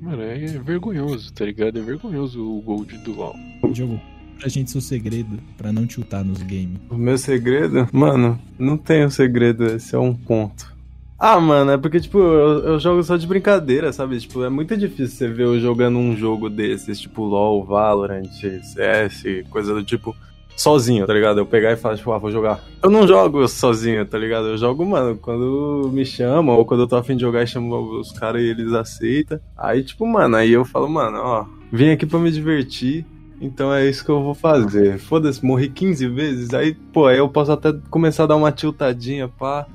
Mano, 0.01 0.20
é 0.22 0.37
vergonhoso, 0.59 1.33
tá 1.33 1.44
ligado? 1.44 1.79
É 1.79 1.83
vergonhoso 1.83 2.42
o 2.44 2.61
gold 2.61 2.98
do 2.98 3.12
LoL. 3.12 3.35
Jogo, 3.72 4.01
pra 4.42 4.48
gente 4.48 4.72
seu 4.72 4.81
segredo 4.81 5.38
pra 5.57 5.72
não 5.72 5.87
tiltar 5.87 6.24
nos 6.24 6.42
games. 6.42 6.81
O 6.90 6.96
meu 6.96 7.16
segredo? 7.16 7.88
Mano, 7.92 8.37
não 8.59 8.76
tem 8.76 9.09
segredo, 9.09 9.66
esse 9.66 9.94
é 9.94 9.98
um 9.98 10.12
ponto. 10.12 10.72
Ah, 11.16 11.38
mano, 11.38 11.70
é 11.70 11.78
porque, 11.78 12.00
tipo, 12.00 12.18
eu, 12.18 12.64
eu 12.64 12.81
jogo 12.81 13.05
só 13.05 13.16
de 13.16 13.24
brincadeira, 13.24 13.92
sabe? 13.92 14.18
Tipo, 14.18 14.42
é 14.42 14.48
muito 14.48 14.76
difícil 14.76 15.16
você 15.16 15.28
ver 15.28 15.44
eu 15.44 15.61
jogando 15.61 15.96
um 15.96 16.16
jogo 16.16 16.50
desses, 16.50 16.98
tipo 16.98 17.22
LoL, 17.22 17.64
Valorant, 17.64 18.26
CS, 18.33 19.22
coisa 19.48 19.72
do 19.72 19.85
tipo, 19.85 20.16
sozinho, 20.57 21.07
tá 21.07 21.14
ligado? 21.14 21.38
Eu 21.38 21.46
pegar 21.46 21.70
e 21.70 21.76
falar, 21.76 21.96
tipo, 21.96 22.11
ah, 22.11 22.18
vou 22.18 22.33
jogar. 22.33 22.64
Eu 22.83 22.90
não 22.90 23.07
jogo 23.07 23.46
sozinho, 23.46 24.05
tá 24.05 24.18
ligado? 24.18 24.48
Eu 24.48 24.59
jogo, 24.59 24.85
mano, 24.85 25.16
quando 25.16 25.88
me 25.92 26.05
chamam, 26.05 26.57
ou 26.57 26.64
quando 26.64 26.81
eu 26.81 26.88
tô 26.88 26.96
afim 26.96 27.14
de 27.14 27.22
jogar 27.22 27.44
e 27.44 27.46
chamo 27.46 28.00
os 28.00 28.11
caras 28.11 28.42
e 28.42 28.46
eles 28.46 28.72
aceitam. 28.72 29.38
Aí, 29.57 29.85
tipo, 29.85 30.05
mano, 30.05 30.35
aí 30.35 30.50
eu 30.50 30.64
falo, 30.64 30.88
mano, 30.88 31.18
ó, 31.18 31.46
vim 31.70 31.90
aqui 31.90 32.05
pra 32.05 32.18
me 32.18 32.33
divertir. 32.33 33.07
Então 33.42 33.74
é 33.74 33.85
isso 33.85 34.05
que 34.05 34.11
eu 34.11 34.22
vou 34.22 34.35
fazer. 34.35 34.98
Foda-se, 35.00 35.44
morri 35.44 35.68
15 35.68 36.07
vezes. 36.07 36.55
Aí, 36.55 36.74
pô, 36.74 37.09
aí 37.09 37.18
eu 37.18 37.28
posso 37.28 37.50
até 37.50 37.72
começar 37.90 38.22
a 38.22 38.26
dar 38.28 38.37
uma 38.37 38.52
tiltadinha, 38.52 39.26
pá. 39.26 39.66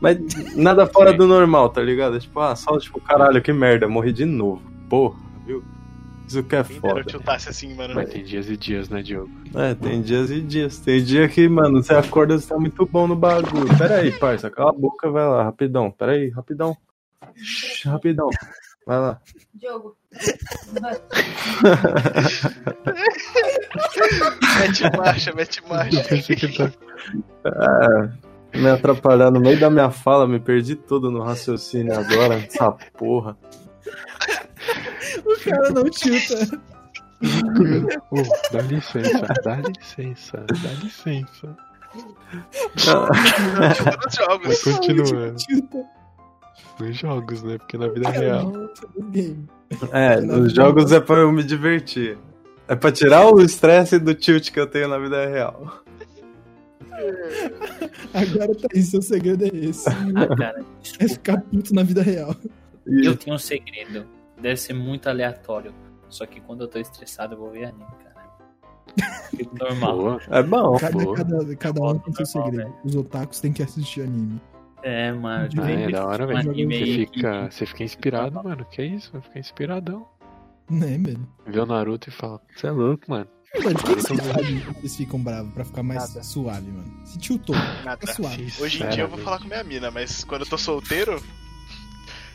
Mas 0.00 0.16
nada 0.54 0.86
fora 0.86 1.12
do 1.12 1.26
normal, 1.26 1.68
tá 1.68 1.82
ligado? 1.82 2.20
Tipo, 2.20 2.38
ah, 2.38 2.54
só 2.54 2.78
tipo, 2.78 3.00
caralho, 3.00 3.42
que 3.42 3.52
merda, 3.52 3.88
morri 3.88 4.12
de 4.12 4.24
novo. 4.24 4.62
Porra, 4.88 5.18
viu? 5.44 5.64
Isso 6.28 6.44
que 6.44 6.54
é 6.54 6.62
Quem 6.62 6.78
foda. 6.78 7.00
eu 7.00 7.04
tiltasse 7.04 7.48
assim, 7.48 7.74
mano. 7.74 7.94
Mas 7.96 8.08
tem 8.10 8.22
dias 8.22 8.48
e 8.48 8.56
dias, 8.56 8.88
né, 8.88 9.02
Diogo? 9.02 9.30
É, 9.52 9.74
tem 9.74 10.00
dias 10.00 10.30
e 10.30 10.40
dias. 10.40 10.78
Tem 10.78 11.02
dia 11.02 11.28
que, 11.28 11.48
mano, 11.48 11.82
você 11.82 11.94
acorda, 11.94 12.38
você 12.38 12.46
tá 12.46 12.56
muito 12.56 12.86
bom 12.86 13.08
no 13.08 13.16
bagulho. 13.16 13.76
Pera 13.76 13.96
aí, 13.96 14.12
parça, 14.12 14.48
cala 14.48 14.70
a 14.70 14.72
boca, 14.72 15.10
vai 15.10 15.26
lá, 15.26 15.42
rapidão. 15.42 15.90
Pera 15.90 16.12
aí, 16.12 16.28
rapidão. 16.28 16.76
Rapidão. 17.84 18.30
Vai 18.88 18.98
lá. 18.98 19.20
Diogo. 19.52 19.98
Mete 24.58 24.96
marcha, 24.96 25.34
mete 25.34 25.62
marcha. 25.68 26.00
É, 27.44 28.58
me 28.58 28.70
atrapalhar 28.70 29.30
no 29.30 29.40
meio 29.40 29.60
da 29.60 29.68
minha 29.68 29.90
fala, 29.90 30.26
me 30.26 30.40
perdi 30.40 30.74
todo 30.74 31.10
no 31.10 31.22
raciocínio 31.22 31.98
agora. 31.98 32.36
Essa 32.36 32.72
porra. 32.96 33.36
O 35.26 35.44
cara 35.44 35.68
não 35.68 35.84
tilta. 35.90 36.34
Ô, 38.10 38.22
dá 38.50 38.62
licença, 38.62 39.26
dá 39.44 39.56
licença, 39.56 40.46
dá 40.62 40.70
licença. 40.82 41.56
Mas 44.46 44.62
continua. 44.62 45.34
Nos 46.80 46.96
jogos, 46.96 47.42
né? 47.42 47.58
Porque 47.58 47.76
na 47.76 47.88
vida 47.88 48.10
real. 48.10 48.50
No 48.50 49.10
game. 49.10 49.48
É, 49.92 50.20
nos 50.20 50.52
jogos 50.52 50.92
é 50.92 51.00
pra 51.00 51.18
eu 51.18 51.32
me 51.32 51.42
divertir. 51.42 52.18
É 52.66 52.76
pra 52.76 52.92
tirar 52.92 53.26
o 53.26 53.40
estresse 53.40 53.98
do 53.98 54.14
tilt 54.14 54.50
que 54.50 54.60
eu 54.60 54.66
tenho 54.66 54.88
na 54.88 54.98
vida 54.98 55.26
real. 55.26 55.82
Agora 58.12 58.54
tá 58.54 58.68
aí, 58.74 58.82
seu 58.82 59.00
segredo 59.00 59.44
é 59.44 59.48
esse. 59.48 59.88
Ah, 59.88 60.36
cara, 60.36 60.64
É 60.98 61.08
ficar 61.08 61.40
puto 61.40 61.74
na 61.74 61.82
vida 61.82 62.02
real. 62.02 62.34
Eu 62.86 63.16
tenho 63.16 63.36
um 63.36 63.38
segredo. 63.38 64.06
Deve 64.40 64.56
ser 64.56 64.72
muito 64.72 65.08
aleatório. 65.08 65.74
Só 66.08 66.24
que 66.26 66.40
quando 66.40 66.62
eu 66.62 66.68
tô 66.68 66.78
estressado, 66.78 67.34
eu 67.34 67.38
vou 67.38 67.50
ver 67.50 67.66
anime, 67.66 67.84
cara. 68.02 68.08
Fico 69.30 69.56
normal. 69.58 69.96
Boa. 69.96 70.20
É 70.30 70.42
bom. 70.42 70.76
Cada, 70.78 71.14
cada, 71.14 71.56
cada 71.56 71.82
um 71.82 71.98
tem 71.98 72.24
seu 72.24 72.40
Normal, 72.40 72.50
segredo. 72.50 72.74
Os 72.84 72.96
otakus 72.96 73.40
têm 73.40 73.52
que 73.52 73.62
assistir 73.62 74.02
anime. 74.02 74.40
É, 74.88 75.12
mano. 75.12 75.48
Ah, 75.60 75.70
é 75.70 75.90
da 75.90 76.06
hora, 76.06 76.26
velho. 76.26 76.54
Você 76.54 77.06
fica, 77.06 77.50
você 77.50 77.66
fica 77.66 77.84
inspirado, 77.84 78.42
mano. 78.42 78.64
Que 78.64 78.82
isso? 78.82 79.12
Vai 79.12 79.20
ficar 79.20 79.38
inspiradão. 79.38 80.08
Né, 80.70 80.98
velho? 80.98 81.28
Vê 81.46 81.60
o 81.60 81.66
Naruto 81.66 82.08
e 82.08 82.12
fala, 82.12 82.40
você 82.54 82.66
é 82.66 82.70
louco, 82.70 83.04
mano. 83.08 83.26
Mano, 83.62 83.78
o 83.78 83.82
que, 83.82 83.94
que 83.96 84.02
vocês 84.80 84.96
ficam 84.96 85.22
bravos 85.22 85.52
pra 85.52 85.64
ficar 85.64 85.82
mais 85.82 86.08
Nada. 86.08 86.22
suave, 86.22 86.70
mano? 86.70 87.06
Se 87.06 87.18
tiltou, 87.18 87.56
Nada. 87.56 87.98
fica 87.98 88.14
suave. 88.14 88.52
Hoje 88.60 88.82
em 88.82 88.88
dia 88.90 89.04
eu 89.04 89.08
vou 89.08 89.18
falar 89.18 89.38
com 89.38 89.46
minha 89.46 89.64
mina, 89.64 89.90
mas 89.90 90.22
quando 90.24 90.42
eu 90.42 90.46
tô 90.48 90.58
solteiro, 90.58 91.22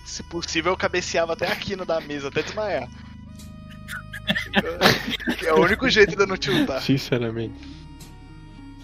se 0.06 0.24
possível 0.24 0.72
eu 0.74 0.78
cabeceava 0.78 1.34
até 1.34 1.52
aqui 1.52 1.76
no 1.76 1.86
da 1.86 2.02
mesa, 2.02 2.30
até 2.30 2.42
desmaiar. 2.42 2.89
É 5.46 5.54
o 5.54 5.62
único 5.62 5.89
jeito 5.89 6.16
de 6.16 6.22
eu 6.22 6.28
não 6.28 6.38
tiltar. 6.38 6.82
Sinceramente. 6.82 7.54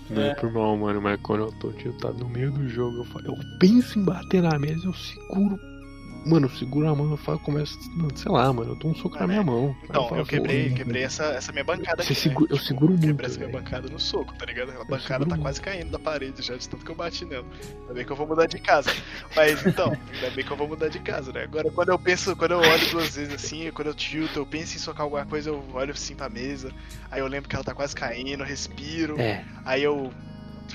Não 0.09 0.21
é 0.23 0.33
por 0.33 0.51
mal, 0.51 0.75
mano, 0.77 1.01
mas 1.01 1.19
quando 1.21 1.45
eu 1.45 1.51
tô 1.59 1.71
tiltado 1.73 2.17
no 2.17 2.29
meio 2.29 2.51
do 2.51 2.67
jogo, 2.67 2.97
eu 2.97 3.05
falo, 3.05 3.27
eu 3.27 3.35
penso 3.59 3.99
em 3.99 4.03
bater 4.03 4.41
na 4.41 4.57
mesa, 4.57 4.85
eu 4.85 4.93
seguro. 4.93 5.68
Mano, 6.25 6.45
eu 6.47 6.49
seguro 6.51 6.87
a 6.87 6.95
mão, 6.95 7.11
eu 7.11 7.17
falo, 7.17 7.39
começo, 7.39 7.77
não, 7.95 8.07
sei 8.15 8.31
lá, 8.31 8.51
mano, 8.51 8.71
eu 8.71 8.75
dou 8.75 8.91
um 8.91 8.95
soco 8.95 9.17
na 9.17 9.25
minha 9.27 9.41
mão. 9.43 9.75
Então, 9.83 10.07
falo, 10.09 10.21
eu 10.21 10.25
quebrei, 10.25 10.71
quebrei 10.73 11.03
essa, 11.03 11.23
essa 11.25 11.51
minha 11.51 11.63
bancada 11.63 12.03
aqui. 12.03 12.13
segura- 12.13 12.49
né? 12.51 12.57
eu 12.59 12.63
seguro 12.63 12.91
muito, 12.91 13.07
Quebrei 13.07 13.27
essa 13.27 13.39
minha 13.39 13.51
bancada 13.51 13.87
no 13.89 13.99
soco, 13.99 14.33
tá 14.35 14.45
ligado? 14.45 14.71
A 14.71 14.83
bancada 14.83 15.25
tá 15.25 15.29
muito. 15.31 15.41
quase 15.41 15.61
caindo 15.61 15.89
da 15.91 15.99
parede 15.99 16.41
já, 16.41 16.55
de 16.55 16.67
tanto 16.67 16.83
que 16.85 16.91
eu 16.91 16.95
bati 16.95 17.25
nela. 17.25 17.45
Ainda 17.81 17.93
bem 17.93 18.05
que 18.05 18.11
eu 18.11 18.15
vou 18.15 18.27
mudar 18.27 18.45
de 18.47 18.59
casa. 18.59 18.91
Mas 19.35 19.65
então, 19.65 19.91
ainda 20.13 20.29
bem 20.35 20.43
que 20.45 20.51
eu 20.51 20.57
vou 20.57 20.67
mudar 20.67 20.89
de 20.89 20.99
casa, 20.99 21.31
né? 21.31 21.43
Agora, 21.43 21.71
quando 21.71 21.89
eu 21.89 21.97
penso, 21.99 22.35
quando 22.35 22.51
eu 22.51 22.59
olho 22.59 22.89
duas 22.91 23.15
vezes 23.15 23.33
assim, 23.33 23.71
quando 23.71 23.87
eu 23.87 23.93
tilto, 23.95 24.39
eu 24.39 24.45
penso 24.45 24.75
em 24.75 24.79
socar 24.79 25.03
alguma 25.03 25.25
coisa, 25.25 25.49
eu 25.49 25.63
olho 25.73 25.91
assim 25.93 26.15
pra 26.15 26.29
mesa. 26.29 26.71
Aí 27.09 27.21
eu 27.21 27.27
lembro 27.27 27.49
que 27.49 27.55
ela 27.55 27.63
tá 27.63 27.73
quase 27.73 27.95
caindo, 27.95 28.43
eu 28.43 28.47
respiro. 28.47 29.19
É, 29.19 29.43
Aí 29.65 29.83
eu. 29.83 30.11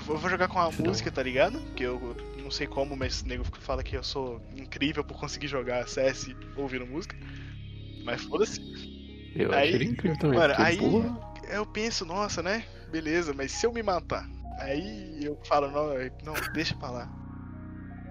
Eu 0.07 0.19
vou 0.19 0.31
jogar 0.31 0.49
com 0.49 0.59
Não. 0.59 0.71
música, 0.73 1.11
tá 1.11 1.23
ligado? 1.23 1.61
Que 1.75 1.83
eu 1.85 2.17
não 2.43 2.51
sei 2.51 2.67
como, 2.67 2.97
mas 2.97 3.23
o 3.23 3.27
nego 3.29 3.45
fala 3.61 3.83
que 3.83 3.97
eu 3.97 4.03
sou 4.03 4.41
incrível 4.57 5.03
por 5.03 5.19
conseguir 5.19 5.49
jogar 5.49 5.89
CS 5.89 6.35
ouvindo 6.57 6.87
música. 6.87 7.17
Mas 8.05 8.23
foda-se. 8.23 8.61
eu 9.35 9.51
Aí- 9.53 9.63
achei 9.69 9.75
ele 9.75 9.85
incrível 9.87 10.19
também. 10.19 10.39
Mano, 10.39 10.55
aí 10.59 10.77
porra, 10.77 11.19
eu 11.51 11.65
penso, 11.67 12.05
nossa, 12.05 12.43
né? 12.43 12.65
Beleza, 12.91 13.33
mas 13.35 13.51
se 13.51 13.67
eu 13.67 13.73
me 13.73 13.83
matar? 13.83 14.29
Aí 14.61 15.25
eu 15.25 15.39
falo, 15.47 15.71
não, 15.71 15.89
não 16.23 16.35
deixa 16.53 16.75
pra 16.77 16.91
lá. 16.91 17.09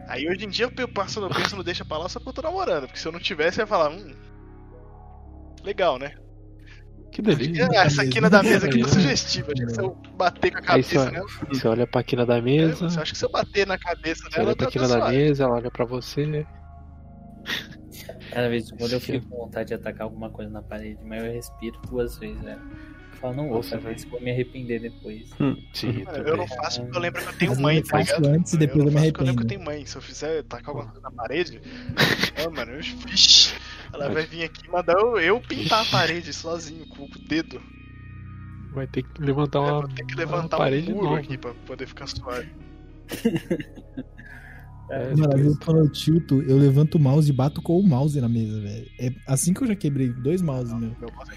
Aí 0.08 0.28
hoje 0.28 0.46
em 0.46 0.50
dia 0.50 0.70
eu 0.78 0.88
passo, 0.90 1.20
eu 1.22 1.30
penso 1.30 1.56
no 1.56 1.64
deixa 1.64 1.86
pra 1.86 1.98
lá 1.98 2.10
só 2.10 2.20
porque 2.20 2.30
eu 2.32 2.34
tô 2.34 2.42
namorando. 2.42 2.88
Porque 2.88 3.00
se 3.00 3.08
eu 3.08 3.12
não 3.12 3.20
tivesse, 3.20 3.60
eu 3.60 3.64
ia 3.64 3.68
falar, 3.68 3.90
hum. 3.92 4.14
Legal, 5.64 5.98
né? 5.98 6.16
Que 7.14 7.22
delícia. 7.22 7.68
Ah, 7.72 7.86
essa 7.86 8.06
quina 8.08 8.30
da 8.30 8.42
mesa 8.44 8.66
aqui 8.68 8.80
tá 8.80 8.88
né? 8.88 8.92
sugestiva. 8.94 9.52
Acho 9.54 9.66
que 9.66 9.72
se 9.74 9.80
eu 9.82 9.98
bater 10.18 10.52
com 10.52 10.58
a 10.58 10.62
você 10.62 10.66
cabeça 10.68 11.00
olha, 11.00 11.12
nela. 11.12 11.26
você 11.50 11.68
olha 11.68 11.88
pra 11.88 12.04
quina 12.04 12.26
da 12.26 12.38
É, 12.38 12.42
mesa, 12.42 12.90
você 12.90 13.00
acha 13.00 13.12
que 13.12 13.18
se 13.18 13.26
eu 13.26 13.30
bater 13.30 13.68
na 13.68 13.78
cabeça 13.78 14.24
você 14.24 14.30
dela, 14.32 14.48
olha 14.48 14.56
pra 14.56 14.66
tá, 14.66 14.72
quina 14.72 14.88
da 14.88 15.10
mesa, 15.10 15.44
ela 15.44 15.56
olha 15.56 15.72
pra 15.72 15.86
você. 15.86 16.46
Cada 18.32 18.50
vez 18.50 18.72
quando 18.72 18.94
eu 18.94 19.00
fico 19.00 19.28
com 19.30 19.38
vontade 19.38 19.68
de 19.68 19.74
atacar 19.76 20.04
alguma 20.04 20.30
coisa 20.30 20.50
na 20.52 20.62
parede, 20.64 21.00
mas 21.04 21.24
eu 21.24 21.32
respiro 21.32 21.80
duas 21.88 22.18
vezes, 22.18 22.42
velho. 22.42 22.60
Eu 22.60 22.93
falo, 23.24 23.36
não 23.36 23.62
velho. 23.62 23.96
isso, 23.96 24.08
vou 24.10 24.22
me 24.22 24.32
arrepender 24.32 24.80
depois. 24.82 25.30
Sim, 25.74 26.04
Mano, 26.04 26.18
eu 26.28 26.38
não 26.38 26.48
faço 26.48 26.82
porque 26.82 26.98
eu 26.98 27.02
lembro 27.02 27.22
que 27.22 27.30
eu 27.30 27.34
tenho 27.38 27.62
mãe, 27.62 27.78
eu 27.78 27.84
tá 27.84 27.90
faço 27.98 28.16
ligado? 28.18 28.36
antes 28.36 28.54
e 28.54 28.58
depois 28.58 28.80
eu 28.80 28.86
não 28.86 28.92
me 28.92 29.00
faço 29.00 29.12
porque 29.12 29.22
eu 29.22 29.26
lembro 29.26 29.46
que 29.46 29.54
eu 29.54 29.58
arrependo. 29.58 29.64
tenho 29.64 29.64
mãe. 29.64 29.86
Se 29.86 29.96
eu 29.96 30.02
fizer 30.02 30.44
tacar 30.44 30.70
alguma 30.70 30.86
coisa 30.88 31.02
na 31.02 31.12
parede, 31.12 31.62
ah, 32.38 32.50
mano, 32.50 32.72
eu, 32.74 32.82
vixi, 33.08 33.54
ela 33.94 34.10
vai 34.10 34.26
vir 34.26 34.44
aqui 34.44 34.66
e 34.68 34.70
mandar 34.72 34.94
eu, 34.94 35.20
eu 35.20 35.40
pintar 35.42 35.82
a 35.82 35.86
parede 35.86 36.34
sozinho, 36.34 36.86
com 36.88 37.04
o 37.06 37.10
dedo. 37.28 37.62
Vai 38.74 38.88
ter 38.88 39.04
que 39.04 39.22
levantar 39.22 39.60
Eu 39.60 39.64
uma, 39.66 39.80
vou 39.82 39.90
ter 39.90 40.04
que 40.06 40.14
uma 40.16 40.20
levantar 40.20 40.58
parede 40.58 40.92
um 40.92 40.96
muro 40.96 41.06
nova. 41.06 41.20
aqui 41.20 41.38
pra 41.38 41.54
poder 41.66 41.88
ficar 41.88 42.08
suave. 42.08 42.50
É, 44.90 45.16
Mano, 45.16 45.34
às 45.34 45.42
vezes 45.42 45.58
quando 45.60 45.80
eu 45.80 45.90
tilto, 45.90 46.42
eu 46.44 46.58
levanto 46.58 46.96
o 46.96 47.00
mouse 47.00 47.30
e 47.30 47.34
bato 47.34 47.62
com 47.62 47.80
o 47.80 47.84
mouse 47.88 48.20
na 48.20 48.28
mesa, 48.28 48.60
velho. 48.60 48.88
É 49.00 49.12
assim 49.28 49.54
que 49.54 49.64
eu 49.64 49.68
já 49.68 49.76
quebrei 49.76 50.10
dois 50.10 50.42
mouses, 50.42 50.74
meu. 50.74 50.96
Meu 51.00 51.12
mouse 51.16 51.32
é 51.32 51.36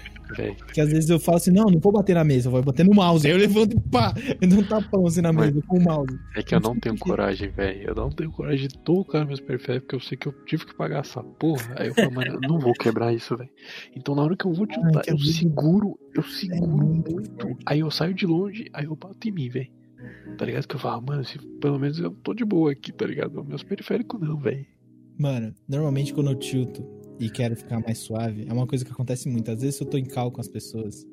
Porque 0.57 0.81
às 0.81 0.89
vezes 0.89 1.09
eu 1.09 1.19
falo 1.19 1.37
assim, 1.37 1.51
não, 1.51 1.65
não 1.65 1.79
vou 1.79 1.91
bater 1.91 2.13
na 2.15 2.23
mesa, 2.23 2.49
vou 2.49 2.61
bater 2.61 2.85
no 2.85 2.93
mouse. 2.93 3.25
Aí 3.25 3.33
eu 3.33 3.37
levanto 3.37 3.75
e 3.75 3.79
pá, 3.79 4.13
eu 4.41 4.47
dou 4.47 4.59
um 4.59 4.63
tapão 4.63 5.05
assim 5.05 5.21
na 5.21 5.31
Mas- 5.33 5.53
mesa 5.53 5.65
com 5.67 5.77
o 5.77 5.83
mouse. 5.83 6.19
É 6.35 6.43
que 6.43 6.53
eu 6.55 6.59
não 6.59 6.79
tenho 6.79 6.97
coragem, 6.97 7.49
velho. 7.49 7.89
Eu 7.89 7.95
não 7.95 8.09
tenho 8.09 8.31
coragem 8.31 8.67
de 8.67 8.77
tocar 8.79 9.25
meus 9.25 9.39
periféricos, 9.39 9.85
porque 9.87 9.95
eu 9.95 9.99
sei 9.99 10.17
que 10.17 10.27
eu 10.27 10.33
tive 10.45 10.65
que 10.65 10.75
pagar 10.75 10.99
essa 10.99 11.23
porra. 11.23 11.75
Aí 11.77 11.87
eu 11.87 11.95
falo, 11.95 12.11
mano, 12.13 12.33
eu 12.33 12.41
não 12.41 12.59
vou 12.59 12.73
quebrar 12.73 13.13
isso, 13.13 13.35
velho. 13.35 13.49
Então 13.95 14.15
na 14.15 14.23
hora 14.23 14.35
que 14.35 14.45
eu 14.45 14.53
vou 14.53 14.67
tiltar, 14.67 15.03
que 15.03 15.11
eu 15.11 15.19
seguro, 15.19 15.97
eu 16.15 16.23
seguro 16.23 16.77
muito 16.85 17.11
muito. 17.11 17.57
Aí 17.65 17.79
eu 17.79 17.89
saio 17.91 18.13
de 18.13 18.25
longe, 18.25 18.69
aí 18.73 18.85
eu 18.85 18.95
bato 18.95 19.27
em 19.27 19.31
mim, 19.31 19.49
velho. 19.49 19.69
Tá 20.37 20.45
ligado? 20.45 20.67
Que 20.67 20.75
eu 20.75 20.79
falo, 20.79 21.01
mano, 21.01 21.23
se, 21.25 21.39
pelo 21.59 21.79
menos 21.79 21.99
eu 21.99 22.11
tô 22.11 22.33
de 22.33 22.45
boa 22.45 22.71
aqui, 22.71 22.91
tá 22.91 23.05
ligado? 23.05 23.43
Meus 23.43 23.63
periféricos 23.63 24.19
não, 24.21 24.37
velho. 24.37 24.65
Mano, 25.17 25.53
normalmente 25.67 26.13
quando 26.13 26.29
eu 26.29 26.35
tilto 26.35 26.85
e 27.19 27.29
quero 27.29 27.55
ficar 27.55 27.79
mais 27.79 27.97
suave, 27.99 28.45
é 28.47 28.53
uma 28.53 28.67
coisa 28.67 28.85
que 28.85 28.91
acontece 28.91 29.27
muito. 29.29 29.49
Às 29.51 29.61
vezes 29.61 29.75
se 29.75 29.83
eu 29.83 29.87
tô 29.87 29.97
em 29.97 30.05
cal 30.05 30.31
com 30.31 30.41
as 30.41 30.47
pessoas, 30.47 31.05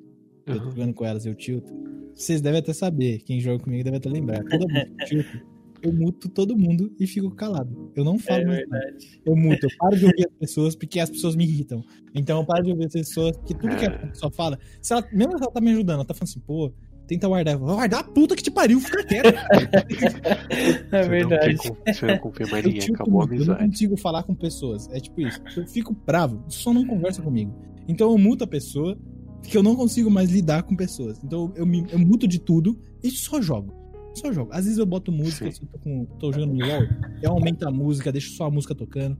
eu 0.46 0.58
tô 0.60 0.70
jogando 0.70 0.94
com 0.94 1.04
elas 1.04 1.24
e 1.24 1.28
eu 1.28 1.34
tilto. 1.34 1.72
Vocês 2.14 2.40
devem 2.40 2.60
até 2.60 2.72
saber, 2.72 3.18
quem 3.22 3.40
joga 3.40 3.62
comigo 3.64 3.82
deve 3.84 3.96
até 3.96 4.08
lembrar. 4.08 4.44
Toda 4.44 4.66
vez 4.66 4.84
que 4.84 5.16
eu 5.16 5.22
tilto, 5.22 5.54
eu 5.82 5.92
muto 5.92 6.28
todo 6.30 6.56
mundo 6.56 6.94
e 6.98 7.06
fico 7.06 7.30
calado. 7.30 7.90
Eu 7.94 8.04
não 8.04 8.18
falo 8.18 8.42
É 8.42 8.44
mais 8.46 8.68
nada. 8.68 8.82
verdade. 8.84 9.20
Eu 9.24 9.36
muto, 9.36 9.66
eu 9.66 9.70
paro 9.78 9.96
de 9.96 10.04
ouvir 10.06 10.26
as 10.26 10.38
pessoas 10.38 10.74
porque 10.76 11.00
as 11.00 11.10
pessoas 11.10 11.34
me 11.36 11.44
irritam. 11.44 11.82
Então 12.14 12.40
eu 12.40 12.46
paro 12.46 12.62
de 12.64 12.70
ouvir 12.70 12.86
as 12.86 12.92
pessoas, 12.92 13.36
porque 13.36 13.54
tudo 13.54 13.76
que 13.76 13.84
a 13.84 13.88
É. 13.88 14.06
pessoa 14.06 14.30
fala, 14.30 14.58
se 14.80 14.92
ela, 14.92 15.06
mesmo 15.12 15.36
se 15.36 15.42
ela 15.44 15.52
tá 15.52 15.60
me 15.60 15.70
ajudando, 15.72 15.96
ela 15.96 16.04
tá 16.04 16.14
falando 16.14 16.30
assim, 16.30 16.40
pô, 16.40 16.72
tenta 17.06 17.28
guardar. 17.28 17.54
Eu 17.54 17.60
vou 17.60 17.74
guardar 17.74 18.00
a 18.00 18.04
puta 18.04 18.34
que 18.34 18.42
te 18.42 18.50
pariu, 18.50 18.80
fica 18.80 19.04
quieto. 19.04 19.34
É 20.92 21.08
verdade. 21.08 21.56
Você 21.56 22.06
não 22.06 22.18
confia 22.18 22.46
mais 22.46 22.64
Eu, 22.64 22.70
ninguém, 22.72 22.94
acabou 22.94 23.22
a 23.22 23.26
muito, 23.26 23.42
eu 23.42 23.46
não 23.46 23.54
amizade. 23.54 23.70
consigo 23.72 23.96
falar 23.96 24.22
com 24.22 24.34
pessoas. 24.34 24.88
É 24.90 25.00
tipo 25.00 25.20
isso. 25.20 25.40
Eu 25.56 25.66
fico 25.66 25.94
bravo, 26.06 26.42
só 26.48 26.72
não 26.72 26.86
conversa 26.86 27.20
comigo. 27.22 27.54
Então 27.88 28.10
eu 28.10 28.18
muto 28.18 28.44
a 28.44 28.46
pessoa, 28.46 28.96
porque 29.40 29.56
eu 29.56 29.62
não 29.62 29.76
consigo 29.76 30.10
mais 30.10 30.30
lidar 30.30 30.62
com 30.62 30.74
pessoas. 30.76 31.22
Então 31.22 31.52
eu, 31.56 31.66
me, 31.66 31.84
eu 31.90 31.98
muto 31.98 32.26
de 32.26 32.38
tudo 32.38 32.78
e 33.02 33.10
só 33.10 33.40
jogo. 33.40 33.72
Só 34.14 34.32
jogo. 34.32 34.50
Às 34.52 34.64
vezes 34.64 34.78
eu 34.78 34.86
boto 34.86 35.10
música, 35.10 35.46
eu 35.46 35.68
tô, 35.68 35.78
com, 35.78 36.04
tô 36.18 36.32
jogando 36.32 36.54
no 36.54 36.64
LOL, 36.64 36.82
eu 37.20 37.32
aumento 37.32 37.66
a 37.66 37.70
música, 37.70 38.12
deixo 38.12 38.32
só 38.36 38.46
a 38.46 38.50
música 38.50 38.74
tocando. 38.74 39.18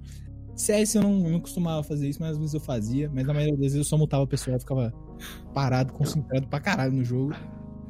CS 0.54 0.94
eu 0.94 1.02
não, 1.02 1.18
não 1.30 1.40
costumava 1.40 1.82
fazer 1.82 2.08
isso, 2.08 2.20
mas 2.20 2.32
às 2.32 2.38
vezes 2.38 2.54
eu 2.54 2.60
fazia. 2.60 3.10
Mas 3.12 3.26
na 3.26 3.34
maioria 3.34 3.54
das 3.54 3.62
vezes 3.62 3.78
eu 3.78 3.84
só 3.84 3.98
mutava 3.98 4.22
a 4.22 4.26
pessoa, 4.26 4.54
eu 4.54 4.60
ficava 4.60 4.94
parado, 5.52 5.92
concentrado 5.92 6.46
pra 6.46 6.60
caralho 6.60 6.92
no 6.92 7.04
jogo. 7.04 7.34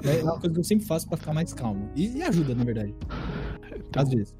É 0.04 0.22
uma 0.22 0.38
coisa 0.38 0.54
que 0.54 0.60
eu 0.60 0.64
sempre 0.64 0.86
faço 0.86 1.08
pra 1.08 1.16
ficar 1.16 1.32
mais 1.32 1.52
calmo. 1.52 1.90
E, 1.94 2.18
e 2.18 2.22
ajuda, 2.22 2.54
na 2.54 2.64
verdade. 2.64 2.94
Às 3.96 4.08
vezes. 4.08 4.34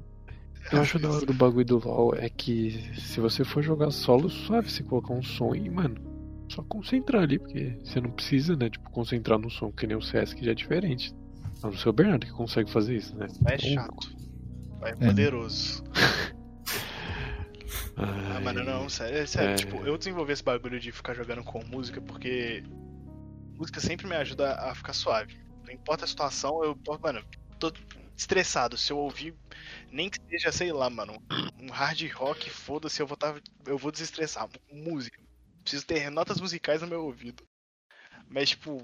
Eu 0.71 0.81
acho 0.81 0.97
da 0.97 1.11
hora 1.11 1.25
do 1.25 1.33
bagulho 1.33 1.65
do 1.65 1.77
LoL 1.77 2.15
é 2.15 2.27
que 2.27 2.91
se 2.97 3.19
você 3.19 3.43
for 3.43 3.61
jogar 3.61 3.91
solo, 3.91 4.29
suave 4.29 4.69
você 4.69 4.83
colocar 4.83 5.13
um 5.13 5.21
som 5.21 5.53
e, 5.53 5.69
mano, 5.69 5.95
só 6.49 6.63
concentrar 6.63 7.23
ali, 7.23 7.37
porque 7.37 7.77
você 7.83 8.01
não 8.01 8.09
precisa, 8.11 8.55
né, 8.55 8.69
tipo, 8.69 8.89
concentrar 8.89 9.37
no 9.37 9.49
som, 9.49 9.71
que 9.71 9.85
nem 9.85 9.95
o 9.95 10.01
CS 10.01 10.33
que 10.33 10.43
já 10.43 10.51
é 10.51 10.55
diferente. 10.55 11.13
A 11.61 11.67
não 11.67 11.77
ser 11.77 11.89
o 11.89 11.93
Bernardo 11.93 12.25
que 12.25 12.31
consegue 12.31 12.71
fazer 12.71 12.95
isso, 12.95 13.15
né? 13.15 13.27
Vai 13.41 13.55
é 13.55 13.57
chato. 13.57 14.15
Vai 14.79 14.91
É. 14.91 14.95
poderoso. 14.95 15.83
Ah, 17.97 18.41
mano, 18.41 18.61
não, 18.63 18.89
sério, 18.89 19.19
é 19.19 19.25
sério. 19.25 19.51
É. 19.51 19.55
Tipo, 19.55 19.77
eu 19.85 19.97
desenvolvi 19.97 20.33
esse 20.33 20.43
bagulho 20.43 20.79
de 20.79 20.91
ficar 20.91 21.13
jogando 21.13 21.43
com 21.43 21.63
música 21.63 22.01
porque 22.01 22.61
música 23.57 23.79
sempre 23.79 24.05
me 24.05 24.15
ajuda 24.15 24.53
a 24.53 24.75
ficar 24.75 24.91
suave. 24.91 25.37
Importa 25.75 26.05
a 26.05 26.07
situação, 26.07 26.63
eu, 26.63 26.77
mano, 27.01 27.23
tô 27.59 27.71
estressado. 28.17 28.77
Se 28.77 28.91
eu 28.93 28.97
ouvir, 28.97 29.35
nem 29.91 30.09
que 30.09 30.17
seja, 30.29 30.51
sei 30.51 30.71
lá, 30.71 30.89
mano, 30.89 31.21
um 31.59 31.69
hard 31.69 32.01
rock, 32.13 32.49
foda-se, 32.49 33.01
eu 33.01 33.07
vou 33.07 33.17
tá, 33.17 33.35
eu 33.65 33.77
vou 33.77 33.91
desestressar. 33.91 34.47
Música. 34.71 35.21
Preciso 35.63 35.85
ter 35.85 36.09
notas 36.09 36.39
musicais 36.39 36.81
no 36.81 36.87
meu 36.87 37.03
ouvido. 37.03 37.43
Mas, 38.29 38.49
tipo, 38.49 38.83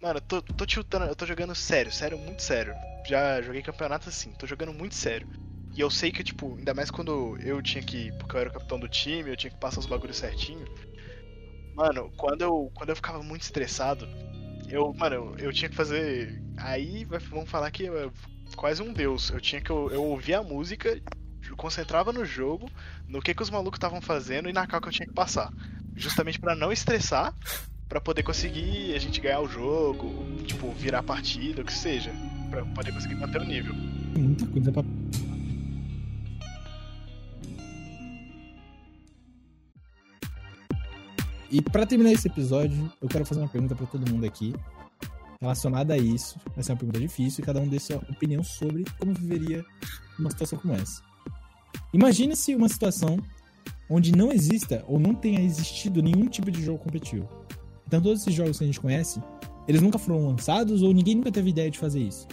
mano, 0.00 0.18
eu 0.18 0.22
tô, 0.22 0.42
tô 0.42 0.66
tiltando, 0.66 1.06
eu 1.06 1.16
tô 1.16 1.26
jogando 1.26 1.54
sério, 1.54 1.90
sério, 1.92 2.18
muito 2.18 2.42
sério. 2.42 2.74
Já 3.06 3.40
joguei 3.42 3.62
campeonato 3.62 4.08
assim, 4.08 4.32
tô 4.32 4.46
jogando 4.46 4.72
muito 4.72 4.94
sério. 4.94 5.26
E 5.76 5.80
eu 5.80 5.90
sei 5.90 6.10
que, 6.10 6.24
tipo, 6.24 6.56
ainda 6.56 6.74
mais 6.74 6.90
quando 6.90 7.36
eu 7.40 7.60
tinha 7.62 7.82
que. 7.82 8.10
Porque 8.12 8.36
eu 8.36 8.40
era 8.40 8.48
o 8.50 8.52
capitão 8.52 8.78
do 8.78 8.88
time, 8.88 9.30
eu 9.30 9.36
tinha 9.36 9.50
que 9.50 9.58
passar 9.58 9.80
os 9.80 9.86
bagulhos 9.86 10.16
certinho. 10.16 10.64
Mano, 11.74 12.10
quando 12.16 12.42
eu, 12.42 12.70
quando 12.74 12.90
eu 12.90 12.96
ficava 12.96 13.22
muito 13.22 13.42
estressado, 13.42 14.06
eu, 14.68 14.92
mano, 14.94 15.14
eu, 15.14 15.36
eu 15.38 15.52
tinha 15.52 15.68
que 15.68 15.76
fazer. 15.76 16.42
Aí 16.56 17.04
vamos 17.04 17.48
falar 17.48 17.70
que 17.70 17.84
eu, 17.84 18.12
quase 18.56 18.82
um 18.82 18.92
deus. 18.92 19.30
Eu 19.30 19.40
tinha 19.40 19.60
que. 19.60 19.70
Eu, 19.70 19.90
eu 19.90 20.04
ouvia 20.04 20.38
a 20.38 20.42
música, 20.42 21.00
concentrava 21.56 22.12
no 22.12 22.24
jogo, 22.24 22.70
no 23.06 23.20
que, 23.20 23.34
que 23.34 23.42
os 23.42 23.50
malucos 23.50 23.76
estavam 23.76 24.00
fazendo 24.00 24.48
e 24.48 24.52
na 24.52 24.66
cal 24.66 24.80
que 24.80 24.88
eu 24.88 24.92
tinha 24.92 25.06
que 25.06 25.14
passar. 25.14 25.52
Justamente 25.96 26.38
pra 26.38 26.54
não 26.54 26.70
estressar, 26.70 27.34
pra 27.88 28.00
poder 28.00 28.22
conseguir 28.22 28.94
a 28.94 28.98
gente 28.98 29.20
ganhar 29.20 29.40
o 29.40 29.48
jogo, 29.48 30.42
tipo, 30.44 30.70
virar 30.72 31.00
a 31.00 31.02
partida, 31.02 31.62
o 31.62 31.64
que 31.64 31.72
seja. 31.72 32.12
Pra 32.50 32.64
poder 32.64 32.92
conseguir 32.92 33.16
manter 33.16 33.40
o 33.40 33.44
nível. 33.44 33.74
Muita 33.74 34.46
coisa 34.46 34.72
pra. 34.72 34.84
E 41.50 41.62
pra 41.62 41.86
terminar 41.86 42.12
esse 42.12 42.28
episódio, 42.28 42.92
eu 43.00 43.08
quero 43.08 43.24
fazer 43.24 43.40
uma 43.40 43.48
pergunta 43.48 43.74
pra 43.74 43.86
todo 43.86 44.10
mundo 44.10 44.24
aqui. 44.24 44.54
Relacionada 45.40 45.94
a 45.94 45.98
isso. 45.98 46.38
Vai 46.54 46.62
ser 46.62 46.72
uma 46.72 46.78
pergunta 46.78 47.00
difícil 47.00 47.42
e 47.42 47.46
cada 47.46 47.60
um 47.60 47.68
dê 47.68 47.78
sua 47.78 47.96
opinião 47.96 48.42
sobre 48.42 48.84
como 48.98 49.14
viveria 49.14 49.64
uma 50.18 50.30
situação 50.30 50.58
como 50.58 50.74
essa. 50.74 51.02
Imagine-se 51.92 52.54
uma 52.54 52.68
situação 52.68 53.18
onde 53.88 54.12
não 54.12 54.30
exista 54.30 54.84
ou 54.86 54.98
não 54.98 55.14
tenha 55.14 55.40
existido 55.40 56.02
nenhum 56.02 56.26
tipo 56.26 56.50
de 56.50 56.62
jogo 56.62 56.78
competitivo. 56.78 57.28
Então 57.86 58.02
todos 58.02 58.20
esses 58.20 58.34
jogos 58.34 58.58
que 58.58 58.64
a 58.64 58.66
gente 58.66 58.80
conhece, 58.80 59.22
eles 59.66 59.80
nunca 59.80 59.98
foram 59.98 60.26
lançados 60.26 60.82
ou 60.82 60.92
ninguém 60.92 61.14
nunca 61.14 61.32
teve 61.32 61.48
ideia 61.48 61.70
de 61.70 61.78
fazer 61.78 62.00
isso. 62.00 62.26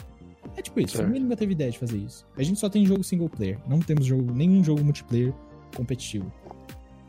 É 0.58 0.62
tipo 0.62 0.80
isso, 0.80 1.02
ninguém 1.02 1.22
nunca 1.22 1.38
teve 1.38 1.54
ideia 1.54 1.72
de 1.72 1.80
fazer 1.80 1.98
isso. 1.98 2.26
A 2.38 2.44
gente 2.44 2.60
só 2.60 2.70
tem 2.70 2.86
jogo 2.86 3.04
single 3.04 3.30
player, 3.30 3.60
não 3.68 3.80
temos 3.80 4.06
jogo, 4.06 4.34
nenhum 4.34 4.64
jogo 4.64 4.84
multiplayer 4.84 5.34
competitivo. 5.76 6.32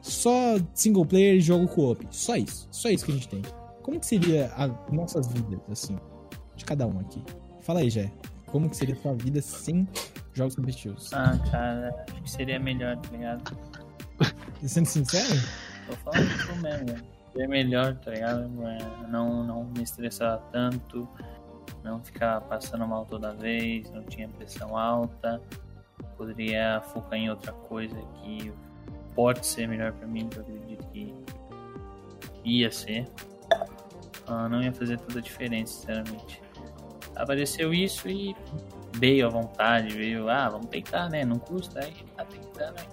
Só 0.07 0.57
single 0.73 1.05
player 1.05 1.37
e 1.37 1.41
jogo 1.41 1.67
co-op. 1.67 2.07
Só 2.11 2.37
isso. 2.37 2.69
Só 2.71 2.89
isso 2.89 3.05
que 3.05 3.11
a 3.13 3.15
gente 3.15 3.29
tem. 3.29 3.43
Como 3.83 3.99
que 3.99 4.07
seria 4.07 4.47
as 4.57 4.71
nossas 4.93 5.27
vidas, 5.33 5.61
assim, 5.71 5.99
de 6.55 6.65
cada 6.65 6.87
um 6.87 7.01
aqui? 7.01 7.23
Fala 7.61 7.81
aí, 7.81 7.91
Jé. 7.91 8.11
Como 8.47 8.71
que 8.71 8.77
seria 8.77 8.95
a 8.95 8.99
sua 8.99 9.15
vida 9.15 9.43
sem 9.43 9.87
jogos 10.33 10.55
competitivos? 10.55 11.13
Ah, 11.13 11.37
cara, 11.51 12.05
acho 12.09 12.23
que 12.23 12.31
seria 12.31 12.59
melhor, 12.61 12.97
tá 12.99 13.11
ligado? 13.11 13.57
Sendo 14.65 14.87
sincero, 14.87 15.35
Tô 15.87 15.93
falando 15.97 16.31
isso 16.31 16.57
mesmo, 16.57 16.87
velho. 16.87 17.05
Seria 17.33 17.49
melhor, 17.49 17.97
tá 17.97 18.11
ligado? 18.13 18.43
É, 18.67 19.09
Não, 19.09 19.45
não 19.45 19.65
me 19.65 19.83
estressar 19.83 20.39
tanto, 20.53 21.09
não 21.85 22.03
ficar 22.03 22.41
passando 22.43 22.87
mal 22.87 23.05
toda 23.05 23.35
vez, 23.35 23.91
não 23.91 24.03
tinha 24.05 24.29
pressão 24.29 24.77
alta. 24.77 25.41
Poderia 26.17 26.81
focar 26.93 27.19
em 27.19 27.29
outra 27.29 27.53
coisa 27.53 27.97
que 28.23 28.53
pode 29.17 29.45
ser 29.45 29.67
melhor 29.67 29.93
pra 29.93 30.07
mim, 30.07 30.29
eu 30.37 30.43
acredito 30.43 30.87
que 30.93 31.13
ia 32.45 32.71
ser. 32.71 33.09
Ah, 34.29 34.49
não 34.49 34.63
ia 34.63 34.73
fazer 34.73 34.99
toda 35.01 35.19
a 35.19 35.23
diferença, 35.23 35.73
sinceramente. 35.73 36.41
Apareceu 37.17 37.73
isso 37.73 38.09
e 38.09 38.37
veio 38.93 39.27
à 39.27 39.31
vontade, 39.31 39.97
veio, 39.97 40.29
ah, 40.29 40.49
vamos 40.51 40.67
tentar, 40.67 41.09
né? 41.09 41.25
Não 41.25 41.39
custa, 41.39 41.81
aí 41.81 41.95
tá 42.17 42.25
tentando, 42.25 42.79
aí. 42.79 42.87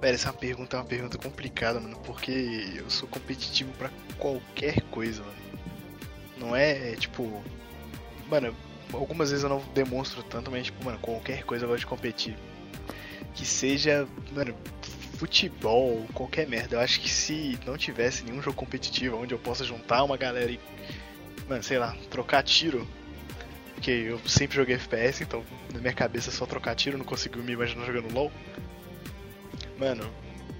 Velho, 0.00 0.14
essa 0.14 0.32
pergunta 0.32 0.76
é 0.76 0.80
uma 0.80 0.86
pergunta 0.86 1.18
complicada, 1.18 1.80
mano, 1.80 1.98
porque 2.04 2.72
eu 2.76 2.88
sou 2.88 3.08
competitivo 3.08 3.72
pra 3.72 3.90
qualquer 4.16 4.80
coisa, 4.82 5.22
mano. 5.22 5.38
Não 6.38 6.56
é, 6.56 6.94
tipo. 6.94 7.42
Mano, 8.28 8.54
algumas 8.92 9.30
vezes 9.30 9.42
eu 9.42 9.50
não 9.50 9.60
demonstro 9.74 10.22
tanto, 10.22 10.50
mas, 10.50 10.66
tipo, 10.66 10.84
mano, 10.84 10.98
qualquer 11.00 11.42
coisa 11.42 11.64
eu 11.64 11.68
gosto 11.68 11.80
de 11.80 11.86
competir. 11.86 12.36
Que 13.34 13.44
seja, 13.44 14.06
mano, 14.32 14.54
futebol, 15.18 16.06
qualquer 16.14 16.46
merda. 16.46 16.76
Eu 16.76 16.80
acho 16.80 17.00
que 17.00 17.10
se 17.10 17.58
não 17.66 17.76
tivesse 17.76 18.24
nenhum 18.24 18.40
jogo 18.40 18.56
competitivo 18.56 19.16
onde 19.16 19.34
eu 19.34 19.38
possa 19.38 19.64
juntar 19.64 20.04
uma 20.04 20.16
galera 20.16 20.50
e, 20.50 20.60
mano, 21.48 21.62
sei 21.62 21.78
lá, 21.78 21.96
trocar 22.08 22.42
tiro. 22.42 22.88
Porque 23.74 23.90
eu 23.90 24.20
sempre 24.26 24.56
joguei 24.56 24.76
FPS, 24.76 25.22
então 25.22 25.44
na 25.72 25.80
minha 25.80 25.92
cabeça 25.92 26.30
é 26.30 26.32
só 26.32 26.46
trocar 26.46 26.74
tiro, 26.74 26.98
não 26.98 27.04
consigo 27.04 27.38
me 27.40 27.52
imaginar 27.52 27.84
jogando 27.84 28.12
LOL. 28.12 28.32
Mano, 29.78 30.08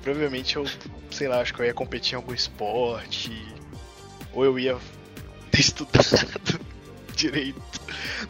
provavelmente 0.02 0.56
eu, 0.56 0.64
sei 1.10 1.28
lá, 1.28 1.40
acho 1.40 1.54
que 1.54 1.60
eu 1.60 1.66
ia 1.66 1.74
competir 1.74 2.14
em 2.14 2.16
algum 2.16 2.34
esporte. 2.34 3.32
Ou 4.32 4.44
eu 4.44 4.58
ia 4.58 4.76
ter 5.50 5.60
estudado 5.60 6.60
direito 7.14 7.60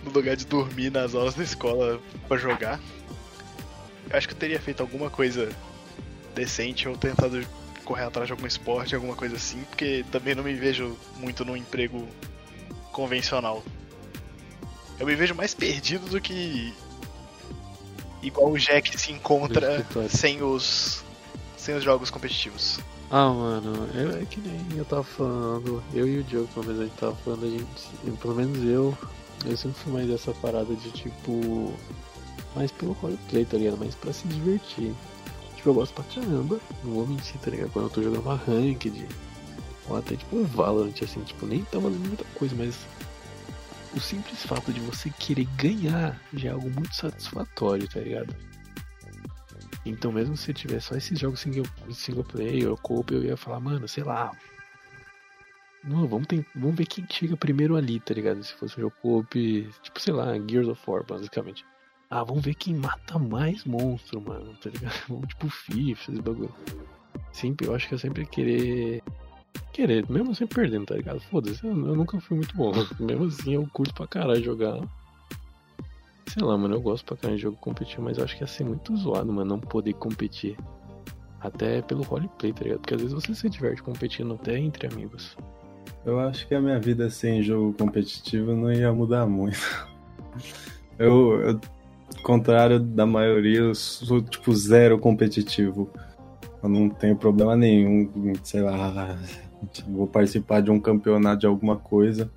no 0.05 0.11
lugar 0.11 0.37
de 0.37 0.47
dormir 0.47 0.91
nas 0.91 1.15
aulas 1.15 1.35
da 1.35 1.43
escola 1.43 2.01
pra 2.27 2.37
jogar. 2.37 2.79
Eu 4.11 4.17
acho 4.17 4.29
que 4.29 4.35
eu 4.35 4.39
teria 4.39 4.61
feito 4.61 4.81
alguma 4.81 5.11
coisa 5.11 5.51
decente 6.39 6.89
ou 6.89 6.97
tentado 6.97 7.45
correr 7.85 8.05
atrás 8.05 8.27
de 8.27 8.33
algum 8.33 8.47
esporte, 8.47 8.95
alguma 8.95 9.17
coisa 9.17 9.37
assim, 9.37 9.63
porque 9.65 10.05
também 10.13 10.35
não 10.35 10.45
me 10.45 10.55
vejo 10.55 10.97
muito 11.17 11.45
num 11.45 11.57
emprego 11.57 12.07
convencional. 12.93 13.63
Eu 14.99 15.07
me 15.07 15.15
vejo 15.15 15.35
mais 15.35 15.55
perdido 15.55 16.09
do 16.09 16.21
que 16.21 16.73
igual 18.23 18.51
o 18.51 18.59
Jack 18.59 18.99
se 18.99 19.13
encontra 19.13 19.87
sem 20.09 20.43
os 20.43 21.03
sem 21.57 21.75
os 21.75 21.85
jogos 21.85 22.11
competitivos. 22.11 22.79
Ah, 23.11 23.31
mano, 23.31 23.89
eu, 23.95 24.21
é 24.21 24.25
que 24.25 24.39
nem 24.41 24.79
eu 24.79 24.85
tava 24.85 25.03
falando, 25.03 25.83
eu 25.95 26.07
e 26.07 26.19
o 26.19 26.25
Diogo, 26.25 26.49
pelo 26.49 26.67
menos 26.67 26.81
a 26.81 26.85
gente 26.85 26.97
tava 26.97 27.17
falando, 27.17 27.47
a 27.47 27.51
gente, 27.51 28.17
pelo 28.21 28.35
menos 28.35 28.59
eu, 28.65 28.97
eu 29.47 29.57
sempre 29.57 29.79
fui 29.81 29.93
mais 29.93 30.07
dessa 30.07 30.33
parada 30.35 30.75
de 30.75 30.91
tipo, 30.91 31.73
mais 32.55 32.71
pelo 32.71 32.93
roleplay, 32.93 33.45
tá 33.47 33.57
ligado? 33.57 33.79
Mais 33.79 33.95
pra 33.95 34.13
se 34.13 34.29
divertir. 34.29 34.93
Tipo, 35.69 35.71
eu 35.71 35.75
gosto 35.75 35.95
pra 35.95 36.05
caramba, 36.05 36.61
não 36.83 36.93
vou 36.95 37.07
mentir, 37.07 37.39
tá 37.41 37.51
ligado? 37.51 37.71
Quando 37.71 37.85
eu 37.87 37.91
tô 37.91 38.03
jogando 38.03 38.23
uma 38.23 38.37
ranked, 38.37 39.07
ou 39.87 39.97
até 39.99 40.17
tipo 40.17 40.37
um 40.37 40.45
Valorant, 40.45 40.95
assim, 41.03 41.23
tipo, 41.23 41.45
nem 41.45 41.63
tá 41.65 41.79
valendo 41.79 42.07
muita 42.07 42.25
coisa, 42.35 42.55
mas 42.57 42.87
o 43.95 44.01
simples 44.01 44.47
fato 44.47 44.73
de 44.73 44.81
você 44.81 45.11
querer 45.11 45.47
ganhar 45.57 46.19
já 46.33 46.49
é 46.49 46.53
algo 46.53 46.71
muito 46.71 46.95
satisfatório, 46.95 47.87
tá 47.87 48.01
ligado? 48.01 48.35
Então 49.85 50.11
mesmo 50.11 50.37
se 50.39 50.55
tiver 50.55 50.81
só 50.81 50.95
esses 50.95 51.19
jogos 51.19 51.41
single, 51.41 51.67
single 51.93 52.25
player 52.25 52.71
ou 52.71 52.77
co 52.79 53.05
eu 53.11 53.25
ia 53.25 53.37
falar, 53.37 53.61
mano, 53.61 53.87
sei 53.87 54.05
lá. 54.05 54.33
Não, 55.85 56.09
vamos, 56.09 56.27
vamos 56.55 56.77
ver 56.77 56.87
quem 56.87 57.07
chega 57.11 57.37
primeiro 57.37 57.77
ali, 57.77 58.01
tá 58.01 58.15
ligado? 58.15 58.43
Se 58.43 58.55
fosse 58.55 58.79
um 58.79 58.83
jogo 58.83 58.97
co-op, 59.03 59.71
tipo, 59.83 60.01
sei 60.01 60.15
lá, 60.15 60.33
Gears 60.49 60.69
of 60.69 60.81
War, 60.87 61.05
basicamente. 61.05 61.65
Ah, 62.11 62.25
vamos 62.25 62.43
ver 62.43 62.55
quem 62.55 62.75
mata 62.75 63.19
mais 63.19 63.65
monstro, 63.65 64.21
mano, 64.21 64.55
tá 64.63 64.71
ligado? 64.71 64.95
Vamos 65.09 65.29
tipo 65.29 65.49
FIFA, 65.51 66.11
esses 66.11 66.19
bagulho. 66.21 66.55
Sempre, 67.33 67.67
eu 67.67 67.75
acho 67.75 67.87
que 67.87 67.95
é 67.95 67.99
sempre 67.99 68.25
querer. 68.25 69.03
Querer, 69.73 70.09
mesmo 70.09 70.35
sempre 70.35 70.55
perdendo, 70.55 70.87
tá 70.87 70.95
ligado? 70.95 71.21
Foda-se, 71.21 71.63
eu, 71.63 71.71
eu 71.71 71.95
nunca 71.95 72.19
fui 72.19 72.39
muito 72.39 72.57
bom. 72.57 72.73
mesmo 72.99 73.27
assim, 73.27 73.55
eu 73.55 73.69
curto 73.73 73.95
pra 73.95 74.07
caralho 74.07 74.43
jogar. 74.43 74.81
Sei 76.27 76.43
lá, 76.43 76.57
mano, 76.57 76.77
eu 76.77 76.81
gosto 76.81 77.05
pra 77.05 77.17
caralho 77.17 77.37
de 77.37 77.43
jogo 77.43 77.59
competitivo, 77.59 78.03
mas 78.03 78.17
eu 78.17 78.25
acho 78.25 78.37
que 78.37 78.43
ia 78.43 78.47
ser 78.47 78.65
muito 78.65 78.97
zoado, 78.97 79.31
mano, 79.31 79.57
não 79.57 79.61
poder 79.61 79.93
competir. 79.95 80.57
Até 81.41 81.83
pelo 81.83 82.03
roleplay, 82.03 82.53
tá 82.55 82.65
ligado? 82.65 82.81
Porque 82.81 82.95
às 82.95 83.03
vezes 83.03 83.15
você 83.15 83.35
se 83.35 83.51
diverte 83.51 83.83
competindo 83.83 84.35
até 84.35 84.59
entre 84.59 84.87
amigos. 84.87 85.37
Eu 86.07 86.19
acho 86.21 86.49
que 86.49 86.55
a 86.55 86.61
minha 86.61 86.81
vida 86.81 87.11
sem 87.11 87.43
jogo 87.43 87.75
competitivo 87.75 88.55
não 88.55 88.73
ia 88.73 88.93
mudar 88.93 89.27
muito. 89.27 89.59
Eu, 90.99 91.41
eu, 91.43 91.61
contrário 92.23 92.79
da 92.79 93.07
maioria, 93.07 93.61
eu 93.61 93.75
sou, 93.75 94.21
tipo, 94.21 94.55
zero 94.55 94.99
competitivo. 94.99 95.91
Eu 96.63 96.69
não 96.69 96.89
tenho 96.89 97.17
problema 97.17 97.57
nenhum, 97.57 98.35
sei 98.43 98.63
lá, 98.63 99.17
vou 99.89 100.07
participar 100.07 100.61
de 100.61 100.71
um 100.71 100.81
campeonato 100.81 101.41
de 101.41 101.47
alguma 101.47 101.77
coisa. 101.77 102.31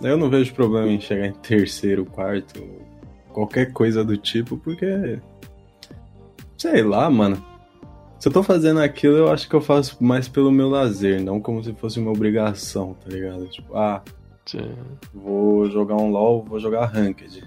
Eu 0.00 0.16
não 0.16 0.30
vejo 0.30 0.54
problema 0.54 0.88
em 0.88 1.00
chegar 1.00 1.26
em 1.26 1.32
terceiro, 1.32 2.06
quarto, 2.06 2.62
qualquer 3.32 3.72
coisa 3.72 4.04
do 4.04 4.16
tipo, 4.16 4.56
porque. 4.56 5.18
Sei 6.56 6.82
lá, 6.82 7.10
mano. 7.10 7.44
Se 8.18 8.28
eu 8.28 8.32
tô 8.32 8.42
fazendo 8.42 8.80
aquilo, 8.80 9.16
eu 9.16 9.32
acho 9.32 9.48
que 9.48 9.54
eu 9.54 9.62
faço 9.62 9.96
mais 10.02 10.28
pelo 10.28 10.52
meu 10.52 10.68
lazer, 10.68 11.22
não 11.22 11.40
como 11.40 11.64
se 11.64 11.72
fosse 11.72 11.98
uma 11.98 12.10
obrigação, 12.10 12.94
tá 12.94 13.08
ligado? 13.08 13.48
Tipo, 13.48 13.74
ah, 13.74 14.02
Sim. 14.44 14.74
vou 15.14 15.70
jogar 15.70 15.96
um 15.96 16.10
LOL, 16.10 16.44
vou 16.44 16.60
jogar 16.60 16.84
Ranked. 16.84 17.42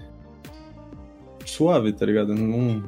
Suave, 1.44 1.92
tá 1.92 2.06
ligado? 2.06 2.34
Não, 2.34 2.82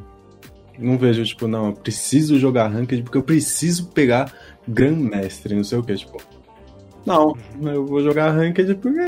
não 0.79 0.99
vejo, 0.99 1.25
tipo, 1.25 1.47
não, 1.49 1.69
eu 1.69 1.73
preciso 1.73 2.39
jogar 2.39 2.69
Ranked 2.69 3.03
porque 3.03 3.19
eu 3.19 3.23
preciso 3.23 3.89
pegar 3.89 4.33
Grandmestre, 4.69 5.55
não 5.55 5.65
sei 5.65 5.79
o 5.79 5.83
que, 5.83 5.95
tipo. 5.95 6.21
Não, 7.05 7.37
eu 7.63 7.87
vou 7.87 8.03
jogar 8.03 8.33
Ranked 8.33 8.75
porque. 8.77 8.99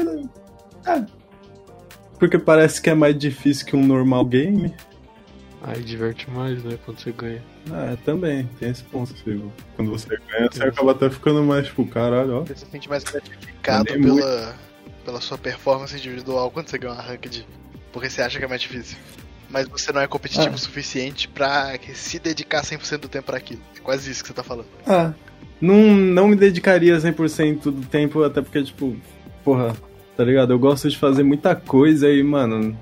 É. 0.87 1.05
Porque 2.19 2.39
parece 2.39 2.81
que 2.81 2.91
é 2.91 2.95
mais 2.95 3.17
difícil 3.17 3.67
que 3.67 3.77
um 3.77 3.87
normal 3.87 4.25
game. 4.25 4.75
Aí 5.63 5.83
diverte 5.83 6.31
mais, 6.31 6.63
né? 6.63 6.79
Quando 6.85 7.01
você 7.01 7.13
ganha. 7.13 7.43
É, 7.73 7.97
também, 8.05 8.49
tem 8.59 8.71
esse 8.71 8.83
ponto, 8.85 9.13
tipo, 9.13 9.53
Quando 9.77 9.91
você 9.91 10.09
ganha, 10.31 10.49
você 10.51 10.63
acaba 10.63 10.93
até 10.93 11.11
ficando 11.11 11.43
mais, 11.43 11.67
tipo, 11.67 11.85
caralho, 11.87 12.39
ó. 12.39 12.41
Você 12.45 12.57
se 12.57 12.67
sente 12.67 12.89
mais 12.89 13.05
gratificado 13.05 13.85
pela, 13.85 14.55
pela 15.05 15.21
sua 15.21 15.37
performance 15.37 15.95
individual 15.95 16.51
quando 16.51 16.69
você 16.69 16.79
ganha 16.79 16.95
uma 16.95 17.03
ranked. 17.03 17.47
Porque 17.93 18.09
você 18.09 18.23
acha 18.23 18.39
que 18.39 18.45
é 18.45 18.49
mais 18.49 18.61
difícil. 18.61 18.97
Mas 19.51 19.67
você 19.69 19.93
não 19.93 20.01
é 20.01 20.07
competitivo 20.07 20.51
Ah. 20.51 20.55
o 20.55 20.59
suficiente 20.59 21.27
pra 21.29 21.73
se 21.95 22.19
dedicar 22.19 22.63
100% 22.63 22.99
do 23.03 23.09
tempo 23.09 23.27
pra 23.27 23.39
aquilo. 23.39 23.61
É 23.77 23.81
quase 23.81 24.11
isso 24.11 24.23
que 24.23 24.29
você 24.29 24.35
tá 24.35 24.43
falando. 24.43 24.67
Ah, 24.87 25.13
não, 25.61 25.77
não 25.95 26.29
me 26.29 26.37
dedicaria 26.37 26.99
100% 27.01 27.71
do 27.71 27.87
tempo, 27.87 28.23
até 28.23 28.43
porque, 28.43 28.63
tipo, 28.63 28.97
porra, 29.43 29.75
tá 30.17 30.25
ligado? 30.25 30.53
Eu 30.53 30.59
gosto 30.59 30.89
de 30.91 30.99
fazer 30.99 31.23
muita 31.23 31.55
coisa 31.57 32.11
e, 32.11 32.23
mano, 32.23 32.77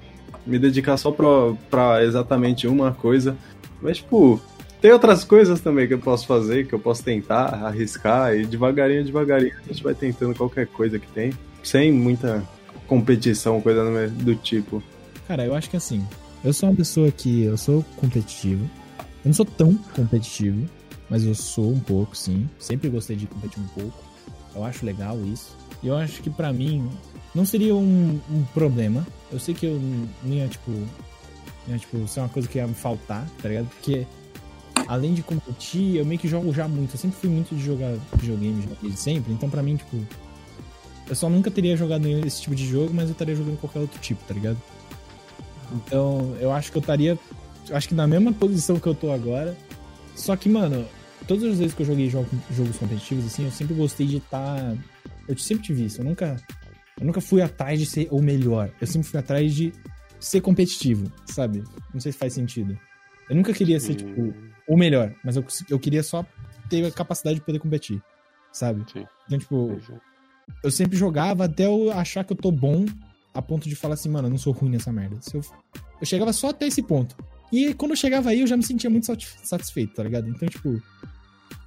me 0.44 0.58
dedicar 0.58 0.96
só 0.96 1.10
pra, 1.12 1.26
pra 1.70 2.02
exatamente 2.04 2.66
uma 2.66 2.92
coisa. 2.92 3.36
Mas, 3.80 3.98
tipo, 3.98 4.40
tem 4.80 4.90
outras 4.90 5.22
coisas 5.22 5.60
também 5.60 5.86
que 5.86 5.94
eu 5.94 5.98
posso 6.00 6.26
fazer, 6.26 6.66
que 6.66 6.72
eu 6.74 6.78
posso 6.80 7.04
tentar, 7.04 7.46
arriscar, 7.64 8.34
e 8.34 8.44
devagarinho, 8.44 9.04
devagarinho 9.04 9.54
a 9.64 9.68
gente 9.72 9.82
vai 9.84 9.94
tentando 9.94 10.34
qualquer 10.34 10.66
coisa 10.66 10.98
que 10.98 11.06
tem, 11.08 11.32
sem 11.62 11.92
muita 11.92 12.42
competição, 12.88 13.60
coisa 13.60 14.08
do 14.08 14.34
tipo. 14.34 14.82
Cara, 15.28 15.44
eu 15.44 15.54
acho 15.54 15.68
que 15.70 15.76
assim, 15.76 16.06
eu 16.44 16.52
sou 16.52 16.68
uma 16.68 16.76
pessoa 16.76 17.10
que 17.10 17.42
eu 17.42 17.56
sou 17.56 17.84
competitivo. 17.96 18.68
Eu 18.98 19.28
não 19.30 19.32
sou 19.32 19.46
tão 19.46 19.74
competitivo, 19.94 20.68
mas 21.10 21.24
eu 21.24 21.34
sou 21.34 21.72
um 21.72 21.80
pouco, 21.80 22.16
sim. 22.16 22.48
Sempre 22.58 22.88
gostei 22.88 23.16
de 23.16 23.26
competir 23.26 23.62
um 23.62 23.66
pouco. 23.68 24.04
Eu 24.54 24.64
acho 24.64 24.86
legal 24.86 25.18
isso. 25.24 25.56
E 25.82 25.88
eu 25.88 25.96
acho 25.96 26.22
que 26.22 26.30
pra 26.30 26.52
mim 26.52 26.88
não 27.34 27.44
seria 27.44 27.74
um, 27.74 28.20
um 28.30 28.44
problema. 28.54 29.06
Eu 29.30 29.38
sei 29.38 29.54
que 29.54 29.66
eu 29.66 29.80
não 30.22 30.34
ia, 30.34 30.48
tipo, 30.48 30.70
ia, 31.68 31.78
tipo, 31.78 32.06
ser 32.08 32.20
uma 32.20 32.28
coisa 32.28 32.48
que 32.48 32.58
ia 32.58 32.66
me 32.66 32.74
faltar, 32.74 33.28
tá 33.42 33.48
ligado? 33.48 33.68
Porque 33.68 34.06
além 34.86 35.14
de 35.14 35.22
competir, 35.22 35.96
eu 35.96 36.04
meio 36.04 36.20
que 36.20 36.28
jogo 36.28 36.52
já 36.52 36.68
muito. 36.68 36.94
Eu 36.94 36.98
sempre 36.98 37.18
fui 37.18 37.28
muito 37.28 37.54
de 37.54 37.62
jogar 37.62 37.94
videogame 38.14 38.68
desde 38.80 38.98
sempre. 38.98 39.32
Então 39.32 39.50
pra 39.50 39.62
mim, 39.62 39.76
tipo, 39.76 39.96
eu 41.08 41.14
só 41.14 41.28
nunca 41.28 41.50
teria 41.50 41.76
jogado 41.76 42.06
esse 42.08 42.42
tipo 42.42 42.54
de 42.54 42.66
jogo, 42.66 42.92
mas 42.94 43.06
eu 43.06 43.12
estaria 43.12 43.34
jogando 43.34 43.58
qualquer 43.58 43.80
outro 43.80 44.00
tipo, 44.00 44.22
tá 44.24 44.34
ligado? 44.34 44.56
Então, 45.72 46.36
eu 46.40 46.52
acho 46.52 46.70
que 46.70 46.78
eu 46.78 46.80
estaria. 46.80 47.18
Acho 47.70 47.88
que 47.88 47.94
na 47.94 48.06
mesma 48.06 48.32
posição 48.32 48.78
que 48.78 48.86
eu 48.86 48.94
tô 48.94 49.10
agora. 49.12 49.56
Só 50.14 50.34
que, 50.36 50.48
mano, 50.48 50.86
todas 51.26 51.44
as 51.44 51.58
vezes 51.58 51.74
que 51.74 51.82
eu 51.82 51.86
joguei 51.86 52.08
jogo- 52.08 52.28
jogos 52.50 52.76
competitivos, 52.78 53.26
assim, 53.26 53.44
eu 53.44 53.50
sempre 53.50 53.74
gostei 53.74 54.06
de 54.06 54.16
estar. 54.18 54.74
Eu 55.28 55.36
sempre 55.36 55.64
tive 55.64 55.84
isso. 55.84 56.00
Eu 56.00 56.04
nunca. 56.04 56.36
Eu 56.98 57.04
nunca 57.06 57.20
fui 57.20 57.42
atrás 57.42 57.78
de 57.78 57.84
ser 57.86 58.08
o 58.10 58.22
melhor. 58.22 58.70
Eu 58.80 58.86
sempre 58.86 59.08
fui 59.08 59.18
atrás 59.20 59.54
de 59.54 59.72
ser 60.18 60.40
competitivo, 60.40 61.12
sabe? 61.26 61.62
Não 61.92 62.00
sei 62.00 62.12
se 62.12 62.18
faz 62.18 62.32
sentido. 62.32 62.78
Eu 63.28 63.36
nunca 63.36 63.52
queria 63.52 63.78
ser, 63.78 63.96
tipo, 63.96 64.32
o 64.66 64.76
melhor, 64.78 65.12
mas 65.22 65.36
eu, 65.36 65.44
eu 65.68 65.78
queria 65.78 66.02
só 66.02 66.24
ter 66.70 66.86
a 66.86 66.90
capacidade 66.90 67.38
de 67.38 67.44
poder 67.44 67.58
competir, 67.58 68.00
sabe? 68.50 68.82
Sim. 68.90 69.04
Então, 69.26 69.38
tipo, 69.38 69.80
eu 70.62 70.70
sempre 70.70 70.96
jogava 70.96 71.44
até 71.44 71.66
eu 71.66 71.90
achar 71.92 72.24
que 72.24 72.32
eu 72.32 72.36
tô 72.36 72.50
bom, 72.50 72.86
a 73.36 73.42
ponto 73.42 73.68
de 73.68 73.76
falar 73.76 73.94
assim, 73.94 74.08
mano, 74.08 74.26
eu 74.26 74.30
não 74.30 74.38
sou 74.38 74.52
ruim 74.52 74.70
nessa 74.70 74.92
merda. 74.92 75.18
Eu, 75.32 75.40
eu 76.00 76.06
chegava 76.06 76.32
só 76.32 76.50
até 76.50 76.66
esse 76.66 76.82
ponto. 76.82 77.16
E 77.52 77.74
quando 77.74 77.92
eu 77.92 77.96
chegava 77.96 78.30
aí, 78.30 78.40
eu 78.40 78.46
já 78.46 78.56
me 78.56 78.64
sentia 78.64 78.90
muito 78.90 79.06
satisfe- 79.06 79.38
satisfeito, 79.46 79.94
tá 79.94 80.02
ligado? 80.02 80.28
Então, 80.28 80.48
tipo, 80.48 80.80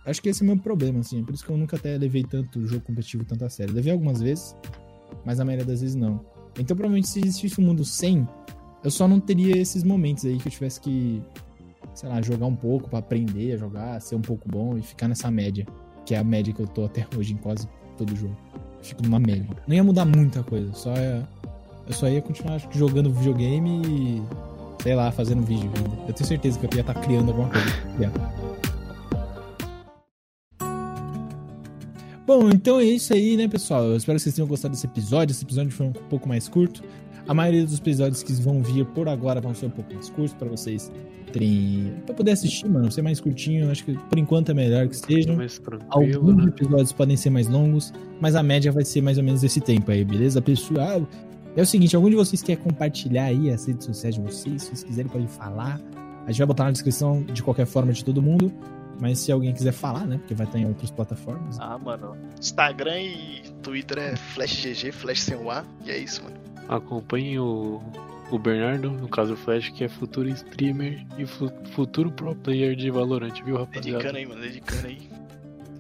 acho 0.06 0.22
que 0.22 0.30
esse 0.30 0.42
é 0.42 0.44
o 0.44 0.48
meu 0.48 0.58
problema, 0.58 1.00
assim. 1.00 1.24
Por 1.24 1.34
isso 1.34 1.46
que 1.46 1.50
eu 1.52 1.58
nunca 1.58 1.78
até 1.78 1.98
levei 1.98 2.24
tanto 2.24 2.66
jogo 2.68 2.84
competitivo 2.84 3.24
tanto 3.24 3.46
a 3.46 3.50
sério. 3.50 3.74
Levei 3.74 3.94
algumas 3.94 4.22
vezes, 4.22 4.56
mas 5.26 5.40
a 5.40 5.46
maioria 5.46 5.66
das 5.66 5.82
vezes 5.82 5.96
não. 5.96 6.26
Então, 6.58 6.76
provavelmente, 6.76 7.08
se 7.08 7.20
existisse 7.20 7.62
um 7.62 7.66
mundo 7.66 7.86
sem, 7.86 8.28
eu 8.84 8.92
só 8.92 9.08
não 9.08 9.20
teria 9.20 9.58
esses 9.58 9.84
momentos 9.84 10.26
aí 10.26 10.38
que 10.38 10.48
eu 10.48 10.52
tivesse 10.52 10.82
que, 10.82 11.22
sei 11.94 12.10
lá, 12.10 12.22
jogar 12.22 12.48
um 12.48 12.56
pouco 12.56 12.90
pra 12.90 13.00
aprender 13.00 13.54
a 13.54 13.58
jogar, 13.58 14.02
ser 14.02 14.16
um 14.16 14.22
pouco 14.22 14.50
bom 14.50 14.78
e 14.78 14.82
ficar 14.82 15.08
nessa 15.08 15.30
média. 15.32 15.66
Que 16.06 16.16
é 16.16 16.18
a 16.18 16.24
média 16.24 16.54
que 16.54 16.60
eu 16.60 16.68
tô 16.68 16.86
até 16.86 17.08
hoje 17.16 17.34
em 17.34 17.38
quase 17.38 17.70
todo 17.98 18.16
jogo. 18.16 18.36
Fico 18.82 19.04
numa 19.04 19.20
média. 19.20 19.48
Não 19.68 19.76
ia 19.76 19.84
mudar 19.84 20.06
muita 20.06 20.42
coisa, 20.42 20.74
só 20.74 20.94
ia, 20.96 21.28
eu 21.90 21.96
só 21.96 22.08
ia 22.08 22.22
continuar 22.22 22.62
jogando 22.72 23.12
videogame 23.12 23.82
e, 23.88 24.22
sei 24.84 24.94
lá, 24.94 25.12
fazendo 25.12 25.42
vídeo. 25.42 25.72
Eu 26.08 26.14
tenho 26.14 26.28
certeza 26.28 26.60
que 26.60 26.66
eu 26.66 26.70
ia 26.76 26.82
estar 26.82 26.94
criando 26.94 27.30
alguma 27.30 27.50
coisa. 27.50 27.68
Ia. 28.00 28.12
Bom, 32.28 32.52
então 32.52 32.80
é 32.80 32.84
isso 32.84 33.12
aí, 33.12 33.36
né, 33.36 33.48
pessoal? 33.48 33.86
Eu 33.86 33.98
espero 33.98 34.18
que 34.18 34.22
vocês 34.22 34.36
tenham 34.36 34.48
gostado 34.48 34.76
desse 34.76 34.86
episódio. 34.86 35.34
Esse 35.34 35.44
episódio 35.44 35.72
foi 35.72 35.88
um 35.88 35.92
pouco 35.92 36.30
mais 36.30 36.48
curto. 36.48 36.84
A 37.28 37.34
maioria 37.34 37.66
dos 37.66 37.80
episódios 37.80 38.22
que 38.22 38.34
vão 38.34 38.62
vir 38.62 38.86
por 38.86 39.10
agora 39.10 39.42
vão 39.42 39.56
ser 39.56 39.66
um 39.66 39.72
pouco 39.72 39.92
mais 39.92 40.12
curtos 40.12 40.36
pra 40.36 40.48
vocês 40.48 40.92
terem. 41.34 41.92
pra 42.06 42.14
poder 42.14 42.32
assistir, 42.32 42.70
mano. 42.70 42.92
Ser 42.92 43.02
mais 43.02 43.20
curtinho. 43.20 43.72
Acho 43.72 43.84
que 43.84 43.98
por 43.98 44.20
enquanto 44.20 44.50
é 44.50 44.54
melhor 44.54 44.88
que 44.88 44.96
sejam. 44.96 45.36
Mais 45.36 45.60
Alguns 45.90 46.36
né? 46.38 46.44
episódios 46.50 46.92
podem 46.92 47.18
ser 47.18 47.32
mais 47.32 47.48
longos, 47.48 47.92
mas 48.22 48.36
a 48.36 48.44
média 48.44 48.72
vai 48.72 48.86
ser 48.86 49.02
mais 49.02 49.18
ou 49.18 49.24
menos 49.24 49.44
esse 49.44 49.60
tempo 49.60 49.90
aí, 49.90 50.06
beleza, 50.06 50.40
pessoal? 50.40 51.08
É 51.60 51.62
o 51.62 51.66
seguinte, 51.66 51.94
algum 51.94 52.10
de 52.10 52.16
vocês 52.16 52.42
quer 52.42 52.56
compartilhar 52.56 53.26
aí 53.26 53.50
as 53.52 53.66
redes 53.68 53.86
sociais 53.86 54.16
de 54.16 54.22
vocês? 54.22 54.62
Se 54.64 54.68
vocês 54.70 54.84
quiserem, 54.84 55.12
podem 55.12 55.28
falar. 55.28 55.80
A 56.26 56.32
gente 56.32 56.38
vai 56.38 56.48
botar 56.48 56.64
na 56.64 56.72
descrição 56.72 57.22
de 57.24 57.44
qualquer 57.44 57.66
forma 57.66 57.92
de 57.92 58.04
todo 58.06 58.22
mundo. 58.22 58.50
Mas 59.02 59.20
se 59.20 59.30
alguém 59.32 59.54
quiser 59.54 59.74
falar, 59.74 60.06
né? 60.06 60.18
Porque 60.20 60.34
vai 60.34 60.46
estar 60.48 60.58
em 60.58 60.66
outras 60.66 60.90
plataformas. 60.92 61.58
Ah, 61.60 61.78
mano. 61.78 62.16
Instagram 62.40 63.00
e 63.02 63.42
Twitter 63.62 63.98
é 63.98 64.16
FlashGG, 64.16 64.92
Flash 64.94 65.22
sem 65.22 65.36
o 65.38 65.52
A. 65.52 65.66
E 65.86 65.92
é 65.92 65.98
isso, 65.98 66.24
mano. 66.24 66.36
Acompanhe 66.70 67.38
o, 67.40 67.82
o 68.32 68.40
Bernardo, 68.40 68.90
no 68.92 69.08
caso 69.10 69.34
o 69.34 69.38
Flash, 69.38 69.70
que 69.70 69.84
é 69.84 69.90
futuro 69.90 70.30
streamer 70.30 71.06
e 71.18 71.26
fu- 71.26 71.52
futuro 71.72 72.10
pro 72.12 72.36
player 72.36 72.74
de 72.76 72.90
Valorant, 72.90 73.34
viu, 73.44 73.58
rapaziada? 73.58 73.98
Dedicando 74.00 74.18
aí, 74.18 74.26
mano. 74.26 74.42
Dedicando 74.42 74.88
aí. 74.88 75.10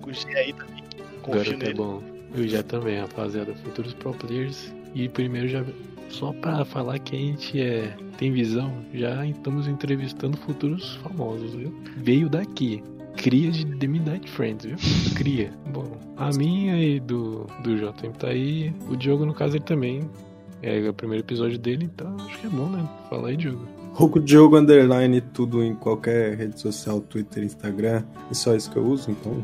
Com 0.01 0.09
o 0.09 0.13
G 0.13 0.27
aí 0.35 0.51
também. 0.53 0.83
Confio 1.21 1.43
Garoto 1.43 1.53
é 1.53 1.57
nele. 1.57 1.73
bom. 1.73 2.03
Eu 2.35 2.47
já 2.49 2.63
também, 2.63 2.99
rapaziada. 2.99 3.53
Futuros 3.55 3.93
pro 3.93 4.13
players. 4.13 4.73
E 4.93 5.07
primeiro 5.09 5.47
já. 5.47 5.63
Só 6.09 6.33
pra 6.33 6.65
falar 6.65 6.97
que 6.99 7.15
a 7.15 7.19
gente 7.19 7.61
é, 7.61 7.95
tem 8.17 8.31
visão, 8.31 8.73
já 8.93 9.23
estamos 9.27 9.67
entrevistando 9.67 10.35
futuros 10.37 10.95
famosos, 11.03 11.53
viu? 11.53 11.71
Veio 11.97 12.27
daqui. 12.27 12.81
Cria 13.15 13.51
de 13.51 13.65
The 13.77 13.85
Midnight 13.85 14.29
Friends, 14.29 14.65
viu? 14.65 14.77
Cria. 15.15 15.51
Bom, 15.71 15.99
a 16.17 16.31
minha 16.31 16.81
e 16.81 16.99
do, 16.99 17.45
do 17.61 17.75
JM 17.75 18.11
tá 18.17 18.29
aí. 18.29 18.73
O 18.89 18.95
Diogo, 18.95 19.25
no 19.25 19.33
caso, 19.33 19.57
ele 19.57 19.63
também. 19.63 20.09
É 20.61 20.89
o 20.89 20.93
primeiro 20.93 21.23
episódio 21.23 21.57
dele, 21.57 21.85
então 21.85 22.15
acho 22.25 22.39
que 22.39 22.47
é 22.47 22.49
bom, 22.49 22.67
né? 22.67 22.85
Fala 23.09 23.29
aí, 23.29 23.37
Diogo. 23.37 23.65
Roco 23.93 24.19
Diogo 24.19 24.57
Underline, 24.57 25.21
tudo 25.21 25.63
em 25.63 25.73
qualquer 25.75 26.35
rede 26.37 26.59
social, 26.59 27.01
Twitter, 27.01 27.43
Instagram. 27.43 28.03
E 28.31 28.35
só 28.35 28.55
isso 28.55 28.69
que 28.71 28.77
eu 28.77 28.85
uso, 28.85 29.11
então. 29.11 29.43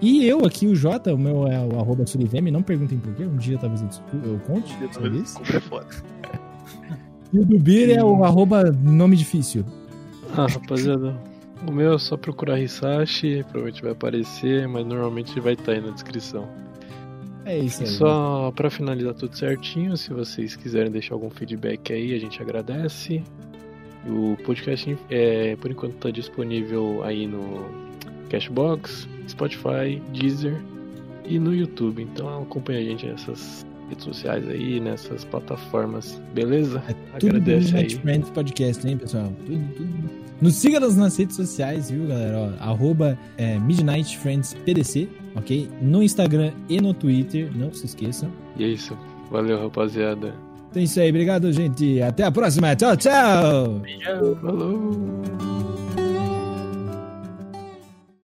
E 0.00 0.26
eu 0.26 0.44
aqui, 0.44 0.66
o 0.66 0.74
Jota, 0.74 1.14
o 1.14 1.18
meu 1.18 1.46
é 1.48 1.58
o 1.58 1.78
arroba 1.80 2.06
Suriveme, 2.06 2.50
não 2.50 2.62
perguntem 2.62 2.98
por 2.98 3.14
quê, 3.14 3.24
um 3.24 3.36
dia 3.36 3.56
talvez 3.58 3.80
eu, 3.82 3.88
discu- 3.88 4.04
eu 4.24 4.38
conte 4.40 4.74
sobre 4.92 5.18
isso. 5.18 5.34
Como 5.40 5.56
é 5.56 5.60
foda. 5.60 5.86
E 7.32 7.40
o 7.40 7.44
do 7.44 7.58
Bir 7.58 7.90
é 7.90 8.04
o 8.04 8.22
arroba 8.24 8.62
nome 8.70 9.16
difícil. 9.16 9.64
Ah, 10.36 10.46
rapaziada. 10.46 11.16
O 11.66 11.72
meu 11.72 11.94
é 11.94 11.98
só 11.98 12.16
procurar 12.16 12.60
Hisashi, 12.60 13.42
provavelmente 13.50 13.82
vai 13.82 13.90
aparecer, 13.92 14.68
mas 14.68 14.86
normalmente 14.86 15.38
vai 15.40 15.54
estar 15.54 15.72
aí 15.72 15.80
na 15.80 15.90
descrição. 15.90 16.46
É 17.44 17.58
isso 17.58 17.82
E 17.82 17.84
aí. 17.84 17.90
só 17.90 18.52
pra 18.54 18.70
finalizar 18.70 19.12
tudo 19.14 19.36
certinho, 19.36 19.96
se 19.96 20.12
vocês 20.12 20.54
quiserem 20.54 20.90
deixar 20.90 21.14
algum 21.14 21.28
feedback 21.28 21.92
aí, 21.92 22.14
a 22.14 22.18
gente 22.18 22.40
agradece. 22.40 23.22
O 24.08 24.36
podcast, 24.44 24.96
é, 25.10 25.56
por 25.56 25.70
enquanto, 25.70 25.94
tá 25.94 26.10
disponível 26.12 27.02
aí 27.02 27.26
no 27.26 27.64
Cashbox, 28.28 29.08
Spotify, 29.28 30.00
Deezer 30.12 30.60
e 31.24 31.38
no 31.38 31.54
YouTube. 31.54 32.02
Então 32.02 32.42
acompanha 32.42 32.80
a 32.80 32.82
gente 32.84 33.06
nessas 33.06 33.66
redes 33.88 34.04
sociais 34.04 34.48
aí, 34.48 34.80
nessas 34.80 35.24
plataformas, 35.24 36.20
beleza? 36.34 36.82
É 36.88 37.18
tudo 37.18 37.32
do 37.32 37.36
Agradece 37.36 37.66
Midnight 37.72 37.94
aí. 37.96 38.00
Friends 38.02 38.30
Podcast, 38.30 38.86
hein, 38.88 38.96
pessoal? 38.96 39.32
Tudo, 39.46 39.74
tudo. 39.76 40.26
Nos 40.40 40.54
siga 40.56 40.78
nas- 40.78 41.16
redes 41.16 41.34
sociais, 41.34 41.90
viu, 41.90 42.06
galera? 42.08 42.38
Ó, 42.60 42.62
arroba 42.62 43.18
é, 43.38 43.58
Midnight 43.58 44.18
Friends 44.18 44.54
PDC, 44.66 45.08
ok? 45.34 45.68
No 45.80 46.02
Instagram 46.02 46.52
e 46.68 46.78
no 46.80 46.92
Twitter, 46.92 47.50
não 47.56 47.72
se 47.72 47.86
esqueçam. 47.86 48.30
E 48.58 48.64
é 48.64 48.68
isso. 48.68 48.96
Valeu, 49.30 49.58
rapaziada. 49.58 50.34
Então 50.70 50.82
é 50.82 50.84
isso 50.84 51.00
aí, 51.00 51.08
obrigado, 51.08 51.50
gente. 51.52 52.02
Até 52.02 52.24
a 52.24 52.30
próxima. 52.30 52.76
Tchau, 52.76 52.96
tchau! 52.96 53.80
Falou! 54.42 55.75